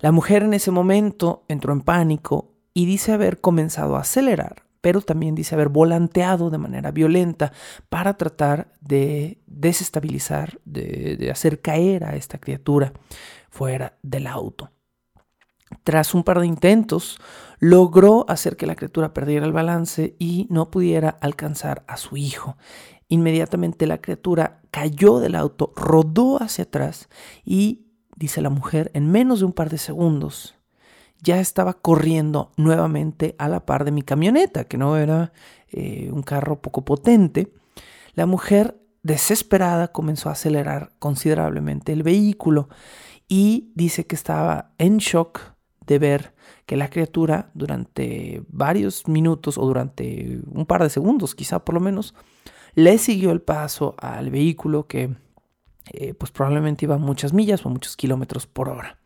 La 0.00 0.12
mujer 0.12 0.42
en 0.42 0.52
ese 0.52 0.70
momento 0.70 1.44
entró 1.48 1.72
en 1.72 1.80
pánico 1.80 2.52
y 2.74 2.86
dice 2.86 3.12
haber 3.12 3.40
comenzado 3.40 3.96
a 3.96 4.00
acelerar, 4.00 4.64
pero 4.80 5.00
también 5.00 5.34
dice 5.34 5.54
haber 5.54 5.68
volanteado 5.68 6.50
de 6.50 6.58
manera 6.58 6.90
violenta 6.90 7.52
para 7.88 8.14
tratar 8.14 8.72
de 8.80 9.40
desestabilizar, 9.46 10.58
de, 10.64 11.30
hacer 11.30 11.60
caer 11.60 12.04
a 12.04 12.16
esta 12.16 12.38
criatura 12.38 12.92
fuera 13.48 13.96
del 14.02 14.26
auto. 14.26 14.70
Tras 15.84 16.14
un 16.14 16.22
par 16.24 16.40
de 16.40 16.46
intentos, 16.46 17.18
logró 17.58 18.24
hacer 18.28 18.56
que 18.56 18.66
la 18.66 18.74
criatura 18.74 19.14
perdiera 19.14 19.46
el 19.46 19.52
balance 19.52 20.16
y 20.18 20.46
no 20.50 20.70
pudiera 20.70 21.08
alcanzar 21.08 21.84
a 21.86 21.96
su 21.96 22.16
hijo. 22.16 22.56
Inmediatamente 23.08 23.86
la 23.86 24.00
criatura 24.00 24.60
cayó 24.70 25.20
del 25.20 25.34
auto, 25.34 25.72
rodó 25.76 26.42
hacia 26.42 26.64
atrás 26.64 27.08
y, 27.44 27.86
dice 28.16 28.40
la 28.40 28.50
mujer, 28.50 28.90
en 28.94 29.10
menos 29.10 29.40
de 29.40 29.46
un 29.46 29.52
par 29.52 29.70
de 29.70 29.78
segundos 29.78 30.54
ya 31.22 31.38
estaba 31.38 31.74
corriendo 31.74 32.50
nuevamente 32.56 33.36
a 33.38 33.48
la 33.48 33.64
par 33.64 33.84
de 33.84 33.92
mi 33.92 34.02
camioneta, 34.02 34.64
que 34.64 34.76
no 34.76 34.96
era 34.96 35.32
eh, 35.70 36.10
un 36.12 36.22
carro 36.22 36.60
poco 36.60 36.84
potente. 36.84 37.52
La 38.14 38.26
mujer, 38.26 38.76
desesperada, 39.02 39.88
comenzó 39.88 40.28
a 40.28 40.32
acelerar 40.32 40.92
considerablemente 40.98 41.92
el 41.92 42.02
vehículo 42.02 42.68
y 43.28 43.70
dice 43.76 44.04
que 44.06 44.16
estaba 44.16 44.72
en 44.78 44.98
shock 44.98 45.51
de 45.86 45.98
ver 45.98 46.34
que 46.66 46.76
la 46.76 46.88
criatura 46.88 47.50
durante 47.54 48.42
varios 48.48 49.08
minutos 49.08 49.58
o 49.58 49.66
durante 49.66 50.40
un 50.50 50.66
par 50.66 50.82
de 50.82 50.90
segundos, 50.90 51.34
quizá 51.34 51.64
por 51.64 51.74
lo 51.74 51.80
menos, 51.80 52.14
le 52.74 52.98
siguió 52.98 53.32
el 53.32 53.42
paso 53.42 53.94
al 53.98 54.30
vehículo 54.30 54.86
que 54.86 55.14
eh, 55.90 56.14
pues 56.14 56.30
probablemente 56.30 56.84
iba 56.84 56.98
muchas 56.98 57.32
millas 57.32 57.66
o 57.66 57.70
muchos 57.70 57.96
kilómetros 57.96 58.46
por 58.46 58.68
hora. 58.68 58.98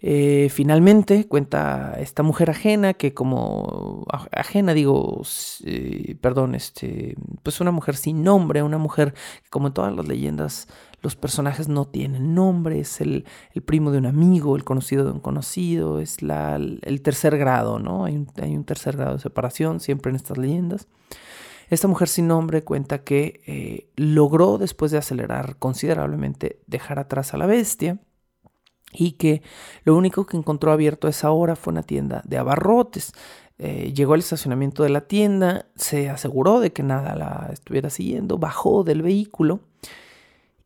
Eh, 0.00 0.48
finalmente 0.52 1.26
cuenta 1.26 1.96
esta 1.98 2.22
mujer 2.22 2.50
ajena 2.50 2.94
que 2.94 3.14
como 3.14 4.06
ajena 4.30 4.72
digo, 4.72 5.22
eh, 5.64 6.16
perdón, 6.20 6.54
este, 6.54 7.16
pues 7.42 7.60
una 7.60 7.72
mujer 7.72 7.96
sin 7.96 8.22
nombre, 8.22 8.62
una 8.62 8.78
mujer 8.78 9.12
que 9.42 9.50
como 9.50 9.66
en 9.66 9.74
todas 9.74 9.94
las 9.94 10.06
leyendas 10.06 10.68
los 11.00 11.16
personajes 11.16 11.68
no 11.68 11.86
tienen 11.86 12.34
nombre, 12.34 12.80
es 12.80 13.00
el, 13.00 13.24
primo 13.64 13.90
de 13.90 13.98
un 13.98 14.06
amigo, 14.06 14.56
el 14.56 14.64
conocido 14.64 15.04
de 15.04 15.12
un 15.12 15.20
conocido, 15.20 16.00
es 16.00 16.22
la, 16.22 16.56
el 16.56 17.02
tercer 17.02 17.38
grado, 17.38 17.78
¿no? 17.78 18.04
Hay 18.04 18.16
un, 18.16 18.64
tercer 18.64 18.96
grado 18.96 19.14
de 19.14 19.20
separación 19.20 19.80
siempre 19.80 20.10
en 20.10 20.16
estas 20.16 20.38
leyendas. 20.38 20.88
Esta 21.70 21.86
mujer 21.86 22.08
sin 22.08 22.26
nombre 22.26 22.64
cuenta 22.64 23.04
que 23.04 23.42
eh, 23.46 23.90
logró 23.96 24.58
después 24.58 24.90
de 24.90 24.98
acelerar 24.98 25.56
considerablemente 25.58 26.60
dejar 26.66 26.98
atrás 26.98 27.34
a 27.34 27.36
la 27.36 27.46
bestia 27.46 27.98
y 28.90 29.12
que 29.12 29.42
lo 29.84 29.94
único 29.94 30.24
que 30.24 30.38
encontró 30.38 30.72
abierto 30.72 31.06
a 31.06 31.10
esa 31.10 31.30
hora 31.30 31.56
fue 31.56 31.72
una 31.72 31.82
tienda 31.82 32.22
de 32.24 32.38
abarrotes. 32.38 33.12
Eh, 33.58 33.92
llegó 33.94 34.14
al 34.14 34.20
estacionamiento 34.20 34.82
de 34.82 34.88
la 34.88 35.02
tienda, 35.02 35.66
se 35.76 36.08
aseguró 36.08 36.60
de 36.60 36.72
que 36.72 36.82
nada 36.82 37.14
la 37.16 37.50
estuviera 37.52 37.90
siguiendo, 37.90 38.38
bajó 38.38 38.82
del 38.82 39.02
vehículo 39.02 39.60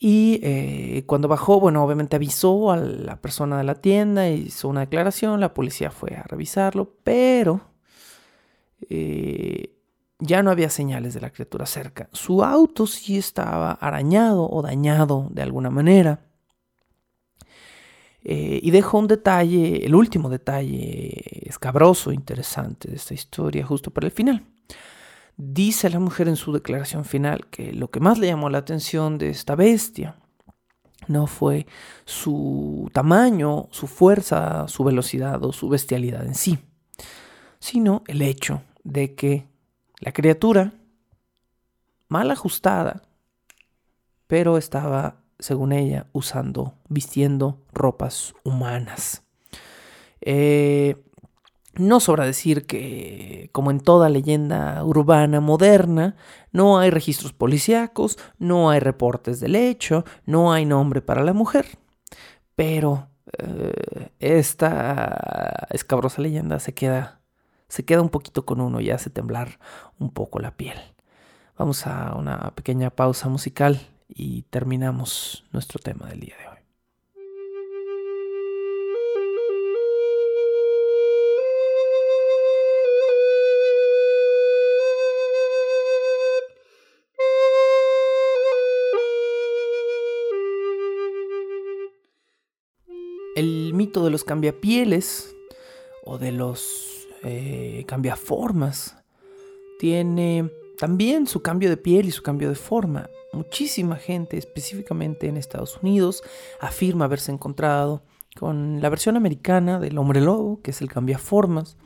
y 0.05 0.40
eh, 0.42 1.05
cuando 1.07 1.28
bajó, 1.28 1.61
bueno, 1.61 1.84
obviamente 1.84 2.16
avisó 2.16 2.72
a 2.72 2.76
la 2.76 3.20
persona 3.20 3.59
de 3.59 3.62
la 3.62 3.76
tienda, 3.76 4.28
hizo 4.28 4.66
una 4.66 4.80
declaración, 4.80 5.38
la 5.38 5.55
policía 5.55 5.92
fue 5.92 6.16
a 6.16 6.24
revisarlo, 6.24 6.96
pero 7.05 7.61
eh, 8.90 9.76
ya 10.18 10.42
no 10.42 10.50
había 10.50 10.70
señales 10.70 11.14
de 11.14 11.20
la 11.20 11.30
criatura 11.30 11.66
cerca. 11.66 12.09
Su 12.11 12.42
auto 12.42 12.88
sí 12.88 13.16
estaba 13.16 13.70
arañado 13.74 14.50
o 14.50 14.61
dañado 14.61 15.28
de 15.30 15.42
alguna 15.42 15.70
manera. 15.70 16.26
Eh, 18.24 18.59
y 18.61 18.72
dejo 18.72 18.98
un 18.98 19.07
detalle, 19.07 19.86
el 19.86 19.94
último 19.94 20.30
detalle 20.30 21.48
escabroso, 21.48 22.11
interesante 22.11 22.90
de 22.90 22.96
esta 22.96 23.14
historia, 23.14 23.64
justo 23.64 23.92
para 23.92 24.09
el 24.09 24.12
final. 24.12 24.51
Dice 25.37 25.91
la 25.91 25.99
mujer 25.99 26.28
en 26.28 26.37
su 26.37 26.53
declaración 26.53 27.05
final 27.05 27.47
que 27.51 27.72
lo 27.72 27.91
que 27.91 28.01
más 28.01 28.18
le 28.18 28.26
llamó 28.26 28.51
la 28.51 28.59
atención 28.59 29.18
de 29.18 29.30
esta 29.30 29.55
bestia 29.55 30.16
no 31.09 31.26
fue 31.26 31.66
su 32.05 32.89
tamaño, 32.93 33.68
su 33.70 33.87
fuerza, 33.87 34.68
su 34.68 34.85
velocidad 34.85 35.43
o 35.45 35.53
su 35.53 35.68
bestialidad 35.68 36.24
en 36.24 36.35
sí, 36.35 36.59
sino 37.59 38.03
el 38.07 38.22
hecho 38.22 38.62
de 38.85 39.14
que 39.14 39.49
la 39.99 40.12
criatura, 40.12 40.74
mal 42.09 42.30
ajustada, 42.30 43.03
pero 44.26 44.59
estaba 44.59 45.22
según 45.43 45.72
ella, 45.72 46.07
usando, 46.12 46.74
vistiendo 46.89 47.64
ropas 47.72 48.35
humanas. 48.45 49.22
Eh, 50.20 51.05
no 51.75 52.01
sobra 52.01 52.27
decir 52.27 52.66
que, 52.66 53.49
como 53.53 53.70
en 53.70 53.81
toda 53.81 54.09
leyenda 54.09 54.85
urbana 54.85 55.41
moderna, 55.41 56.16
no 56.51 56.79
hay 56.79 56.91
registros 56.91 57.33
policíacos, 57.33 58.18
no 58.39 58.70
hay 58.70 58.81
reportes 58.81 59.41
del 59.41 59.57
hecho, 59.57 60.05
no 60.27 60.53
hay 60.53 60.66
nombre 60.66 61.01
para 61.01 61.23
la 61.23 61.33
mujer. 61.33 61.66
Pero 62.55 63.09
eh, 63.39 64.11
esta 64.18 65.66
escabrosa 65.70 66.20
leyenda 66.20 66.59
se 66.59 66.75
queda, 66.75 67.20
se 67.68 67.85
queda 67.85 68.03
un 68.03 68.11
poquito 68.11 68.45
con 68.45 68.61
uno 68.61 68.81
y 68.81 68.91
hace 68.91 69.11
temblar 69.11 69.59
un 69.99 70.11
poco 70.11 70.39
la 70.39 70.57
piel. 70.57 70.79
Vamos 71.57 71.87
a 71.87 72.14
una 72.16 72.51
pequeña 72.55 72.91
pausa 72.91 73.29
musical 73.29 73.81
y 74.09 74.43
terminamos 74.43 75.45
nuestro 75.53 75.79
tema 75.79 76.09
del 76.09 76.20
día 76.20 76.35
de 76.39 76.49
hoy. 76.49 76.51
De 94.01 94.11
los 94.11 94.24
cambiapieles 94.24 95.34
o 96.05 96.18
de 96.18 96.32
los 96.32 97.09
eh, 97.22 97.84
cambiaformas 97.86 98.97
tiene 99.78 100.51
también 100.78 101.26
su 101.26 101.43
cambio 101.43 101.68
de 101.68 101.76
piel 101.76 102.07
y 102.07 102.11
su 102.11 102.22
cambio 102.22 102.49
de 102.49 102.55
forma. 102.55 103.09
Muchísima 103.32 103.97
gente, 103.97 104.36
específicamente 104.36 105.28
en 105.28 105.36
Estados 105.36 105.78
Unidos, 105.82 106.22
afirma 106.61 107.05
haberse 107.05 107.32
encontrado 107.32 108.03
con 108.38 108.80
la 108.80 108.88
versión 108.88 109.16
americana 109.16 109.78
del 109.78 109.99
hombre 109.99 110.20
lobo, 110.20 110.61
que 110.62 110.70
es 110.70 110.80
el 110.80 110.90
cambiaformas. 110.90 111.76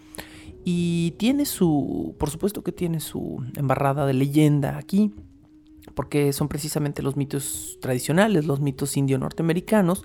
Y 0.65 1.13
tiene 1.13 1.47
su, 1.47 2.17
por 2.19 2.31
supuesto 2.31 2.63
que 2.63 2.73
tiene 2.73 3.01
su 3.01 3.45
embarrada 3.57 4.07
de 4.07 4.15
leyenda 4.15 4.79
aquí, 4.79 5.15
porque 5.95 6.33
son 6.33 6.49
precisamente 6.49 7.03
los 7.03 7.17
mitos 7.17 7.79
tradicionales, 7.81 8.47
los 8.47 8.61
mitos 8.61 8.97
indio-norteamericanos, 8.97 10.05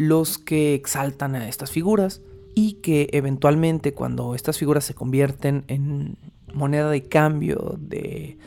los 0.00 0.38
que 0.38 0.72
exaltan 0.72 1.34
a 1.34 1.46
estas 1.46 1.70
figuras 1.70 2.22
y 2.54 2.80
que 2.80 3.10
eventualmente 3.12 3.92
cuando 3.92 4.34
estas 4.34 4.56
figuras 4.56 4.82
se 4.82 4.94
convierten 4.94 5.64
en 5.68 6.16
moneda 6.54 6.88
de 6.88 7.06
cambio 7.06 7.76
de 7.78 8.38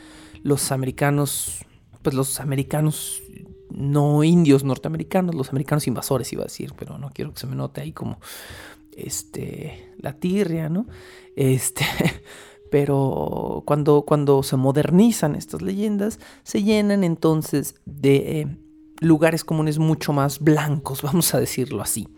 los 0.42 0.72
americanos, 0.72 1.64
pues 2.02 2.16
los 2.16 2.40
americanos 2.40 3.22
no 3.70 4.24
indios 4.24 4.64
norteamericanos, 4.64 5.36
los 5.36 5.50
americanos 5.50 5.86
invasores 5.86 6.32
iba 6.32 6.42
a 6.42 6.46
decir, 6.46 6.72
pero 6.76 6.98
no 6.98 7.10
quiero 7.10 7.32
que 7.32 7.38
se 7.38 7.46
me 7.46 7.54
note 7.54 7.82
ahí 7.82 7.92
como 7.92 8.18
este 8.96 9.92
la 9.98 10.12
tirria, 10.14 10.68
¿no? 10.68 10.88
Este, 11.36 11.84
pero 12.72 13.62
cuando 13.64 14.02
cuando 14.02 14.42
se 14.42 14.56
modernizan 14.56 15.36
estas 15.36 15.62
leyendas 15.62 16.18
se 16.42 16.64
llenan 16.64 17.04
entonces 17.04 17.76
de 17.84 18.40
eh, 18.40 18.56
lugares 19.00 19.44
comunes 19.44 19.78
mucho 19.78 20.12
más 20.12 20.40
blancos, 20.40 21.02
vamos 21.02 21.34
a 21.34 21.40
decirlo 21.40 21.82
así. 21.82 22.08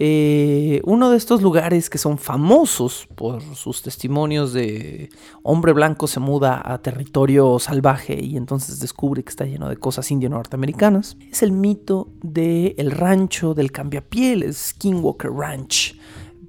Eh, 0.00 0.80
uno 0.84 1.10
de 1.10 1.16
estos 1.16 1.42
lugares 1.42 1.90
que 1.90 1.98
son 1.98 2.18
famosos 2.18 3.08
por 3.16 3.42
sus 3.56 3.82
testimonios 3.82 4.52
de 4.52 5.08
hombre 5.42 5.72
blanco 5.72 6.06
se 6.06 6.20
muda 6.20 6.62
a 6.64 6.78
territorio 6.78 7.58
salvaje 7.58 8.16
y 8.22 8.36
entonces 8.36 8.78
descubre 8.78 9.24
que 9.24 9.30
está 9.30 9.44
lleno 9.44 9.68
de 9.68 9.76
cosas 9.76 10.08
indio-norteamericanas 10.12 11.16
es 11.32 11.42
el 11.42 11.50
mito 11.50 12.12
del 12.22 12.74
el 12.78 12.92
rancho 12.92 13.54
del 13.54 13.72
cambiapieles, 13.72 14.56
Skinwalker 14.56 15.32
Ranch 15.32 15.98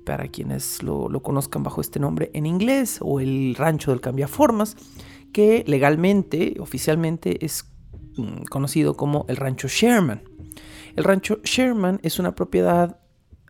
para 0.04 0.28
quienes 0.28 0.84
lo, 0.84 1.10
lo, 1.10 1.22
conozcan 1.22 1.64
bajo 1.64 1.82
este 1.82 2.00
nombre 2.00 2.32
en 2.34 2.46
inglés, 2.46 2.98
o 3.02 3.20
el 3.20 3.54
rancho 3.56 3.92
del 3.92 4.02
cambiaformas, 4.02 4.76
que 5.32 5.64
legalmente, 5.68 6.56
oficialmente, 6.60 7.46
es 7.46 7.64
conocido 8.50 8.96
como 8.96 9.26
el 9.28 9.38
rancho 9.38 9.68
Sherman. 9.68 10.22
El 10.96 11.04
rancho 11.04 11.40
Sherman 11.44 12.00
es 12.04 12.20
una 12.20 12.36
propiedad 12.36 13.00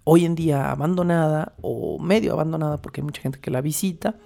hoy 0.03 0.25
en 0.25 0.35
día 0.35 0.71
abandonada 0.71 1.53
o 1.61 1.99
medio 1.99 2.33
abandonada 2.33 2.81
porque 2.81 3.01
hay 3.01 3.05
mucha 3.05 3.21
gente 3.21 3.39
que 3.39 3.51
la 3.51 3.61
visita, 3.61 4.17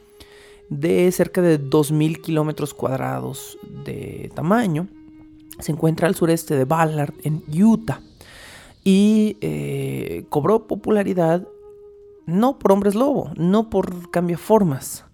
de 0.70 1.12
cerca 1.12 1.42
de 1.42 1.62
2.000 1.62 2.22
kilómetros 2.22 2.74
cuadrados 2.74 3.58
de 3.86 4.32
tamaño. 4.34 4.88
Se 5.60 5.72
encuentra 5.72 6.08
al 6.08 6.16
sureste 6.16 6.56
de 6.56 6.66
Ballard, 6.66 7.14
en 7.24 7.44
Utah. 7.48 8.02
Y 8.84 9.38
eh, 9.42 10.26
cobró 10.30 10.68
popularidad 10.68 11.48
no 12.26 12.60
por 12.60 12.72
hombres 12.72 12.96
lobo, 12.96 13.32
no 13.36 13.70
por 13.70 14.10
cambiaformas, 14.10 15.06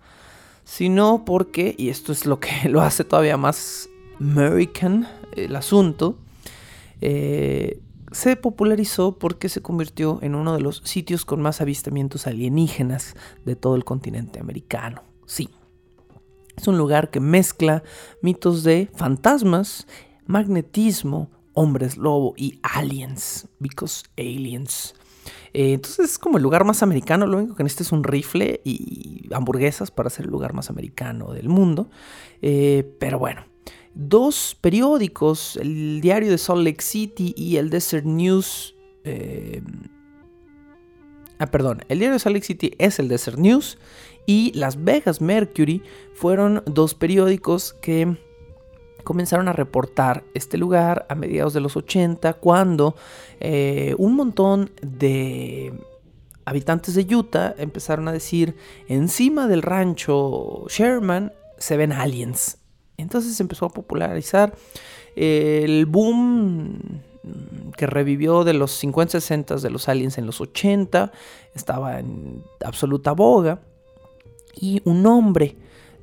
sino 0.63 1.25
porque, 1.25 1.75
y 1.77 1.89
esto 1.89 2.11
es 2.11 2.25
lo 2.25 2.39
que 2.39 2.49
lo 2.69 2.81
hace 2.81 3.03
todavía 3.03 3.37
más 3.37 3.88
American 4.19 5.07
el 5.35 5.55
asunto, 5.55 6.17
eh, 7.01 7.81
se 8.11 8.35
popularizó 8.35 9.17
porque 9.17 9.49
se 9.49 9.61
convirtió 9.61 10.19
en 10.21 10.35
uno 10.35 10.53
de 10.53 10.61
los 10.61 10.81
sitios 10.83 11.25
con 11.25 11.41
más 11.41 11.61
avistamientos 11.61 12.27
alienígenas 12.27 13.15
de 13.45 13.55
todo 13.55 13.75
el 13.75 13.85
continente 13.85 14.39
americano. 14.39 15.03
Sí, 15.25 15.49
es 16.57 16.67
un 16.67 16.77
lugar 16.77 17.09
que 17.09 17.19
mezcla 17.19 17.83
mitos 18.21 18.63
de 18.63 18.89
fantasmas, 18.95 19.87
magnetismo, 20.25 21.29
hombres 21.53 21.97
lobo 21.97 22.33
y 22.35 22.59
aliens, 22.63 23.47
because 23.59 24.03
aliens. 24.17 24.95
Eh, 25.53 25.73
entonces 25.73 26.11
es 26.11 26.19
como 26.19 26.37
el 26.37 26.43
lugar 26.43 26.65
más 26.65 26.83
americano, 26.83 27.27
lo 27.27 27.37
único 27.37 27.55
que 27.55 27.63
necesita 27.63 27.83
es 27.83 27.91
un 27.91 28.03
rifle 28.03 28.61
y 28.63 29.27
hamburguesas 29.33 29.91
para 29.91 30.09
ser 30.09 30.25
el 30.25 30.31
lugar 30.31 30.53
más 30.53 30.69
americano 30.69 31.31
del 31.31 31.49
mundo. 31.49 31.89
Eh, 32.41 32.95
pero 32.99 33.19
bueno, 33.19 33.43
dos 33.99 34.55
periódicos, 34.61 35.57
el 35.57 35.99
diario 35.99 36.31
de 36.31 36.37
Salt 36.37 36.63
Lake 36.63 36.81
City 36.81 37.33
y 37.35 37.57
el 37.57 37.69
Desert 37.69 38.05
News. 38.05 38.75
Eh, 39.03 39.61
ah, 41.37 41.47
perdón, 41.47 41.81
el 41.89 41.99
diario 41.99 42.13
de 42.13 42.19
Salt 42.19 42.35
Lake 42.35 42.45
City 42.45 42.71
es 42.77 42.99
el 42.99 43.09
Desert 43.09 43.37
News 43.37 43.77
y 44.25 44.53
Las 44.53 44.81
Vegas 44.83 45.19
Mercury 45.19 45.83
fueron 46.13 46.63
dos 46.65 46.93
periódicos 46.93 47.73
que 47.73 48.17
comenzaron 49.03 49.49
a 49.49 49.53
reportar 49.53 50.23
este 50.33 50.57
lugar 50.57 51.05
a 51.09 51.15
mediados 51.15 51.53
de 51.53 51.59
los 51.59 51.75
80 51.75 52.33
cuando 52.33 52.95
eh, 53.39 53.95
un 53.97 54.15
montón 54.15 54.71
de 54.81 55.73
habitantes 56.45 56.95
de 56.95 57.15
Utah 57.15 57.53
empezaron 57.57 58.07
a 58.07 58.13
decir 58.13 58.55
encima 58.87 59.47
del 59.47 59.61
rancho 59.61 60.65
Sherman 60.69 61.33
se 61.57 61.75
ven 61.75 61.91
aliens. 61.91 62.58
Entonces 63.01 63.35
se 63.35 63.43
empezó 63.43 63.65
a 63.65 63.69
popularizar 63.69 64.53
el 65.15 65.85
boom 65.85 67.01
que 67.75 67.87
revivió 67.87 68.43
de 68.43 68.53
los 68.53 68.71
50 68.71 69.19
60 69.19 69.55
de 69.57 69.69
los 69.69 69.89
aliens 69.89 70.17
en 70.17 70.25
los 70.25 70.41
80, 70.41 71.11
estaba 71.53 71.99
en 71.99 72.43
absoluta 72.63 73.11
boga 73.11 73.61
y 74.55 74.81
un 74.85 75.05
hombre 75.05 75.55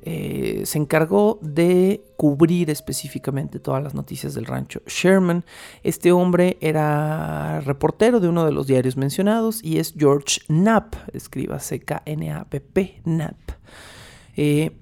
eh, 0.09 0.61
se 0.65 0.77
encargó 0.77 1.37
de 1.41 2.01
cubrir 2.15 2.69
específicamente 2.69 3.59
todas 3.59 3.83
las 3.83 3.93
noticias 3.93 4.33
del 4.33 4.45
rancho 4.45 4.81
Sherman. 4.87 5.43
Este 5.83 6.13
hombre 6.13 6.57
era 6.61 7.59
reportero 7.61 8.21
de 8.21 8.29
uno 8.29 8.45
de 8.45 8.53
los 8.53 8.67
diarios 8.67 8.95
mencionados 8.95 9.61
y 9.61 9.79
es 9.79 9.93
George 9.97 10.39
Knapp, 10.47 10.95
escriba 11.13 11.59
C-K-N-A-P-P, 11.59 13.01
Knapp. 13.03 13.35
Eh, 14.37 14.77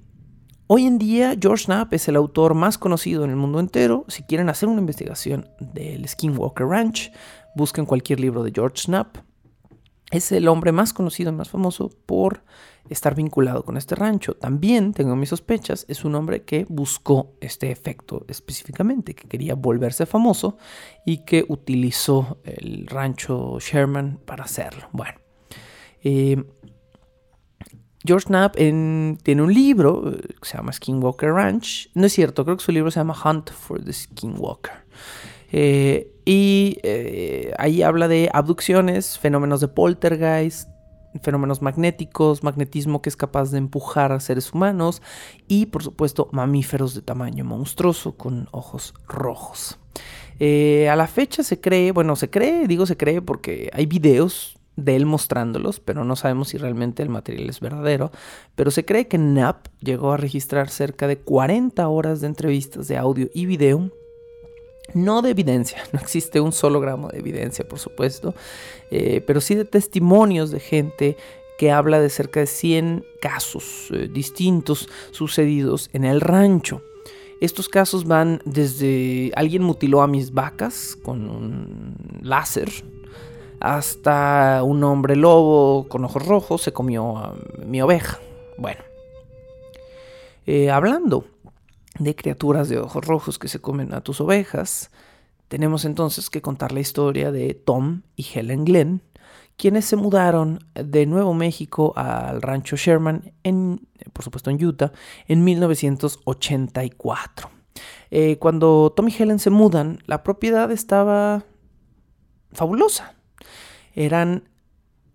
hoy 0.68 0.86
en 0.86 0.97
día 0.97 1.36
George 1.39 1.66
Knapp 1.66 1.93
es 1.93 2.07
el 2.07 2.16
autor 2.16 2.53
más 2.53 2.78
conocido 2.78 3.24
en 3.24 3.30
el 3.30 3.36
mundo 3.36 3.59
entero. 3.59 4.05
Si 4.07 4.24
quieren 4.24 4.49
hacer 4.49 4.70
una 4.70 4.82
investigación 4.82 5.49
del 5.59 6.07
Skinwalker 6.07 6.68
Ranch, 6.68 7.11
busquen 7.55 7.86
cualquier 7.86 8.20
libro 8.20 8.43
de 8.43 8.51
George 8.53 8.84
Knapp. 8.86 9.18
Es 10.11 10.32
el 10.32 10.47
hombre 10.47 10.72
más 10.72 10.93
conocido 10.93 11.32
y 11.32 11.36
más 11.36 11.49
famoso 11.49 11.89
por 12.05 12.43
estar 12.89 13.16
vinculado 13.16 13.63
con 13.63 13.76
este 13.78 13.95
rancho. 13.95 14.36
También, 14.36 14.93
tengo 14.93 15.16
mis 15.16 15.30
sospechas, 15.30 15.86
es 15.89 16.05
un 16.05 16.13
hombre 16.16 16.43
que 16.43 16.66
buscó 16.70 17.34
este 17.41 17.72
efecto 17.72 18.24
específicamente, 18.28 19.16
que 19.16 19.28
quería 19.28 19.55
volverse 19.55 20.05
famoso 20.05 20.57
y 21.05 21.26
que 21.26 21.45
utilizó 21.47 22.39
el 22.43 22.86
rancho 22.88 23.57
Sherman 23.59 24.20
para 24.26 24.43
hacerlo. 24.43 24.88
Bueno, 24.91 25.20
eh, 26.03 26.43
George 28.06 28.28
Knapp 28.28 28.56
tiene 28.56 29.41
un 29.41 29.53
libro 29.53 30.12
eh, 30.12 30.22
que 30.41 30.49
se 30.49 30.58
llama 30.58 30.72
Skinwalker 30.72 31.32
Ranch. 31.32 31.89
No 31.93 32.06
es 32.06 32.14
cierto, 32.14 32.43
creo 32.45 32.58
que 32.58 32.64
su 32.64 32.72
libro 32.72 32.91
se 32.91 32.99
llama 32.99 33.16
Hunt 33.24 33.51
for 33.51 33.84
the 33.84 33.93
Skinwalker. 33.93 34.86
Eh, 35.51 36.12
y 36.26 36.78
ahí 37.58 37.82
habla 37.82 38.08
de 38.08 38.30
abducciones, 38.34 39.20
fenómenos 39.20 39.62
de 39.62 39.68
poltergeist, 39.68 40.70
fenómenos 41.22 41.62
magnéticos, 41.62 42.43
magnetismo 42.43 43.01
que 43.01 43.10
es 43.10 43.16
capaz 43.16 43.51
de 43.51 43.58
empujar 43.58 44.12
a 44.12 44.20
seres 44.20 44.53
humanos 44.53 45.01
y 45.47 45.68
por 45.68 45.84
supuesto 45.84 46.30
mamíferos 46.32 46.93
de 46.95 47.01
tamaño 47.01 47.45
monstruoso 47.45 48.18
con 48.18 48.47
ojos 48.51 48.93
rojos. 49.08 49.80
Eh, 50.39 50.89
a 50.89 50.95
la 50.95 51.08
fecha 51.08 51.43
se 51.43 51.62
cree, 51.62 51.91
bueno, 51.91 52.16
se 52.16 52.30
cree, 52.30 52.68
digo 52.68 52.86
se 52.86 52.97
cree 52.97 53.22
porque 53.22 53.70
hay 53.74 53.86
videos 53.86 54.55
de 54.76 54.95
él 54.95 55.05
mostrándolos, 55.05 55.80
pero 55.80 56.03
no 56.03 56.15
sabemos 56.15 56.49
si 56.49 56.57
realmente 56.57 57.03
el 57.03 57.09
material 57.09 57.49
es 57.49 57.59
verdadero. 57.59 58.11
Pero 58.55 58.71
se 58.71 58.86
cree 58.86 59.07
que 59.07 59.17
Knapp 59.17 59.67
llegó 59.80 60.11
a 60.11 60.17
registrar 60.17 60.69
cerca 60.69 61.07
de 61.07 61.17
40 61.17 61.88
horas 61.88 62.21
de 62.21 62.28
entrevistas 62.28 62.88
de 62.88 62.97
audio 62.97 63.30
y 63.34 63.45
video 63.45 63.91
no 64.93 65.21
de 65.21 65.32
evidencia, 65.32 65.80
no 65.93 65.99
existe 65.99 66.39
un 66.39 66.51
solo 66.51 66.80
gramo 66.80 67.09
de 67.09 67.19
evidencia, 67.19 67.67
por 67.67 67.80
supuesto, 67.80 68.36
eh, 68.91 69.23
pero 69.26 69.41
sí 69.41 69.55
de 69.55 69.65
testimonios 69.65 70.51
de 70.51 70.59
gente 70.59 71.17
que 71.57 71.71
habla 71.71 71.99
de 71.99 72.09
cerca 72.09 72.41
de 72.41 72.47
100 72.47 73.05
casos 73.21 73.88
eh, 73.91 74.09
distintos 74.11 74.89
sucedidos 75.11 75.89
en 75.93 76.03
el 76.03 76.21
rancho. 76.21 76.82
Estos 77.41 77.67
casos 77.67 78.05
van 78.05 78.41
desde 78.45 79.32
alguien 79.36 79.61
mutiló 79.61 80.01
a 80.01 80.07
mis 80.07 80.34
vacas 80.34 80.97
con 81.01 81.30
un 81.30 81.95
láser, 82.21 82.69
hasta 83.60 84.62
un 84.64 84.84
hombre 84.84 85.16
lobo 85.16 85.88
con 85.88 86.06
ojos 86.06 86.26
rojos 86.26 86.62
se 86.62 86.74
comió 86.74 87.18
a 87.18 87.36
mi 87.66 87.82
oveja. 87.82 88.20
Bueno, 88.58 88.82
eh, 90.45 90.70
hablando 90.70 91.26
de 91.99 92.16
criaturas 92.16 92.70
de 92.70 92.80
ojos 92.80 93.06
rojos 93.06 93.39
que 93.39 93.47
se 93.47 93.60
comen 93.60 93.93
a 93.93 94.01
tus 94.01 94.22
ovejas, 94.22 94.91
tenemos 95.47 95.86
entonces 95.86 96.30
que 96.30 96.41
contar 96.41 96.72
la 96.72 96.80
historia 96.80 97.32
de 97.32 97.53
Tom 97.53 98.01
y 98.16 98.26
Helen 98.34 98.66
Glenn, 98.66 99.01
quienes 99.58 99.86
se 99.86 99.95
mudaron 99.95 100.60
de 100.74 101.06
Nuevo 101.06 101.34
México 101.34 101.93
al 101.95 102.41
rancho 102.41 102.76
Sherman, 102.76 103.34
en, 103.43 103.88
por 104.12 104.24
supuesto 104.24 104.49
en 104.49 104.64
Utah, 104.64 104.91
en 105.28 105.43
1984. 105.43 107.49
Eh, 108.12 108.38
cuando 108.38 108.93
Tom 108.95 109.10
y 109.10 109.16
Helen 109.18 109.39
se 109.39 109.49
mudan, 109.49 109.99
la 110.06 110.24
propiedad 110.24 110.72
estaba 110.72 111.45
fabulosa. 112.51 113.14
Eran 113.95 114.49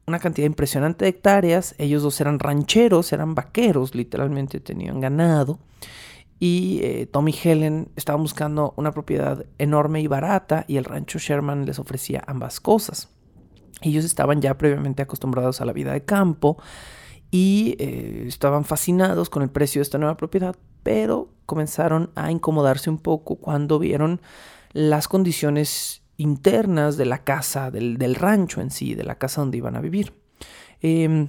una 0.06 0.18
cantidad 0.18 0.46
impresionante 0.46 1.04
de 1.04 1.10
hectáreas, 1.10 1.76
ellos 1.78 2.02
dos 2.02 2.20
eran 2.20 2.40
rancheros, 2.40 3.12
eran 3.12 3.36
vaqueros, 3.36 3.94
literalmente 3.94 4.58
tenían 4.58 4.98
ganado 5.00 5.60
y 6.40 6.80
eh, 6.82 7.06
Tom 7.06 7.28
y 7.28 7.34
Helen 7.44 7.92
estaban 7.96 8.22
buscando 8.22 8.72
una 8.76 8.92
propiedad 8.92 9.44
enorme 9.58 10.00
y 10.00 10.06
barata 10.06 10.64
y 10.66 10.78
el 10.78 10.86
rancho 10.86 11.18
Sherman 11.18 11.66
les 11.66 11.78
ofrecía 11.78 12.24
ambas 12.26 12.60
cosas. 12.60 13.10
Ellos 13.82 14.06
estaban 14.06 14.40
ya 14.40 14.56
previamente 14.56 15.02
acostumbrados 15.02 15.60
a 15.60 15.66
la 15.66 15.74
vida 15.74 15.92
de 15.92 16.02
campo 16.02 16.56
y 17.30 17.76
eh, 17.78 18.24
estaban 18.26 18.64
fascinados 18.64 19.28
con 19.28 19.42
el 19.42 19.50
precio 19.50 19.80
de 19.80 19.84
esta 19.84 19.98
nueva 19.98 20.16
propiedad, 20.16 20.56
pero 20.82 21.28
comenzaron 21.44 22.10
a 22.14 22.32
incomodarse 22.32 22.88
un 22.88 22.98
poco 22.98 23.36
cuando 23.36 23.78
vieron 23.78 24.22
las 24.72 25.08
condiciones 25.08 25.99
internas 26.20 26.96
de 26.96 27.06
la 27.06 27.24
casa, 27.24 27.70
del, 27.70 28.14
rancho 28.14 28.60
en 28.60 28.70
sí, 28.70 28.94
de 28.94 29.04
la 29.04 29.16
casa 29.16 29.40
donde 29.40 29.58
iban 29.58 29.76
a 29.76 29.80
vivir. 29.80 30.12
Em, 30.80 31.28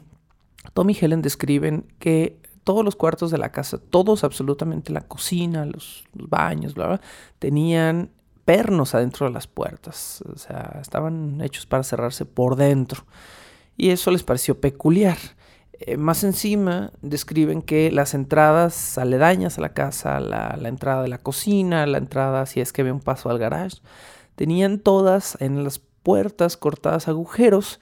Tom 0.73 0.89
y 0.89 0.97
Helen 0.99 1.21
describen 1.21 1.85
que 1.99 2.39
todos 2.63 2.85
los 2.85 2.95
cuartos 2.95 3.31
de 3.31 3.37
la 3.37 3.51
casa, 3.51 3.79
todos 3.79 4.23
absolutamente, 4.23 4.93
la 4.93 5.01
cocina, 5.01 5.65
los, 5.65 6.05
baños, 6.13 6.75
bla, 6.75 6.87
bla, 6.87 7.01
tenían 7.39 8.11
pernos 8.45 8.95
adentro 8.95 9.27
de 9.27 9.33
las 9.33 9.47
puertas, 9.47 10.23
o 10.31 10.37
sea, 10.37 10.79
estaban 10.81 11.41
hechos 11.41 11.65
para 11.65 11.83
cerrarse 11.83 12.25
por 12.25 12.55
dentro. 12.55 13.05
Y 13.77 13.89
eso 13.89 14.11
les 14.11 14.23
pareció 14.23 14.59
peculiar. 14.59 15.17
Eh, 15.83 15.97
más 15.97 16.23
encima 16.23 16.91
describen 17.01 17.63
que 17.63 17.91
las 17.91 18.13
entradas 18.13 18.99
aledañas 18.99 19.57
a 19.57 19.61
la 19.61 19.73
casa, 19.73 20.19
la, 20.19 20.55
entrada 20.65 21.01
de 21.01 21.07
la 21.07 21.17
cocina, 21.17 21.87
la 21.87 21.97
entrada 21.97 22.45
si 22.45 22.61
es 22.61 22.71
que 22.71 22.81
había 22.81 22.93
un 22.93 22.99
paso 22.99 23.29
al 23.31 23.39
garage, 23.39 23.77
tenían 24.35 24.79
todas 24.79 25.37
en 25.39 25.63
las 25.63 25.79
puertas 25.79 26.57
cortadas 26.57 27.07
agujeros 27.07 27.79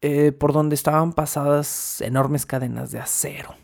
eh, 0.00 0.32
por 0.32 0.52
donde 0.52 0.74
estaban 0.74 1.12
pasadas 1.12 2.00
enormes 2.00 2.46
cadenas 2.46 2.90
de 2.90 3.00
acero. 3.00 3.54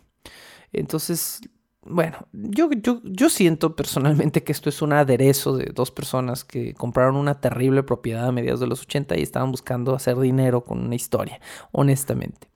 Entonces, 0.73 1.41
bueno, 1.83 2.27
yo, 2.33 2.69
yo, 2.73 3.01
yo, 3.05 3.31
siento 3.31 3.77
personalmente 3.77 4.43
que 4.43 4.53
esto 4.53 4.69
es 4.69 4.83
un 4.83 4.93
aderezo 4.93 5.57
de 5.57 5.71
dos 5.73 5.91
personas 5.91 6.45
que 6.45 6.75
compraron 6.75 7.17
una 7.17 7.41
terrible 7.41 7.85
propiedad 7.85 8.27
a 8.27 8.33
mediados 8.33 8.61
de 8.61 8.67
los 8.67 8.83
80 8.83 9.17
y 9.17 9.23
estaban 9.23 9.51
buscando 9.51 9.95
hacer 9.95 10.19
dinero 10.19 10.65
con 10.65 10.85
una 10.85 10.95
historia, 10.95 11.41
honestamente. 11.73 12.49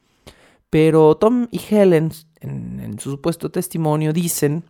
Pero 0.68 1.16
Tom 1.16 1.48
y 1.50 1.60
Helen, 1.70 2.12
en, 2.40 2.98
su 2.98 3.12
supuesto 3.12 3.50
testimonio, 3.50 4.12
dicen 4.12 4.64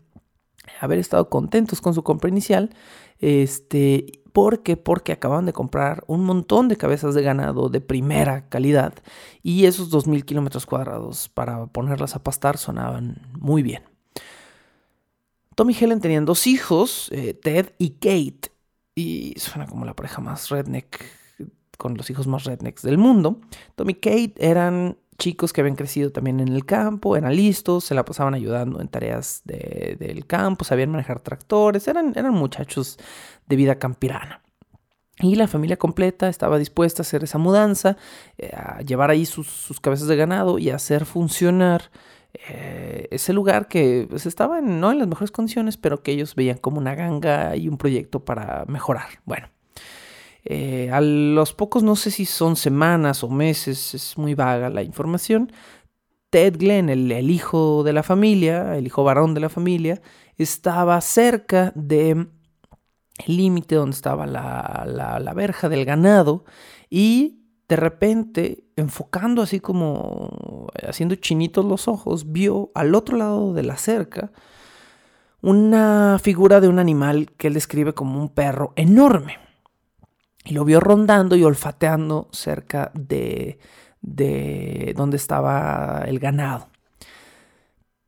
haber 0.80 0.98
estado 0.98 1.28
contentos 1.28 1.80
con 1.80 1.94
su 1.94 2.02
compra 2.02 2.28
inicial. 2.28 2.70
Este, 3.18 4.20
¿Por 4.32 4.62
qué? 4.62 4.76
Porque 4.76 5.12
acaban 5.12 5.46
de 5.46 5.52
comprar 5.52 6.04
un 6.06 6.24
montón 6.24 6.68
de 6.68 6.76
cabezas 6.76 7.14
de 7.14 7.22
ganado 7.22 7.68
de 7.68 7.80
primera 7.80 8.48
calidad 8.48 8.94
y 9.42 9.66
esos 9.66 9.90
2.000 9.92 10.24
kilómetros 10.24 10.66
cuadrados 10.66 11.28
para 11.28 11.66
ponerlas 11.66 12.14
a 12.14 12.22
pastar 12.22 12.56
sonaban 12.56 13.20
muy 13.38 13.62
bien. 13.62 13.82
Tom 15.56 15.68
y 15.70 15.76
Helen 15.78 16.00
tenían 16.00 16.24
dos 16.24 16.46
hijos, 16.46 17.08
eh, 17.12 17.34
Ted 17.34 17.72
y 17.76 17.90
Kate, 17.90 18.50
y 18.94 19.34
suena 19.36 19.66
como 19.66 19.84
la 19.84 19.94
pareja 19.94 20.20
más 20.20 20.48
redneck, 20.48 21.04
con 21.76 21.96
los 21.96 22.08
hijos 22.10 22.26
más 22.26 22.44
rednecks 22.44 22.82
del 22.82 22.98
mundo. 22.98 23.40
Tom 23.74 23.90
y 23.90 23.94
Kate 23.94 24.34
eran 24.38 24.96
chicos 25.20 25.52
que 25.52 25.60
habían 25.60 25.76
crecido 25.76 26.10
también 26.10 26.40
en 26.40 26.48
el 26.48 26.64
campo, 26.64 27.16
eran 27.16 27.36
listos, 27.36 27.84
se 27.84 27.94
la 27.94 28.04
pasaban 28.04 28.34
ayudando 28.34 28.80
en 28.80 28.88
tareas 28.88 29.42
del 29.44 30.26
campo, 30.26 30.64
sabían 30.64 30.90
manejar 30.90 31.20
tractores, 31.20 31.86
eran, 31.86 32.12
eran 32.16 32.34
muchachos 32.34 32.98
de 33.46 33.54
vida 33.54 33.78
campirana. 33.78 34.42
Y 35.20 35.36
la 35.36 35.46
familia 35.46 35.76
completa 35.76 36.28
estaba 36.28 36.58
dispuesta 36.58 37.02
a 37.02 37.04
hacer 37.04 37.22
esa 37.22 37.38
mudanza, 37.38 37.98
eh, 38.38 38.50
a 38.56 38.80
llevar 38.80 39.10
ahí 39.10 39.26
sus, 39.26 39.78
cabezas 39.80 40.08
de 40.08 40.16
ganado 40.16 40.58
y 40.58 40.70
a 40.70 40.76
hacer 40.76 41.04
funcionar 41.04 41.90
eh, 42.32 43.06
ese 43.10 43.34
lugar 43.34 43.68
que 43.68 44.06
pues, 44.08 44.24
estaba 44.24 44.62
no 44.62 44.90
en 44.90 44.98
las 44.98 45.08
mejores 45.08 45.30
condiciones, 45.30 45.76
pero 45.76 46.02
que 46.02 46.12
ellos 46.12 46.34
veían 46.34 46.56
como 46.56 46.78
una 46.78 46.94
ganga 46.94 47.54
y 47.54 47.68
un 47.68 47.76
proyecto 47.76 48.24
para 48.24 48.64
mejorar. 48.66 49.20
Bueno, 49.26 49.48
eh, 50.44 50.90
a 50.92 51.00
los 51.00 51.52
pocos, 51.52 51.82
no 51.82 51.96
sé 51.96 52.10
si 52.10 52.24
son 52.24 52.56
semanas 52.56 53.22
o 53.22 53.28
meses, 53.28 53.94
es 53.94 54.16
muy 54.16 54.34
vaga 54.34 54.70
la 54.70 54.82
información, 54.82 55.52
Ted 56.30 56.56
Glenn, 56.58 56.88
el, 56.88 57.30
hijo 57.30 57.82
de 57.82 57.92
la 57.92 58.02
familia, 58.02 58.76
el 58.76 58.86
hijo 58.86 59.02
varón 59.02 59.34
de 59.34 59.40
la 59.40 59.48
familia, 59.48 60.00
estaba 60.38 61.00
cerca 61.00 61.72
de 61.74 62.28
límite 63.26 63.74
donde 63.74 63.96
estaba 63.96 64.26
la, 64.26 64.86
la, 64.86 65.34
verja 65.34 65.68
del 65.68 65.84
ganado 65.84 66.44
y 66.88 67.40
de 67.68 67.76
repente, 67.76 68.64
enfocando 68.76 69.42
así 69.42 69.60
como 69.60 70.68
haciendo 70.88 71.16
chinitos 71.16 71.64
los 71.64 71.88
ojos, 71.88 72.32
vio 72.32 72.70
al 72.74 72.94
otro 72.94 73.16
lado 73.16 73.52
de 73.52 73.62
la 73.62 73.76
cerca 73.76 74.32
una 75.42 76.18
figura 76.22 76.60
de 76.60 76.68
un 76.68 76.78
animal 76.78 77.30
que 77.36 77.48
él 77.48 77.54
describe 77.54 77.94
como 77.94 78.20
un 78.20 78.28
perro 78.28 78.72
enorme. 78.76 79.38
Y 80.50 80.54
lo 80.54 80.64
vio 80.64 80.80
rondando 80.80 81.36
y 81.36 81.44
olfateando 81.44 82.28
cerca 82.32 82.90
de, 82.92 83.60
de 84.00 84.94
donde 84.96 85.16
estaba 85.16 86.02
el 86.08 86.18
ganado. 86.18 86.70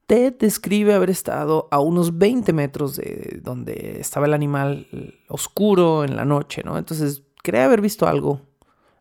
Ted 0.08 0.34
describe 0.40 0.92
haber 0.92 1.08
estado 1.08 1.68
a 1.70 1.78
unos 1.78 2.18
20 2.18 2.52
metros 2.52 2.96
de 2.96 3.38
donde 3.44 4.00
estaba 4.00 4.26
el 4.26 4.34
animal 4.34 4.88
oscuro 5.28 6.02
en 6.02 6.16
la 6.16 6.24
noche, 6.24 6.62
¿no? 6.64 6.78
Entonces 6.78 7.22
cree 7.44 7.62
haber 7.62 7.80
visto 7.80 8.08
algo 8.08 8.40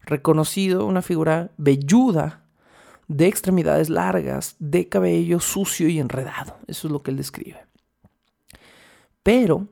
reconocido, 0.04 0.86
una 0.86 1.02
figura 1.02 1.50
velluda, 1.58 2.46
de 3.08 3.26
extremidades 3.26 3.90
largas, 3.90 4.56
de 4.60 4.88
cabello 4.88 5.40
sucio 5.40 5.90
y 5.90 5.98
enredado. 5.98 6.58
Eso 6.68 6.88
es 6.88 6.92
lo 6.92 7.02
que 7.02 7.10
él 7.10 7.18
describe. 7.18 7.66
Pero 9.24 9.68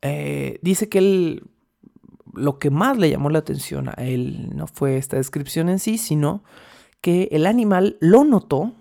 eh, 0.00 0.58
dice 0.60 0.88
que 0.88 0.98
él 0.98 1.52
lo 2.32 2.58
que 2.58 2.70
más 2.70 2.98
le 2.98 3.10
llamó 3.10 3.30
la 3.30 3.40
atención 3.40 3.88
a 3.88 3.92
él 4.02 4.50
no 4.54 4.66
fue 4.66 4.96
esta 4.96 5.16
descripción 5.16 5.68
en 5.68 5.78
sí, 5.78 5.98
sino 5.98 6.42
que 7.00 7.28
el 7.32 7.46
animal 7.46 7.96
lo 8.00 8.24
notó, 8.24 8.72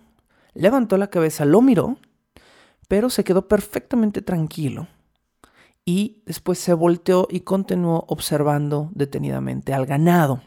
levantó 0.54 0.98
la 0.98 1.10
cabeza, 1.10 1.46
lo 1.46 1.62
miró, 1.62 1.98
pero 2.88 3.10
se 3.10 3.24
quedó 3.24 3.48
perfectamente 3.48 4.22
tranquilo 4.22 4.88
y 5.86 6.22
después 6.26 6.60
se 6.60 6.74
volteó 6.74 7.28
y 7.30 7.42
continuó 7.42 8.06
observando 8.08 8.90
detenidamente 8.94 9.74
al 9.74 9.86
ganado. 9.86 10.42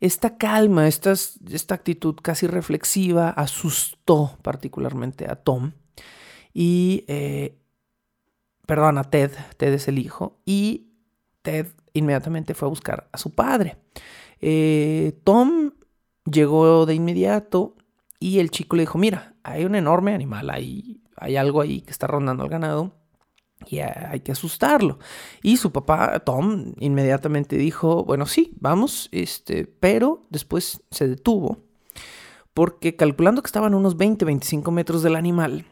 Esta 0.00 0.36
calma, 0.36 0.86
esta, 0.86 1.12
esta 1.12 1.74
actitud 1.74 2.16
casi 2.22 2.46
reflexiva 2.46 3.30
asustó 3.30 4.38
particularmente 4.42 5.26
a 5.28 5.36
Tom 5.36 5.72
y, 6.52 7.04
eh, 7.08 7.58
perdón, 8.66 8.98
a 8.98 9.04
Ted, 9.04 9.30
Ted 9.56 9.74
es 9.74 9.88
el 9.88 9.98
hijo, 9.98 10.40
y 10.46 10.85
Ted 11.46 11.68
inmediatamente 11.92 12.54
fue 12.54 12.66
a 12.66 12.70
buscar 12.70 13.08
a 13.12 13.18
su 13.18 13.30
padre. 13.30 13.76
Eh, 14.40 15.16
Tom 15.22 15.70
llegó 16.24 16.86
de 16.86 16.94
inmediato 16.94 17.76
y 18.18 18.40
el 18.40 18.50
chico 18.50 18.74
le 18.74 18.82
dijo, 18.82 18.98
mira, 18.98 19.36
hay 19.44 19.64
un 19.64 19.76
enorme 19.76 20.12
animal, 20.12 20.50
hay, 20.50 21.00
hay 21.16 21.36
algo 21.36 21.60
ahí 21.60 21.82
que 21.82 21.92
está 21.92 22.08
rondando 22.08 22.42
al 22.42 22.50
ganado 22.50 22.96
y 23.64 23.78
hay 23.78 24.18
que 24.20 24.32
asustarlo. 24.32 24.98
Y 25.40 25.56
su 25.56 25.70
papá, 25.70 26.18
Tom, 26.18 26.72
inmediatamente 26.80 27.56
dijo, 27.56 28.02
bueno, 28.02 28.26
sí, 28.26 28.52
vamos, 28.58 29.08
este, 29.12 29.66
pero 29.66 30.26
después 30.30 30.82
se 30.90 31.06
detuvo 31.06 31.64
porque 32.54 32.96
calculando 32.96 33.42
que 33.42 33.46
estaban 33.46 33.74
unos 33.74 33.96
20, 33.96 34.24
25 34.24 34.70
metros 34.72 35.02
del 35.02 35.14
animal 35.14 35.66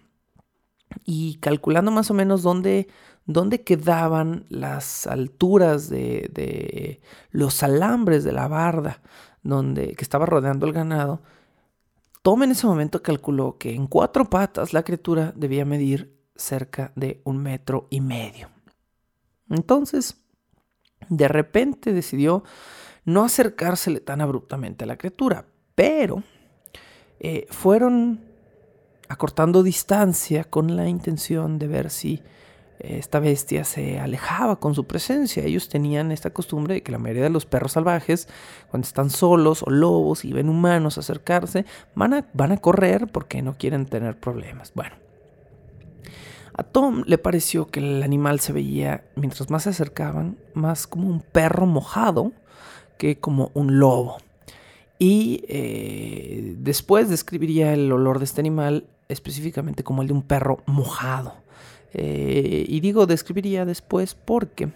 y 1.04 1.36
calculando 1.36 1.90
más 1.90 2.10
o 2.10 2.14
menos 2.14 2.42
dónde, 2.42 2.88
dónde 3.26 3.62
quedaban 3.62 4.46
las 4.48 5.06
alturas 5.06 5.88
de, 5.88 7.00
los 7.30 7.62
alambres 7.62 8.24
de 8.24 8.32
la 8.32 8.48
barda 8.48 9.00
donde, 9.42 9.94
que 9.94 10.04
estaba 10.04 10.26
rodeando 10.26 10.66
el 10.66 10.72
ganado, 10.72 11.22
Tom 12.22 12.42
en 12.42 12.52
ese 12.52 12.66
momento 12.66 13.02
calculó 13.02 13.58
que 13.58 13.74
en 13.74 13.86
cuatro 13.86 14.30
patas 14.30 14.72
la 14.72 14.82
criatura 14.82 15.32
debía 15.36 15.64
medir 15.64 16.18
cerca 16.34 16.92
de 16.96 17.20
un 17.24 17.42
metro 17.42 17.86
y 17.90 18.00
medio. 18.00 18.48
Entonces, 19.50 20.24
de 21.08 21.28
repente 21.28 21.92
decidió 21.92 22.42
no 23.04 23.24
acercársele 23.24 24.00
tan 24.00 24.22
abruptamente 24.22 24.84
a 24.84 24.86
la 24.86 24.96
criatura, 24.96 25.44
pero 25.74 26.22
eh, 27.20 27.46
fueron 27.50 28.20
acortando 29.08 29.62
distancia 29.62 30.44
con 30.44 30.76
la 30.76 30.88
intención 30.88 31.58
de 31.58 31.68
ver 31.68 31.90
si 31.90 32.22
esta 32.88 33.20
bestia 33.20 33.64
se 33.64 33.98
alejaba 33.98 34.60
con 34.60 34.74
su 34.74 34.84
presencia. 34.84 35.44
Ellos 35.44 35.68
tenían 35.68 36.12
esta 36.12 36.30
costumbre 36.30 36.74
de 36.74 36.82
que 36.82 36.92
la 36.92 36.98
mayoría 36.98 37.24
de 37.24 37.30
los 37.30 37.46
perros 37.46 37.72
salvajes, 37.72 38.28
cuando 38.70 38.86
están 38.86 39.10
solos 39.10 39.62
o 39.62 39.70
lobos 39.70 40.24
y 40.24 40.32
ven 40.32 40.48
humanos 40.48 40.98
acercarse, 40.98 41.64
van 41.94 42.14
a, 42.14 42.56
correr 42.58 43.08
porque 43.08 43.42
no 43.42 43.56
quieren 43.56 43.86
tener 43.86 44.18
problemas. 44.18 44.72
Bueno, 44.74 44.94
a 46.56 46.62
Tom 46.62 47.02
le 47.06 47.18
pareció 47.18 47.66
que 47.66 47.80
el 47.80 48.02
animal 48.02 48.40
se 48.40 48.52
veía, 48.52 49.04
mientras 49.16 49.50
más 49.50 49.64
se 49.64 49.70
acercaban, 49.70 50.38
más 50.54 50.86
como 50.86 51.08
un 51.08 51.20
perro 51.20 51.66
mojado 51.66 52.32
que 52.98 53.18
como 53.18 53.50
un 53.54 53.78
lobo. 53.78 54.18
Y 54.98 55.44
eh, 55.48 56.54
después 56.58 57.08
describiría 57.08 57.72
el 57.72 57.90
olor 57.90 58.18
de 58.18 58.24
este 58.26 58.40
animal 58.40 58.86
específicamente 59.08 59.84
como 59.84 60.02
el 60.02 60.08
de 60.08 60.14
un 60.14 60.22
perro 60.22 60.62
mojado. 60.66 61.43
Eh, 61.94 62.66
y 62.68 62.80
digo, 62.80 63.06
describiría 63.06 63.64
después 63.64 64.14
porque 64.14 64.68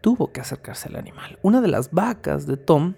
tuvo 0.00 0.32
que 0.32 0.40
acercarse 0.40 0.88
al 0.88 0.96
animal. 0.96 1.38
Una 1.42 1.60
de 1.60 1.68
las 1.68 1.90
vacas 1.90 2.46
de 2.46 2.56
Tom 2.56 2.94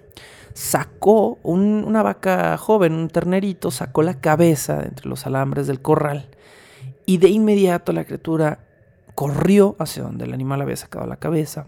sacó, 0.52 1.38
una 1.42 2.02
vaca 2.02 2.57
joven, 2.59 2.92
un 2.92 3.09
ternerito, 3.09 3.70
sacó 3.70 4.02
la 4.02 4.20
cabeza 4.20 4.78
de 4.78 4.88
entre 4.88 5.09
los 5.09 5.26
alambres 5.26 5.66
del 5.66 5.80
corral 5.80 6.28
y 7.07 7.18
de 7.18 7.28
inmediato 7.28 7.92
la 7.92 8.04
criatura 8.04 8.61
corrió 9.14 9.76
hacia 9.78 10.02
donde 10.02 10.24
el 10.24 10.34
animal 10.34 10.61
había 10.61 10.76
sacado 10.76 11.07
la 11.07 11.16
cabeza 11.16 11.66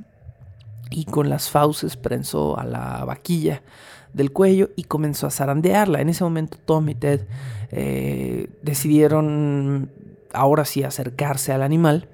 y 0.91 1.05
con 1.05 1.28
las 1.28 1.51
fauces 1.51 1.97
prensó 1.97 2.59
a 2.59 2.64
la 2.64 3.05
vaquilla 3.05 3.62
del 4.12 4.32
cuello 4.32 4.70
y 4.76 4.84
comenzó 4.84 5.26
a 5.26 5.30
zarandearla. 5.30 6.01
En 6.01 6.09
ese 6.09 6.24
momento 6.24 6.59
Tom 6.64 6.89
y 6.89 6.95
Ted 6.95 7.26
eh, 7.70 8.49
decidieron 8.62 9.91
ahora 10.33 10.64
sí 10.64 10.83
acercarse 10.83 11.53
al 11.53 11.62
animal. 11.62 12.09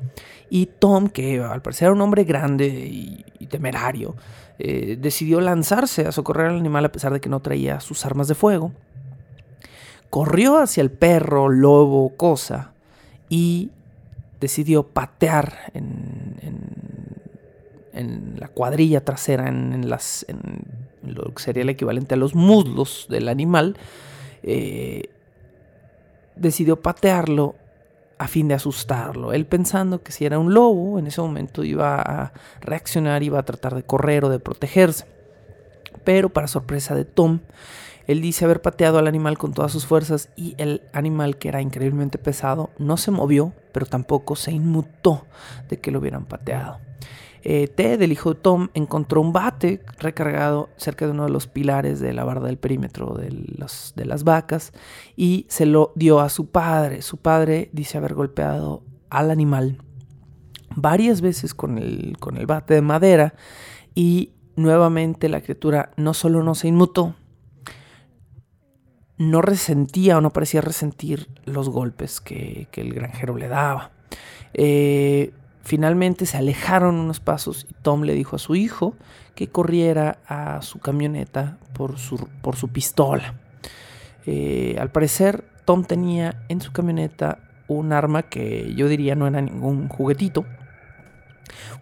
Y 0.50 0.66
Tom, 0.66 1.08
que 1.08 1.40
al 1.40 1.62
parecer 1.62 1.86
era 1.86 1.94
un 1.94 2.00
hombre 2.00 2.24
grande 2.24 2.66
y, 2.66 3.24
temerario, 3.46 4.16
eh, 4.58 4.96
decidió 4.98 5.40
lanzarse 5.40 6.06
a 6.06 6.12
socorrer 6.12 6.46
al 6.46 6.58
animal 6.58 6.84
a 6.84 6.92
pesar 6.92 7.12
de 7.12 7.20
que 7.20 7.28
no 7.28 7.40
traía 7.40 7.80
sus 7.80 8.04
armas 8.06 8.28
de 8.28 8.34
fuego. 8.34 8.72
Corrió 10.10 10.58
hacia 10.58 10.80
el 10.80 10.90
perro, 10.90 11.48
lobo, 11.48 12.10
cosa, 12.16 12.72
y 13.28 13.70
decidió 14.40 14.84
patear 14.84 15.72
en, 15.74 16.36
en, 17.92 18.36
la 18.38 18.48
cuadrilla 18.48 19.04
trasera, 19.04 19.48
en, 19.48 19.88
las, 19.88 20.26
lo 21.02 21.34
que 21.34 21.42
sería 21.42 21.62
el 21.62 21.68
equivalente 21.68 22.14
a 22.14 22.16
los 22.16 22.34
muslos 22.34 23.06
del 23.08 23.28
animal. 23.28 23.76
Eh, 24.42 25.10
decidió 26.36 26.80
patearlo 26.80 27.54
a 28.18 28.28
fin 28.28 28.48
de 28.48 28.54
asustarlo. 28.54 29.32
Él 29.32 29.46
pensando 29.46 30.02
que 30.02 30.12
si 30.12 30.24
era 30.24 30.38
un 30.38 30.54
lobo, 30.54 30.98
en 30.98 31.06
ese 31.06 31.20
momento 31.20 31.64
iba 31.64 32.00
a 32.00 32.32
reaccionar, 32.60 33.22
iba 33.22 33.38
a 33.38 33.44
tratar 33.44 33.74
de 33.74 33.82
correr 33.82 34.24
o 34.24 34.28
de 34.28 34.38
protegerse. 34.38 35.06
Pero 36.04 36.28
para 36.28 36.48
sorpresa 36.48 36.94
de 36.94 37.04
Tom, 37.04 37.40
Él 38.06 38.20
dice 38.20 38.44
haber 38.44 38.60
pateado 38.60 38.98
al 38.98 39.06
animal 39.06 39.38
con 39.38 39.54
todas 39.54 39.72
sus 39.72 39.86
fuerzas 39.86 40.28
y 40.36 40.54
el 40.58 40.82
animal, 40.92 41.38
que 41.38 41.48
era 41.48 41.62
increíblemente 41.62 42.18
pesado, 42.18 42.70
no 42.78 42.96
se 42.96 43.10
movió, 43.10 43.52
pero 43.72 43.86
tampoco 43.86 44.36
se 44.36 44.52
inmutó 44.52 45.24
de 45.68 45.78
que 45.80 45.90
lo 45.90 46.00
hubieran 46.00 46.26
pateado. 46.26 46.80
Eh, 47.46 47.68
Ted, 47.68 48.00
el 48.00 48.10
hijo 48.10 48.32
de 48.32 48.40
Tom, 48.40 48.68
encontró 48.72 49.20
un 49.20 49.34
bate 49.34 49.82
recargado 49.98 50.70
cerca 50.78 51.04
de 51.04 51.12
uno 51.12 51.24
de 51.24 51.30
los 51.30 51.46
pilares 51.46 52.00
de 52.00 52.14
la 52.14 52.24
barda 52.24 52.46
del 52.46 52.56
perímetro 52.56 53.14
de, 53.14 53.30
las 54.06 54.24
vacas 54.24 54.72
y 55.14 55.44
se 55.50 55.66
lo 55.66 55.92
dio 55.94 56.20
a 56.20 56.30
su 56.30 56.50
padre. 56.50 57.02
Su 57.02 57.18
padre 57.18 57.68
dice 57.72 57.98
haber 57.98 58.14
golpeado 58.14 58.82
al 59.10 59.30
animal 59.30 59.76
varias 60.74 61.20
veces 61.20 61.52
con 61.52 61.76
el, 61.76 62.16
bate 62.46 62.72
de 62.72 62.80
madera 62.80 63.34
y 63.94 64.32
nuevamente 64.56 65.28
la 65.28 65.42
criatura 65.42 65.92
no 65.96 66.14
solo 66.14 66.42
no 66.42 66.54
se 66.54 66.68
inmutó, 66.68 67.14
no 69.18 69.42
resentía 69.42 70.16
o 70.16 70.22
no 70.22 70.30
parecía 70.30 70.62
resentir 70.62 71.28
los 71.44 71.68
golpes 71.68 72.22
que, 72.22 72.68
el 72.72 72.94
granjero 72.94 73.36
le 73.36 73.48
daba. 73.48 73.92
Eh, 74.54 75.34
finalmente 75.64 76.26
se 76.26 76.36
alejaron 76.36 76.96
unos 76.96 77.20
pasos 77.20 77.66
y 77.68 77.74
Tom 77.82 78.02
le 78.02 78.14
dijo 78.14 78.36
a 78.36 78.38
su 78.38 78.54
hijo 78.54 78.94
que 79.34 79.48
corriera 79.48 80.18
a 80.28 80.62
su 80.62 80.78
camioneta 80.78 81.58
por 81.72 81.98
su, 81.98 82.28
por 82.42 82.56
su 82.56 82.68
pistola. 82.68 83.34
Eh, 84.26 84.76
al 84.78 84.90
parecer, 84.90 85.44
Tom 85.64 85.84
tenía 85.84 86.44
en 86.48 86.60
su 86.60 86.72
camioneta 86.72 87.38
un 87.66 87.92
arma 87.92 88.22
que 88.22 88.74
yo 88.74 88.88
diría 88.88 89.14
no 89.14 89.26
era 89.26 89.40
ningún 89.40 89.88
juguetito. 89.88 90.44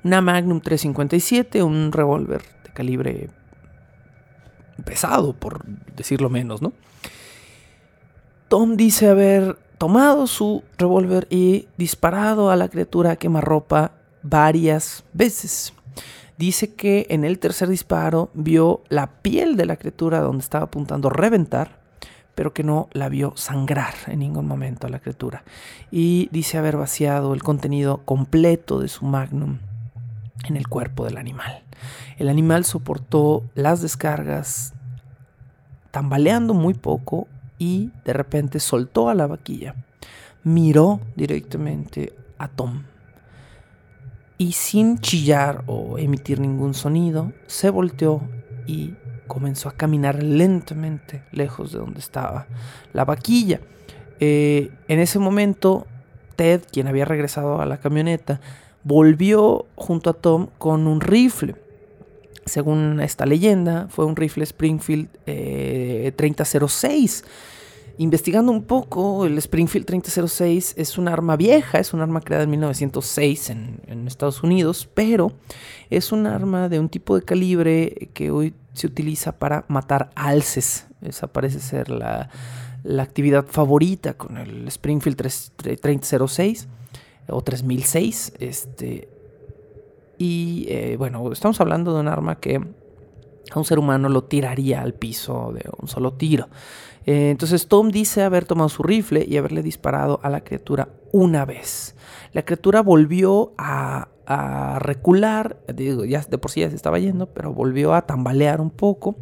Una 0.04 0.20
Magnum 0.20 0.60
357, 0.60 1.62
un 1.62 1.92
revólver 1.92 2.42
de 2.64 2.70
calibre 2.70 3.30
pesado, 4.84 5.32
por 5.32 5.64
decirlo 5.96 6.30
menos, 6.30 6.62
¿no? 6.62 6.72
Tom 8.48 8.76
dice 8.76 9.08
haber 9.08 9.56
tomado 9.82 10.28
su 10.28 10.62
revólver 10.78 11.26
y 11.28 11.66
disparado 11.76 12.52
a 12.52 12.56
la 12.56 12.68
criatura 12.68 13.16
quemarropa 13.16 13.90
varias 14.22 15.02
veces. 15.12 15.72
Dice 16.38 16.72
que 16.72 17.08
en 17.10 17.24
el 17.24 17.40
tercer 17.40 17.68
disparo 17.68 18.30
vio 18.32 18.84
la 18.90 19.08
piel 19.08 19.56
de 19.56 19.66
la 19.66 19.74
criatura 19.74 20.20
donde 20.20 20.44
estaba 20.44 20.66
apuntando 20.66 21.10
reventar, 21.10 21.80
pero 22.36 22.54
que 22.54 22.62
no 22.62 22.90
la 22.92 23.08
vio 23.08 23.32
sangrar 23.34 23.92
en 24.06 24.20
ningún 24.20 24.46
momento 24.46 24.86
a 24.86 24.90
la 24.90 25.00
criatura. 25.00 25.42
Y 25.90 26.28
dice 26.30 26.58
haber 26.58 26.76
vaciado 26.76 27.34
el 27.34 27.42
contenido 27.42 28.02
completo 28.04 28.78
de 28.78 28.86
su 28.86 29.04
magnum 29.04 29.58
en 30.44 30.56
el 30.56 30.68
cuerpo 30.68 31.06
del 31.06 31.16
animal. 31.16 31.64
El 32.18 32.28
animal 32.28 32.64
soportó 32.64 33.42
las 33.56 33.82
descargas 33.82 34.74
tambaleando 35.90 36.54
muy 36.54 36.74
poco 36.74 37.26
y 37.62 37.92
de 38.04 38.12
repente 38.12 38.58
soltó 38.58 39.08
a 39.08 39.14
la 39.14 39.28
vaquilla, 39.28 39.76
miró 40.42 41.00
directamente 41.14 42.12
a 42.36 42.48
Tom 42.48 42.82
y 44.36 44.50
sin 44.50 44.98
chillar 44.98 45.62
o 45.68 45.96
emitir 45.96 46.40
ningún 46.40 46.74
sonido, 46.74 47.30
se 47.46 47.70
volteó 47.70 48.20
y 48.66 48.94
comenzó 49.28 49.68
a 49.68 49.76
caminar 49.76 50.24
lentamente 50.24 51.22
lejos 51.30 51.70
de 51.70 51.78
donde 51.78 52.00
estaba 52.00 52.48
la 52.92 53.04
vaquilla. 53.04 53.60
Eh, 54.18 54.72
en 54.88 54.98
ese 54.98 55.20
momento, 55.20 55.86
Ted, 56.34 56.62
quien 56.72 56.88
había 56.88 57.04
regresado 57.04 57.60
a 57.60 57.66
la 57.66 57.78
camioneta, 57.78 58.40
volvió 58.82 59.66
junto 59.76 60.10
a 60.10 60.14
Tom 60.14 60.48
con 60.58 60.88
un 60.88 61.00
rifle. 61.00 61.54
Según 62.44 63.00
esta 63.00 63.26
leyenda, 63.26 63.86
fue 63.88 64.04
un 64.04 64.16
rifle 64.16 64.44
Springfield 64.44 65.08
3006 66.16 67.24
eh, 67.24 67.28
Investigando 67.98 68.50
un 68.50 68.64
poco, 68.64 69.26
el 69.26 69.36
Springfield 69.38 69.86
3006 69.86 70.74
es 70.78 70.96
un 70.96 71.08
arma 71.08 71.36
vieja, 71.36 71.78
es 71.78 71.92
un 71.92 72.00
arma 72.00 72.20
creada 72.20 72.44
en 72.44 72.50
1906 72.50 73.50
en, 73.50 74.06
Estados 74.06 74.42
Unidos, 74.42 74.88
pero 74.92 75.32
es 75.90 76.10
un 76.10 76.26
arma 76.26 76.68
de 76.68 76.80
un 76.80 76.88
tipo 76.88 77.14
de 77.14 77.22
calibre 77.22 78.10
que 78.14 78.30
hoy 78.30 78.54
se 78.72 78.86
utiliza 78.86 79.38
para 79.38 79.64
matar 79.68 80.10
alces. 80.14 80.86
Esa 81.02 81.26
parece 81.26 81.60
ser 81.60 81.90
la, 81.90 82.30
actividad 82.98 83.46
favorita 83.46 84.14
con 84.14 84.38
el 84.38 84.66
Springfield 84.68 85.16
3006 85.80 86.68
o 87.28 87.42
3006. 87.42 88.32
Este, 88.38 89.08
y 90.22 90.66
eh, 90.68 90.94
bueno, 90.96 91.32
estamos 91.32 91.60
hablando 91.60 91.92
de 91.92 91.98
un 91.98 92.06
arma 92.06 92.38
que 92.38 92.54
a 92.54 93.58
un 93.58 93.64
ser 93.64 93.80
humano 93.80 94.08
lo 94.08 94.22
tiraría 94.22 94.80
al 94.80 94.94
piso 94.94 95.52
de 95.52 95.68
un 95.80 95.88
solo 95.88 96.12
tiro. 96.12 96.48
Eh, 97.06 97.30
entonces 97.30 97.66
Tom 97.66 97.90
dice 97.90 98.22
haber 98.22 98.44
tomado 98.44 98.68
su 98.68 98.84
rifle 98.84 99.26
y 99.28 99.36
haberle 99.36 99.64
disparado 99.64 100.20
a 100.22 100.30
la 100.30 100.44
criatura 100.44 100.90
una 101.10 101.44
vez. 101.44 101.96
La 102.32 102.44
criatura 102.44 102.82
volvió 102.82 103.52
a, 103.58 104.10
recular, 104.78 105.58
ya 106.06 106.20
de 106.20 106.38
por 106.38 106.52
sí 106.52 106.60
ya 106.60 106.70
se 106.70 106.76
estaba 106.76 107.00
yendo, 107.00 107.26
pero 107.26 107.52
volvió 107.52 107.92
a 107.92 108.02
tambalear 108.06 108.60
un 108.60 108.70
poco, 108.70 109.16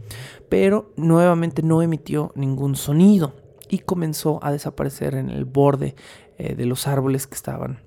pero 0.50 0.92
nuevamente 0.96 1.62
no 1.62 1.80
emitió 1.80 2.30
ningún 2.34 2.76
sonido 2.76 3.32
y 3.70 3.78
comenzó 3.78 4.38
a 4.42 4.52
desaparecer 4.52 5.14
en 5.14 5.30
el 5.30 5.46
borde 5.46 5.96
eh, 6.36 6.54
de 6.54 6.66
los 6.66 6.86
árboles 6.86 7.26
que 7.26 7.34
estaban 7.34 7.80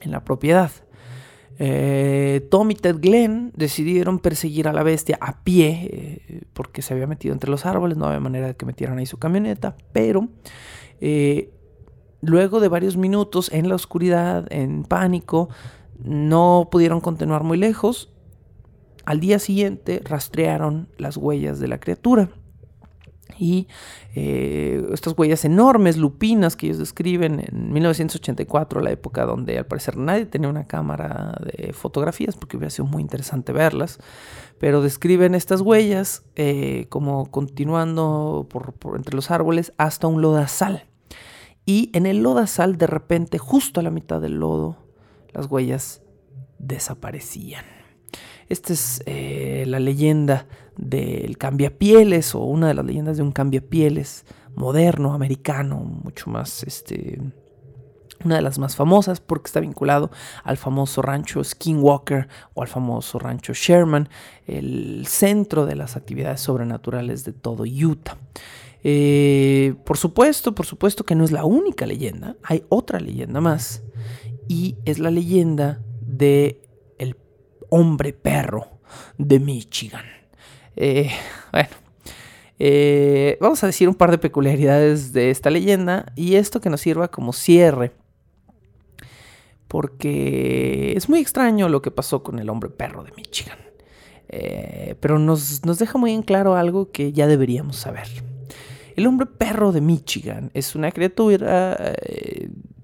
en 0.00 0.10
la 0.10 0.24
propiedad. 0.24 0.72
Eh, 1.60 2.46
Tom 2.50 2.70
y 2.70 2.76
Ted 2.76 2.98
Glenn 3.00 3.52
decidieron 3.56 4.20
perseguir 4.20 4.68
a 4.68 4.72
la 4.72 4.84
bestia 4.84 5.18
a 5.20 5.42
pie 5.42 5.90
eh, 6.28 6.42
porque 6.52 6.82
se 6.82 6.94
había 6.94 7.08
metido 7.08 7.32
entre 7.32 7.50
los 7.50 7.66
árboles, 7.66 7.96
no 7.96 8.06
había 8.06 8.20
manera 8.20 8.46
de 8.46 8.54
que 8.54 8.64
metieran 8.64 8.98
ahí 8.98 9.06
su 9.06 9.18
camioneta, 9.18 9.76
pero 9.92 10.28
eh, 11.00 11.50
luego 12.20 12.60
de 12.60 12.68
varios 12.68 12.96
minutos 12.96 13.50
en 13.52 13.68
la 13.68 13.74
oscuridad, 13.74 14.46
en 14.50 14.84
pánico, 14.84 15.48
no 16.02 16.68
pudieron 16.70 17.00
continuar 17.00 17.42
muy 17.42 17.58
lejos. 17.58 18.12
Al 19.04 19.18
día 19.18 19.40
siguiente 19.40 20.00
rastrearon 20.04 20.88
las 20.96 21.16
huellas 21.16 21.58
de 21.58 21.66
la 21.66 21.80
criatura 21.80 22.28
y 23.38 23.68
eh, 24.14 24.84
estas 24.92 25.14
huellas 25.16 25.44
enormes, 25.44 25.96
lupinas 25.96 26.56
que 26.56 26.66
ellos 26.66 26.78
describen 26.78 27.44
en 27.46 27.72
1984, 27.72 28.80
la 28.80 28.90
época 28.90 29.24
donde 29.24 29.58
al 29.58 29.66
parecer 29.66 29.96
nadie 29.96 30.26
tenía 30.26 30.48
una 30.48 30.66
cámara 30.66 31.38
de 31.44 31.72
fotografías 31.72 32.36
porque 32.36 32.56
hubiera 32.56 32.70
sido 32.70 32.86
muy 32.86 33.02
interesante 33.02 33.52
verlas, 33.52 34.00
pero 34.58 34.82
describen 34.82 35.34
estas 35.34 35.60
huellas 35.60 36.24
eh, 36.34 36.86
como 36.88 37.30
continuando 37.30 38.46
por, 38.50 38.74
entre 38.96 39.14
los 39.14 39.30
árboles 39.30 39.72
hasta 39.78 40.08
un 40.08 40.20
lodazal. 40.20 40.84
Y 41.64 41.90
en 41.92 42.06
el 42.06 42.22
lodazal 42.22 42.76
de 42.78 42.86
repente, 42.86 43.38
justo 43.38 43.80
a 43.80 43.82
la 43.82 43.90
mitad 43.90 44.20
del 44.20 44.40
lodo, 44.40 44.78
las 45.32 45.46
huellas 45.46 46.02
desaparecían. 46.58 47.64
Esta 48.48 48.72
es 48.72 49.02
eh, 49.04 49.64
la 49.66 49.78
leyenda 49.78 50.46
del 50.78 51.36
cambiapieles 51.36 52.34
o 52.34 52.40
una 52.40 52.68
de 52.68 52.74
las 52.74 52.86
leyendas 52.86 53.16
de 53.16 53.22
un 53.22 53.32
cambiapieles 53.32 54.24
moderno, 54.54 55.12
americano, 55.12 55.78
mucho 55.78 56.30
más, 56.30 56.62
este, 56.62 57.20
una 58.24 58.36
de 58.36 58.42
las 58.42 58.58
más 58.58 58.76
famosas 58.76 59.20
porque 59.20 59.48
está 59.48 59.60
vinculado 59.60 60.10
al 60.44 60.56
famoso 60.56 61.02
rancho 61.02 61.42
Skinwalker 61.42 62.28
o 62.54 62.62
al 62.62 62.68
famoso 62.68 63.18
rancho 63.18 63.52
Sherman, 63.52 64.08
el 64.46 65.06
centro 65.06 65.66
de 65.66 65.76
las 65.76 65.96
actividades 65.96 66.40
sobrenaturales 66.40 67.24
de 67.24 67.32
todo 67.32 67.64
Utah. 67.64 68.16
Eh, 68.84 69.74
por 69.84 69.96
supuesto, 69.96 70.54
por 70.54 70.64
supuesto 70.64 71.04
que 71.04 71.16
no 71.16 71.24
es 71.24 71.32
la 71.32 71.44
única 71.44 71.86
leyenda, 71.86 72.36
hay 72.42 72.64
otra 72.68 73.00
leyenda 73.00 73.40
más 73.40 73.82
y 74.46 74.76
es 74.84 75.00
la 75.00 75.10
leyenda 75.10 75.82
de 76.00 76.62
el 76.98 77.16
hombre 77.68 78.12
perro 78.12 78.80
de 79.18 79.40
Michigan. 79.40 80.04
Eh, 80.80 81.10
bueno, 81.52 81.68
eh, 82.60 83.36
vamos 83.40 83.62
a 83.64 83.66
decir 83.66 83.88
un 83.88 83.96
par 83.96 84.12
de 84.12 84.18
peculiaridades 84.18 85.12
de 85.12 85.30
esta 85.30 85.50
leyenda 85.50 86.12
y 86.14 86.36
esto 86.36 86.60
que 86.60 86.70
nos 86.70 86.80
sirva 86.80 87.08
como 87.08 87.32
cierre. 87.32 87.92
Porque 89.66 90.94
es 90.96 91.10
muy 91.10 91.18
extraño 91.18 91.68
lo 91.68 91.82
que 91.82 91.90
pasó 91.90 92.22
con 92.22 92.38
el 92.38 92.48
hombre 92.48 92.70
perro 92.70 93.04
de 93.04 93.12
Michigan. 93.12 93.58
Eh, 94.30 94.94
pero 95.00 95.18
nos, 95.18 95.64
nos 95.66 95.78
deja 95.78 95.98
muy 95.98 96.12
en 96.12 96.22
claro 96.22 96.54
algo 96.54 96.90
que 96.90 97.12
ya 97.12 97.26
deberíamos 97.26 97.76
saber. 97.76 98.06
El 98.96 99.06
hombre 99.06 99.26
perro 99.26 99.72
de 99.72 99.80
Michigan 99.80 100.50
es 100.54 100.74
una 100.74 100.90
criatura 100.90 101.94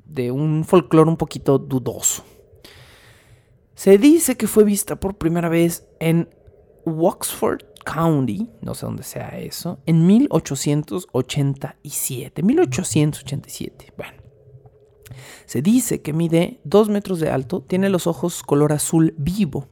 de 0.05 0.31
un 0.31 0.65
folclore 0.65 1.11
un 1.11 1.17
poquito 1.17 1.59
dudoso. 1.59 2.23
Se 3.75 3.99
dice 3.99 4.37
que 4.37 4.47
fue 4.47 4.63
vista 4.63 4.97
por 4.97 5.17
primera 5.17 5.49
vez 5.49 5.87
en 5.99 6.29
Oxford, 6.85 7.63
County, 7.85 8.51
no 8.63 8.75
sé 8.75 8.87
dónde 8.87 9.03
sea 9.03 9.39
eso, 9.39 9.81
en 9.87 10.07
1887. 10.07 12.43
1887. 12.43 13.93
Bueno, 13.97 14.23
Se 15.47 15.63
dice 15.63 16.03
que 16.03 16.13
mide 16.13 16.61
2 16.65 16.89
metros 16.89 17.21
de 17.21 17.31
alto, 17.31 17.63
tiene 17.63 17.89
los 17.89 18.07
ojos 18.07 18.43
color 18.43 18.73
azul 18.73 19.15
vivo, 19.19 19.69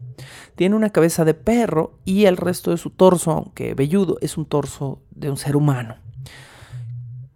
tiene 0.54 0.76
una 0.76 0.90
cabeza 0.90 1.24
de 1.24 1.34
perro 1.34 1.98
y 2.04 2.26
el 2.26 2.36
resto 2.36 2.70
de 2.70 2.76
su 2.76 2.90
torso, 2.90 3.32
aunque 3.32 3.74
velludo, 3.74 4.18
es 4.20 4.36
un 4.36 4.46
torso 4.46 5.02
de 5.10 5.30
un 5.30 5.36
ser 5.36 5.56
humano. 5.56 5.96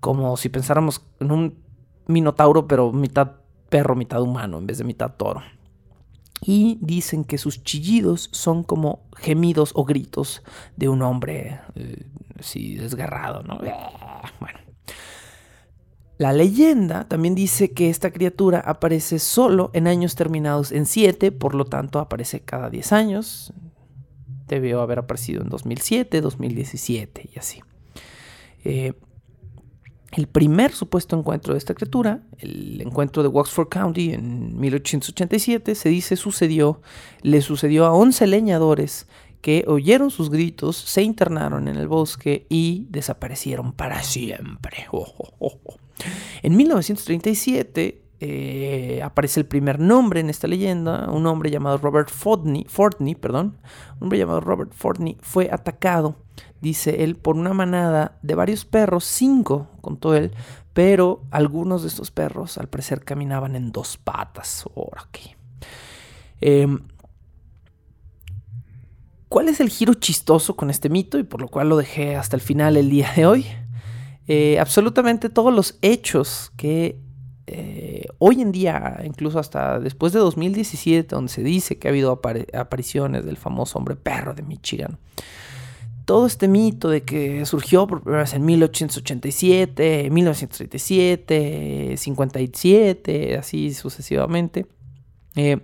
Como 0.01 0.37
si 0.37 0.49
pensáramos 0.49 1.05
en 1.21 1.33
un 1.33 1.59
minotauro, 2.07 2.69
pero 2.69 2.93
mitad 2.93 3.33
perro, 3.69 3.97
mitad 3.97 4.23
humano, 4.23 4.59
en 4.59 4.67
vez 4.67 4.79
de 4.79 4.85
mitad 4.85 5.15
toro. 5.17 5.43
Y 6.43 6.79
dicen 6.81 7.25
que 7.25 7.39
sus 7.39 7.63
chillidos 7.63 8.29
son 8.33 8.63
como 8.63 9.09
gemidos 9.17 9.73
o 9.75 9.85
gritos 9.85 10.43
de 10.77 10.89
un 10.89 11.03
hombre 11.03 11.61
eh, 11.75 12.07
desgarrado, 12.79 13.43
¿no? 13.43 13.59
Bueno. 14.41 14.59
La 16.19 16.33
leyenda 16.33 17.07
también 17.07 17.35
dice 17.35 17.73
que 17.73 17.91
esta 17.91 18.11
criatura 18.11 18.61
aparece 18.61 19.19
solo 19.19 19.71
en 19.75 19.87
años 19.87 20.15
terminados 20.15 20.73
en 20.73 20.87
7, 20.87 21.31
por 21.31 21.55
lo 21.55 21.67
tanto 21.67 21.99
aparece 21.99 22.41
cada 22.41 22.71
10 22.71 22.93
años. 22.93 23.53
Debió 24.47 24.81
haber 24.81 24.99
aparecido 24.99 25.43
en 25.43 25.51
2007, 25.51 26.21
2017 26.23 27.31
y 27.35 27.39
así. 27.39 27.61
Eh, 28.65 28.95
el 30.13 30.29
primer 30.29 30.73
supuesto 30.73 31.19
encuentro 31.19 31.55
de 31.55 31.59
esta 31.59 31.75
criatura, 31.75 32.23
el 32.39 32.81
encuentro 32.81 33.23
de 33.23 33.29
Wexford 33.29 33.69
County 33.69 34.13
en 34.13 34.59
1887, 34.59 35.75
se 35.75 35.89
dice 35.89 36.17
sucedió, 36.17 36.81
le 37.23 37.41
sucedió 37.43 37.87
a 37.87 37.93
11 37.93 38.27
leñadores 38.27 39.09
que 39.41 39.65
oyeron 39.67 40.11
sus 40.11 40.31
gritos, 40.31 40.77
se 40.77 41.03
internaron 41.03 41.69
en 41.69 41.77
el 41.77 41.89
bosque 41.89 42.47
y 42.49 42.87
desaparecieron 42.91 43.73
para 43.73 44.03
siempre. 44.03 44.87
En 46.43 46.55
1937 46.55 48.03
eh, 48.21 49.01
aparece 49.03 49.41
el 49.41 49.47
primer 49.47 49.79
nombre 49.79 50.21
en 50.21 50.31
esta 50.31 50.47
leyenda, 50.47 51.11
un 51.11 51.27
hombre 51.27 51.51
llamado 51.51 51.79
Robert 51.79 52.11
Fortney, 52.11 52.67
Fortney, 52.69 53.15
perdón, 53.15 53.59
un 53.97 54.05
hombre 54.05 54.19
llamado 54.19 54.41
Robert 54.41 54.73
Fortney 54.75 55.17
fue 55.21 55.49
atacado, 55.51 56.17
dice 56.61 57.05
él, 57.05 57.17
por 57.17 57.37
una 57.37 57.55
manada 57.55 58.19
de 58.23 58.35
varios 58.35 58.65
perros, 58.65 59.05
cinco 59.05 59.69
contó 59.81 60.15
él, 60.15 60.33
pero 60.73 61.23
algunos 61.31 61.83
de 61.83 61.89
estos 61.89 62.11
perros 62.11 62.59
al 62.59 62.69
parecer 62.69 63.05
caminaban 63.05 63.57
en 63.57 63.73
dos 63.73 63.97
patas. 63.97 64.65
Em, 66.41 66.81
¿Cuál 69.29 69.49
es 69.49 69.61
el 69.61 69.71
giro 69.71 69.95
chistoso 69.95 70.57
con 70.57 70.71
este 70.71 70.89
mito 70.89 71.19
y 71.19 71.25
por 71.25 71.41
lo 71.41 71.49
cual 71.49 71.69
lo 71.69 71.77
dejé 71.77 72.17
hasta 72.17 72.37
el 72.37 72.43
final 72.43 72.77
el 72.77 72.91
día 72.91 73.13
de 73.17 73.27
hoy? 73.27 73.47
Eh, 74.29 74.59
absolutamente 74.59 75.29
todos 75.31 75.55
los 75.55 75.79
hechos 75.83 76.53
que 76.57 77.01
eh, 77.49 78.07
hoy 78.19 78.43
en 78.43 78.51
día, 78.51 79.01
incluso 79.05 79.39
hasta 79.39 79.79
después 79.79 80.13
de 80.13 80.19
2017, 80.19 81.15
donde 81.15 81.33
se 81.33 81.45
dice 81.45 81.79
que 81.79 81.87
ha 81.87 81.91
habido 81.91 82.21
apariciones 82.53 83.25
del 83.25 83.37
famoso 83.37 83.79
hombre 83.79 83.95
perro 83.95 84.35
de 84.35 84.43
Michigan, 84.43 84.99
todo 86.07 86.27
este 86.27 86.49
mito 86.49 86.89
de 86.89 87.03
que 87.03 87.45
surgió 87.45 87.87
por 87.87 88.01
primera 88.03 88.23
vez 88.23 88.33
en 88.33 88.45
1887, 88.45 90.09
1937, 90.11 91.97
57, 91.97 93.37
así 93.37 93.75
sucesivamente, 93.75 94.67
eh, 95.35 95.59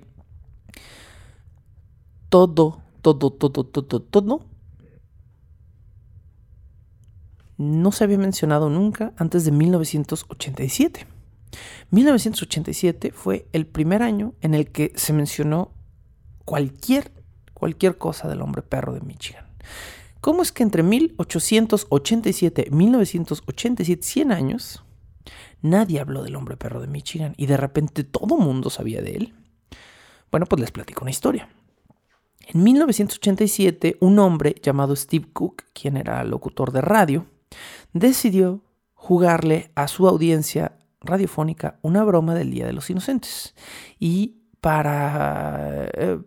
todo, 2.29 2.83
todo, 3.01 3.31
todo, 3.31 3.65
todo, 3.65 4.03
todo 4.03 4.53
no 7.63 7.93
se 7.93 8.05
había 8.05 8.19
mencionado 8.19 8.69
nunca 8.69 9.13
antes 9.17 9.45
de 9.45 9.53
1987. 9.53 11.07
1987 11.91 13.13
fue 13.13 13.47
el 13.53 13.67
primer 13.67 14.03
año 14.03 14.35
en 14.41 14.55
el 14.55 14.73
que 14.73 14.93
se 14.97 15.13
mencionó 15.13 15.71
cualquier, 16.45 17.13
cualquier 17.55 17.99
cosa 17.99 18.29
del 18.29 18.41
hombre 18.41 18.63
perro 18.63 18.93
de 18.95 19.03
Michigan. 19.03 19.47
¿Cómo 20.23 20.43
es 20.43 20.53
que 20.53 20.63
entre 20.63 20.85
1887 20.85 22.67
y 22.69 22.71
1987, 22.73 24.03
100 24.05 24.31
años, 24.31 24.85
nadie 25.63 25.99
habló 25.99 26.23
del 26.23 26.37
hombre 26.37 26.57
perro 26.57 26.81
de 26.81 26.87
Michigan 26.87 27.35
y 27.37 27.47
de 27.47 27.57
repente 27.57 28.05
todo 28.05 28.37
mundo 28.37 28.71
sabía 28.71 29.03
de 29.03 29.17
él? 29.17 29.35
Bueno, 30.31 30.47
pues 30.47 30.61
les 30.61 30.71
platico 30.71 31.03
una 31.03 31.11
historia. 31.11 31.49
En 32.47 32.63
1987, 32.63 33.97
un 33.99 34.21
hombre 34.21 34.55
llamado 34.63 34.95
Steve 34.95 35.27
Cook, 35.33 35.65
quien 35.73 35.97
era 35.97 36.23
locutor 36.23 36.71
de 36.71 36.83
radio, 36.83 37.27
decidió 37.93 38.63
jugarle 38.95 39.73
a 39.75 39.89
su 39.89 40.07
audiencia 40.07 40.79
radiofónica 41.01 41.81
una 41.83 42.05
broma 42.05 42.37
del 42.37 42.53
Día 42.53 42.67
de 42.67 42.73
los 42.73 42.89
Inocentes. 42.91 43.57
Y 43.99 44.37
para 44.61 45.91
eh, 45.95 46.21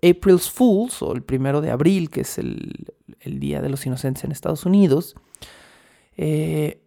April's 0.00 0.48
Fools, 0.48 1.02
o 1.02 1.12
el 1.12 1.24
primero 1.24 1.60
de 1.60 1.72
abril, 1.72 2.08
que 2.08 2.20
es 2.20 2.38
el, 2.38 2.94
Día 3.24 3.60
de 3.60 3.68
los 3.68 3.84
Inocentes 3.86 4.24
en 4.24 4.32
Estados 4.32 4.64
Unidos, 4.64 5.14
eh, 6.16 6.82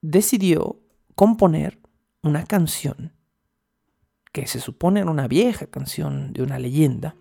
decidió 0.00 0.80
componer 1.14 1.78
una 2.22 2.44
canción 2.44 3.12
que 4.32 4.46
se 4.46 4.60
supone 4.60 5.00
era 5.00 5.10
una 5.10 5.28
vieja 5.28 5.66
canción 5.66 6.32
de 6.32 6.42
una 6.42 6.58
leyenda 6.58 7.16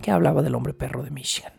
que 0.00 0.10
hablaba 0.10 0.42
del 0.42 0.54
hombre 0.54 0.74
perro 0.74 1.02
de 1.02 1.10
Michigan. 1.10 1.52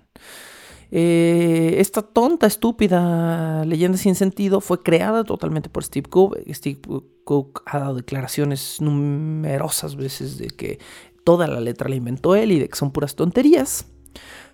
Eh, 0.94 1.76
esta 1.78 2.02
tonta, 2.02 2.48
estúpida 2.48 3.64
leyenda 3.64 3.98
sin 3.98 4.16
sentido 4.16 4.60
fue 4.60 4.84
creada 4.84 5.24
totalmente 5.24 5.70
por 5.70 5.84
Steve 5.84 6.10
Cook. 6.10 6.38
Steve 6.50 6.82
Cook 7.24 7.64
ha 7.66 7.80
dado 7.80 7.96
declaraciones 7.96 8.82
numerosas 8.82 9.96
veces 9.96 10.38
de 10.38 10.48
que 10.48 10.80
toda 11.24 11.48
la 11.48 11.62
letra 11.62 11.88
la 11.88 11.96
inventó 11.96 12.36
él 12.36 12.52
y 12.52 12.60
de 12.60 12.68
que 12.68 12.76
son 12.76 12.92
puras 12.92 13.16
tonterías. 13.16 13.86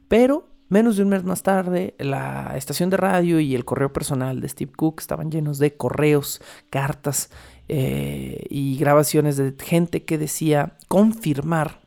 Pero 0.07 0.47
menos 0.69 0.97
de 0.97 1.03
un 1.03 1.09
mes 1.09 1.23
más 1.23 1.43
tarde, 1.43 1.95
la 1.99 2.53
estación 2.55 2.89
de 2.89 2.97
radio 2.97 3.39
y 3.39 3.55
el 3.55 3.65
correo 3.65 3.91
personal 3.93 4.41
de 4.41 4.49
Steve 4.49 4.71
Cook 4.75 5.01
estaban 5.01 5.31
llenos 5.31 5.59
de 5.59 5.75
correos, 5.75 6.41
cartas 6.69 7.29
eh, 7.67 8.45
y 8.49 8.77
grabaciones 8.77 9.37
de 9.37 9.53
gente 9.63 10.03
que 10.03 10.17
decía 10.17 10.77
confirmar 10.87 11.81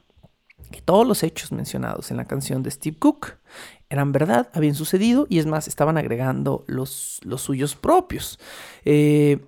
que 0.71 0.81
todos 0.81 1.07
los 1.07 1.23
hechos 1.23 1.53
mencionados 1.53 2.11
en 2.11 2.17
la 2.17 2.27
canción 2.27 2.63
de 2.63 2.71
Steve 2.71 2.97
Cook 2.99 3.39
eran 3.89 4.13
verdad, 4.13 4.49
habían 4.55 4.77
sucedido 4.77 5.27
y 5.29 5.41
es 5.41 5.47
más, 5.47 5.67
estaban 5.67 5.99
agregando 5.99 6.65
los, 6.69 7.21
suyos 7.39 7.75
propios. 7.75 8.39
Eh, 8.85 9.45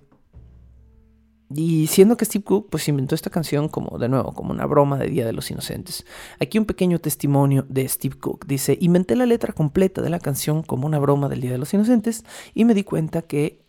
y 1.55 1.87
siendo 1.87 2.17
que 2.17 2.25
Steve 2.25 2.43
Cook 2.43 2.69
pues 2.69 2.87
inventó 2.87 3.15
esta 3.15 3.29
canción 3.29 3.69
como 3.69 3.97
de 3.97 4.09
nuevo, 4.09 4.33
como 4.33 4.51
una 4.51 4.65
broma 4.65 4.97
de 4.97 5.07
Día 5.07 5.25
de 5.25 5.33
los 5.33 5.49
Inocentes. 5.51 6.05
Aquí 6.39 6.57
un 6.57 6.65
pequeño 6.65 6.99
testimonio 6.99 7.65
de 7.67 7.87
Steve 7.87 8.17
Cook. 8.17 8.45
Dice, 8.45 8.77
inventé 8.81 9.15
la 9.15 9.25
letra 9.25 9.53
completa 9.53 10.01
de 10.01 10.09
la 10.09 10.19
canción 10.19 10.63
como 10.63 10.87
una 10.87 10.99
broma 10.99 11.29
del 11.29 11.41
Día 11.41 11.51
de 11.51 11.57
los 11.57 11.73
Inocentes 11.73 12.23
y 12.53 12.65
me 12.65 12.73
di 12.73 12.83
cuenta 12.83 13.21
que 13.21 13.63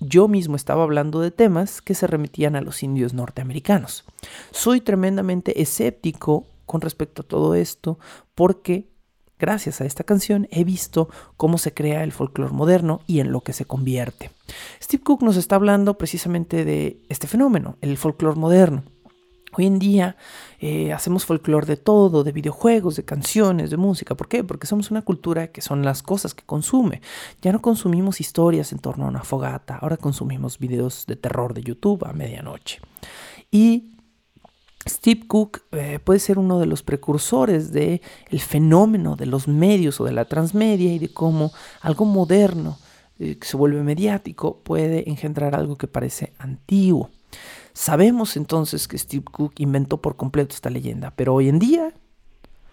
yo 0.00 0.28
mismo 0.28 0.56
estaba 0.56 0.82
hablando 0.82 1.20
de 1.20 1.30
temas 1.30 1.80
que 1.80 1.94
se 1.94 2.06
remitían 2.06 2.56
a 2.56 2.60
los 2.60 2.82
indios 2.82 3.14
norteamericanos. 3.14 4.04
Soy 4.50 4.80
tremendamente 4.80 5.62
escéptico 5.62 6.46
con 6.66 6.80
respecto 6.80 7.22
a 7.22 7.26
todo 7.26 7.54
esto 7.54 7.98
porque 8.34 8.93
gracias 9.44 9.82
a 9.82 9.84
esta 9.84 10.04
canción 10.04 10.48
he 10.50 10.64
visto 10.64 11.10
cómo 11.36 11.58
se 11.58 11.74
crea 11.74 12.02
el 12.02 12.12
folclore 12.12 12.54
moderno 12.54 13.02
y 13.06 13.20
en 13.20 13.30
lo 13.30 13.42
que 13.42 13.52
se 13.52 13.66
convierte. 13.66 14.30
Steve 14.82 15.02
Cook 15.02 15.22
nos 15.22 15.36
está 15.36 15.56
hablando 15.56 15.98
precisamente 15.98 16.64
de 16.64 16.98
este 17.10 17.26
fenómeno, 17.26 17.76
el 17.82 17.98
folclore 17.98 18.40
moderno. 18.40 18.84
Hoy 19.52 19.66
en 19.66 19.78
día 19.78 20.16
eh, 20.60 20.94
hacemos 20.94 21.26
folclore 21.26 21.66
de 21.66 21.76
todo, 21.76 22.24
de 22.24 22.32
videojuegos, 22.32 22.96
de 22.96 23.04
canciones, 23.04 23.68
de 23.68 23.76
música. 23.76 24.14
¿Por 24.14 24.28
qué? 24.28 24.42
Porque 24.44 24.66
somos 24.66 24.90
una 24.90 25.02
cultura 25.02 25.48
que 25.48 25.60
son 25.60 25.84
las 25.84 26.02
cosas 26.02 26.32
que 26.32 26.42
consume. 26.42 27.02
Ya 27.42 27.52
no 27.52 27.60
consumimos 27.60 28.22
historias 28.22 28.72
en 28.72 28.78
torno 28.78 29.04
a 29.04 29.08
una 29.08 29.24
fogata, 29.24 29.76
ahora 29.76 29.98
consumimos 29.98 30.58
videos 30.58 31.04
de 31.06 31.16
terror 31.16 31.52
de 31.52 31.62
YouTube 31.62 32.06
a 32.06 32.14
medianoche. 32.14 32.80
Y 33.50 33.93
Steve 34.86 35.26
Cook 35.26 35.62
eh, 35.72 35.98
puede 36.02 36.20
ser 36.20 36.38
uno 36.38 36.58
de 36.58 36.66
los 36.66 36.82
precursores 36.82 37.72
del 37.72 38.02
el 38.30 38.40
fenómeno 38.40 39.16
de 39.16 39.26
los 39.26 39.48
medios 39.48 40.00
o 40.00 40.04
de 40.04 40.12
la 40.12 40.26
transmedia 40.26 40.92
y 40.92 40.98
de 40.98 41.12
cómo 41.12 41.52
algo 41.80 42.04
moderno 42.04 42.78
eh, 43.18 43.38
que 43.38 43.46
se 43.46 43.56
vuelve 43.56 43.82
mediático 43.82 44.60
puede 44.62 45.08
engendrar 45.08 45.54
algo 45.54 45.76
que 45.76 45.86
parece 45.86 46.32
antiguo. 46.38 47.10
Sabemos 47.72 48.36
entonces 48.36 48.86
que 48.86 48.98
Steve 48.98 49.24
Cook 49.24 49.54
inventó 49.58 50.00
por 50.00 50.16
completo 50.16 50.54
esta 50.54 50.70
leyenda, 50.70 51.12
pero 51.16 51.34
hoy 51.34 51.48
en 51.48 51.58
día 51.58 51.92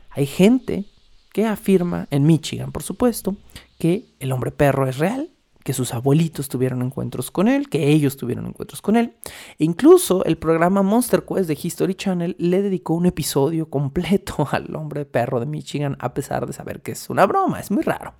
hay 0.10 0.26
gente 0.26 0.86
que 1.34 1.46
afirma, 1.46 2.08
en 2.12 2.26
Michigan 2.26 2.72
por 2.72 2.84
supuesto, 2.84 3.38
que 3.80 4.06
el 4.20 4.32
hombre 4.32 4.52
perro 4.52 4.88
es 4.88 4.98
real 4.98 5.30
que 5.64 5.74
sus 5.74 5.94
abuelitos 5.94 6.50
tuvieron 6.50 6.82
encuentros 6.82 7.32
con 7.32 7.48
él, 7.48 7.70
que 7.70 7.90
ellos 7.90 8.18
tuvieron 8.18 8.46
encuentros 8.48 8.82
con 8.82 8.96
él. 8.96 9.16
E 9.60 9.66
incluso 9.66 10.24
el 10.26 10.38
programa 10.38 10.82
Monster 10.82 11.24
Quest 11.26 11.48
de 11.48 11.58
History 11.62 11.96
Channel 11.96 12.36
le 12.40 12.62
dedicó 12.62 12.94
un 12.94 13.06
episodio 13.06 13.70
completo 13.70 14.48
al 14.52 14.76
hombre 14.76 15.06
perro 15.06 15.40
de 15.40 15.46
Michigan, 15.46 15.98
a 16.00 16.14
pesar 16.14 16.46
de 16.46 16.54
saber 16.54 16.82
que 16.82 16.94
es 16.94 17.10
una 17.10 17.26
broma, 17.26 17.60
es 17.60 17.72
muy 17.72 17.84
raro. 17.84 18.14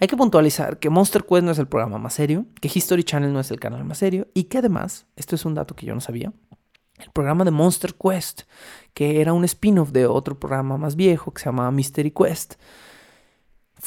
Hay 0.00 0.06
que 0.06 0.16
puntualizar 0.16 0.78
que 0.78 0.90
Monster 0.90 1.24
Quest 1.24 1.42
no 1.42 1.50
es 1.50 1.58
el 1.58 1.66
programa 1.66 1.98
más 1.98 2.14
serio, 2.14 2.46
que 2.60 2.70
History 2.72 3.02
Channel 3.02 3.32
no 3.32 3.40
es 3.40 3.50
el 3.50 3.58
canal 3.58 3.84
más 3.84 3.98
serio 3.98 4.28
y 4.32 4.44
que 4.44 4.58
además, 4.58 5.06
esto 5.16 5.34
es 5.34 5.44
un 5.44 5.54
dato 5.54 5.74
que 5.74 5.86
yo 5.86 5.94
no 5.94 6.00
sabía, 6.00 6.32
el 6.98 7.10
programa 7.10 7.44
de 7.44 7.50
Monster 7.50 7.94
Quest, 7.94 8.42
que 8.94 9.20
era 9.20 9.32
un 9.32 9.44
spin-off 9.44 9.90
de 9.90 10.06
otro 10.06 10.38
programa 10.38 10.76
más 10.76 10.96
viejo 10.96 11.32
que 11.32 11.40
se 11.40 11.46
llamaba 11.46 11.70
Mystery 11.70 12.12
Quest, 12.12 12.54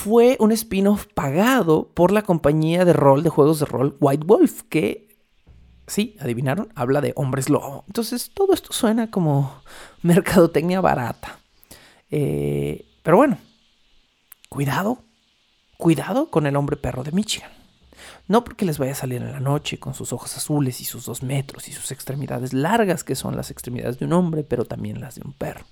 fue 0.03 0.35
un 0.39 0.51
spin-off 0.51 1.05
pagado 1.13 1.91
por 1.93 2.11
la 2.11 2.23
compañía 2.23 2.85
de 2.85 2.93
rol, 2.93 3.21
de 3.21 3.29
juegos 3.29 3.59
de 3.59 3.67
rol 3.67 3.97
White 3.99 4.25
Wolf, 4.25 4.63
que, 4.63 5.15
sí, 5.85 6.17
adivinaron, 6.19 6.69
habla 6.73 7.01
de 7.01 7.13
hombres 7.15 7.49
lobo. 7.49 7.83
Entonces 7.85 8.31
todo 8.33 8.53
esto 8.53 8.73
suena 8.73 9.11
como 9.11 9.61
mercadotecnia 10.01 10.81
barata. 10.81 11.39
Eh, 12.09 12.83
pero 13.03 13.17
bueno, 13.17 13.37
cuidado, 14.49 15.03
cuidado 15.77 16.31
con 16.31 16.47
el 16.47 16.55
hombre 16.55 16.77
perro 16.77 17.03
de 17.03 17.11
Michigan. 17.11 17.51
No 18.27 18.43
porque 18.43 18.65
les 18.65 18.79
vaya 18.79 18.93
a 18.93 18.95
salir 18.95 19.21
en 19.21 19.31
la 19.31 19.39
noche 19.39 19.77
con 19.77 19.93
sus 19.93 20.13
ojos 20.13 20.35
azules 20.35 20.81
y 20.81 20.85
sus 20.85 21.05
dos 21.05 21.21
metros 21.21 21.67
y 21.67 21.73
sus 21.73 21.91
extremidades 21.91 22.53
largas, 22.53 23.03
que 23.03 23.13
son 23.13 23.35
las 23.35 23.51
extremidades 23.51 23.99
de 23.99 24.05
un 24.05 24.13
hombre, 24.13 24.43
pero 24.43 24.65
también 24.65 24.99
las 24.99 25.13
de 25.13 25.21
un 25.23 25.33
perro. 25.33 25.63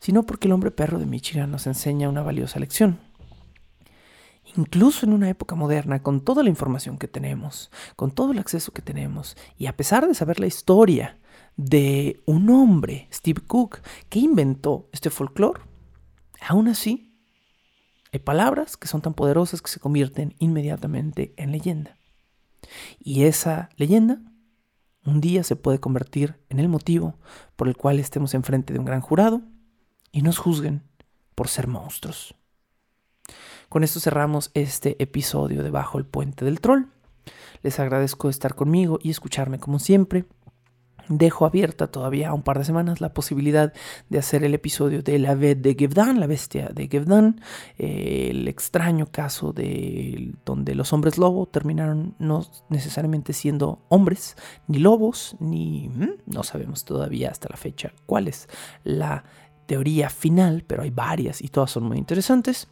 Sino 0.00 0.24
porque 0.24 0.48
el 0.48 0.52
hombre 0.52 0.72
perro 0.72 0.98
de 0.98 1.06
Michigan 1.06 1.52
nos 1.52 1.68
enseña 1.68 2.08
una 2.08 2.22
valiosa 2.22 2.58
lección. 2.58 3.09
Incluso 4.56 5.06
en 5.06 5.12
una 5.12 5.28
época 5.28 5.54
moderna, 5.54 6.02
con 6.02 6.20
toda 6.20 6.42
la 6.42 6.50
información 6.50 6.98
que 6.98 7.08
tenemos, 7.08 7.70
con 7.96 8.10
todo 8.10 8.32
el 8.32 8.38
acceso 8.38 8.72
que 8.72 8.82
tenemos, 8.82 9.36
y 9.56 9.66
a 9.66 9.76
pesar 9.76 10.06
de 10.06 10.14
saber 10.14 10.40
la 10.40 10.46
historia 10.46 11.18
de 11.56 12.20
un 12.26 12.50
hombre, 12.50 13.08
Steve 13.12 13.42
Cook, 13.46 13.80
que 14.08 14.18
inventó 14.18 14.88
este 14.92 15.10
folclore, 15.10 15.60
aún 16.40 16.68
así 16.68 17.10
hay 18.12 18.20
palabras 18.20 18.76
que 18.76 18.88
son 18.88 19.02
tan 19.02 19.14
poderosas 19.14 19.62
que 19.62 19.70
se 19.70 19.78
convierten 19.78 20.34
inmediatamente 20.38 21.32
en 21.36 21.52
leyenda. 21.52 21.96
Y 22.98 23.24
esa 23.24 23.70
leyenda 23.76 24.20
un 25.04 25.20
día 25.20 25.44
se 25.44 25.56
puede 25.56 25.80
convertir 25.80 26.40
en 26.48 26.58
el 26.58 26.68
motivo 26.68 27.18
por 27.56 27.68
el 27.68 27.76
cual 27.76 27.98
estemos 27.98 28.34
enfrente 28.34 28.72
de 28.72 28.78
un 28.78 28.84
gran 28.84 29.00
jurado 29.00 29.42
y 30.12 30.22
nos 30.22 30.38
juzguen 30.38 30.82
por 31.34 31.48
ser 31.48 31.68
monstruos. 31.68 32.34
Con 33.70 33.84
esto 33.84 34.00
cerramos 34.00 34.50
este 34.54 35.00
episodio 35.00 35.62
de 35.62 35.70
Bajo 35.70 35.96
el 35.96 36.04
Puente 36.04 36.44
del 36.44 36.60
Troll. 36.60 36.86
Les 37.62 37.78
agradezco 37.78 38.28
estar 38.28 38.56
conmigo 38.56 38.98
y 39.00 39.10
escucharme 39.10 39.60
como 39.60 39.78
siempre 39.78 40.24
dejo 41.08 41.46
abierta 41.46 41.86
todavía 41.86 42.34
un 42.34 42.42
par 42.42 42.58
de 42.58 42.64
semanas 42.64 43.00
la 43.00 43.14
posibilidad 43.14 43.72
de 44.08 44.18
hacer 44.18 44.42
el 44.42 44.54
episodio 44.54 45.04
de 45.04 45.20
la 45.20 45.36
vez 45.36 45.62
de 45.62 45.76
Gevdan, 45.76 46.18
la 46.18 46.26
bestia 46.26 46.70
de 46.74 46.88
Gevdan, 46.88 47.40
el 47.78 48.48
extraño 48.48 49.06
caso 49.06 49.52
de 49.52 50.32
donde 50.44 50.74
los 50.74 50.92
hombres 50.92 51.16
lobo 51.16 51.46
terminaron 51.46 52.16
no 52.18 52.44
necesariamente 52.70 53.32
siendo 53.32 53.84
hombres, 53.88 54.36
ni 54.66 54.78
lobos, 54.78 55.36
ni 55.38 55.88
mm, 55.88 56.22
no 56.26 56.42
sabemos 56.42 56.84
todavía 56.84 57.30
hasta 57.30 57.48
la 57.48 57.56
fecha 57.56 57.92
cuál 58.06 58.26
es 58.26 58.48
la 58.82 59.22
teoría 59.66 60.10
final, 60.10 60.64
pero 60.66 60.82
hay 60.82 60.90
varias 60.90 61.40
y 61.40 61.48
todas 61.48 61.70
son 61.70 61.84
muy 61.84 61.98
interesantes. 61.98 62.68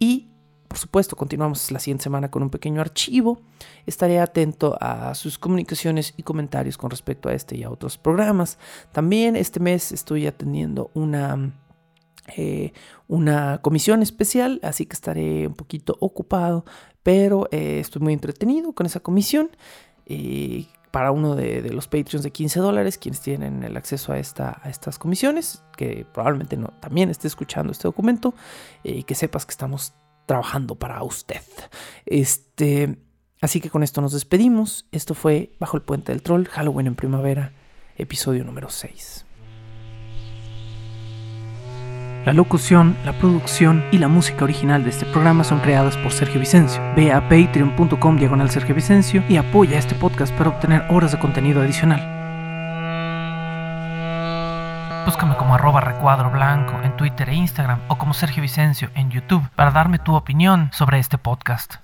Y 0.00 0.31
por 0.72 0.78
supuesto, 0.78 1.16
continuamos 1.16 1.70
la 1.70 1.78
siguiente 1.78 2.04
semana 2.04 2.30
con 2.30 2.42
un 2.42 2.48
pequeño 2.48 2.80
archivo. 2.80 3.42
Estaré 3.84 4.18
atento 4.20 4.78
a 4.80 5.14
sus 5.14 5.38
comunicaciones 5.38 6.14
y 6.16 6.22
comentarios 6.22 6.78
con 6.78 6.88
respecto 6.88 7.28
a 7.28 7.34
este 7.34 7.58
y 7.58 7.62
a 7.62 7.68
otros 7.68 7.98
programas. 7.98 8.56
También 8.90 9.36
este 9.36 9.60
mes 9.60 9.92
estoy 9.92 10.26
atendiendo 10.26 10.90
una, 10.94 11.52
eh, 12.38 12.72
una 13.06 13.58
comisión 13.60 14.00
especial, 14.00 14.60
así 14.62 14.86
que 14.86 14.94
estaré 14.94 15.46
un 15.46 15.52
poquito 15.52 15.94
ocupado, 16.00 16.64
pero 17.02 17.48
eh, 17.50 17.78
estoy 17.78 18.00
muy 18.00 18.14
entretenido 18.14 18.72
con 18.72 18.86
esa 18.86 19.00
comisión. 19.00 19.50
Eh, 20.06 20.68
para 20.90 21.10
uno 21.10 21.34
de, 21.34 21.62
los 21.70 21.86
Patreons 21.86 22.22
de 22.22 22.30
15 22.30 22.60
dólares, 22.60 22.96
quienes 22.96 23.20
tienen 23.20 23.62
el 23.62 23.76
acceso 23.76 24.12
a, 24.12 24.18
esta, 24.18 24.58
a 24.62 24.70
estas 24.70 24.98
comisiones, 24.98 25.64
que 25.76 26.06
probablemente 26.12 26.56
no, 26.56 26.68
también 26.80 27.10
esté 27.10 27.28
escuchando 27.28 27.72
este 27.72 27.88
documento, 27.88 28.34
y 28.84 29.02
que 29.04 29.14
sepas 29.14 29.46
que 29.46 29.52
estamos 29.52 29.94
trabajando 30.26 30.74
para 30.74 31.02
usted. 31.02 31.40
Este, 32.06 32.96
así 33.40 33.60
que 33.60 33.70
con 33.70 33.82
esto 33.82 34.00
nos 34.00 34.12
despedimos. 34.12 34.86
Esto 34.92 35.14
fue 35.14 35.52
Bajo 35.58 35.76
el 35.76 35.82
Puente 35.82 36.12
del 36.12 36.22
Troll, 36.22 36.46
Halloween 36.48 36.88
en 36.88 36.94
Primavera, 36.94 37.52
episodio 37.96 38.44
número 38.44 38.70
6. 38.70 39.26
La 42.24 42.32
locución, 42.32 42.96
la 43.04 43.18
producción 43.18 43.84
y 43.90 43.98
la 43.98 44.06
música 44.06 44.44
original 44.44 44.84
de 44.84 44.90
este 44.90 45.06
programa 45.06 45.42
son 45.42 45.58
creadas 45.58 45.96
por 45.96 46.12
Sergio 46.12 46.38
Vicencio. 46.38 46.80
Ve 46.94 47.10
a 47.10 47.28
patreon.com 47.28 48.16
diagonal 48.16 48.48
Sergio 48.48 48.76
Vicencio 48.76 49.24
y 49.28 49.36
apoya 49.38 49.76
este 49.76 49.96
podcast 49.96 50.32
para 50.36 50.50
obtener 50.50 50.84
horas 50.88 51.10
de 51.10 51.18
contenido 51.18 51.60
adicional. 51.60 52.21
Búscame 55.04 55.36
como 55.36 55.54
arroba 55.54 55.80
recuadro 55.80 56.30
blanco 56.30 56.80
en 56.82 56.96
Twitter 56.96 57.28
e 57.28 57.34
Instagram 57.34 57.80
o 57.88 57.98
como 57.98 58.14
Sergio 58.14 58.40
Vicencio 58.40 58.88
en 58.94 59.10
YouTube 59.10 59.48
para 59.56 59.72
darme 59.72 59.98
tu 59.98 60.14
opinión 60.14 60.70
sobre 60.72 61.00
este 61.00 61.18
podcast. 61.18 61.76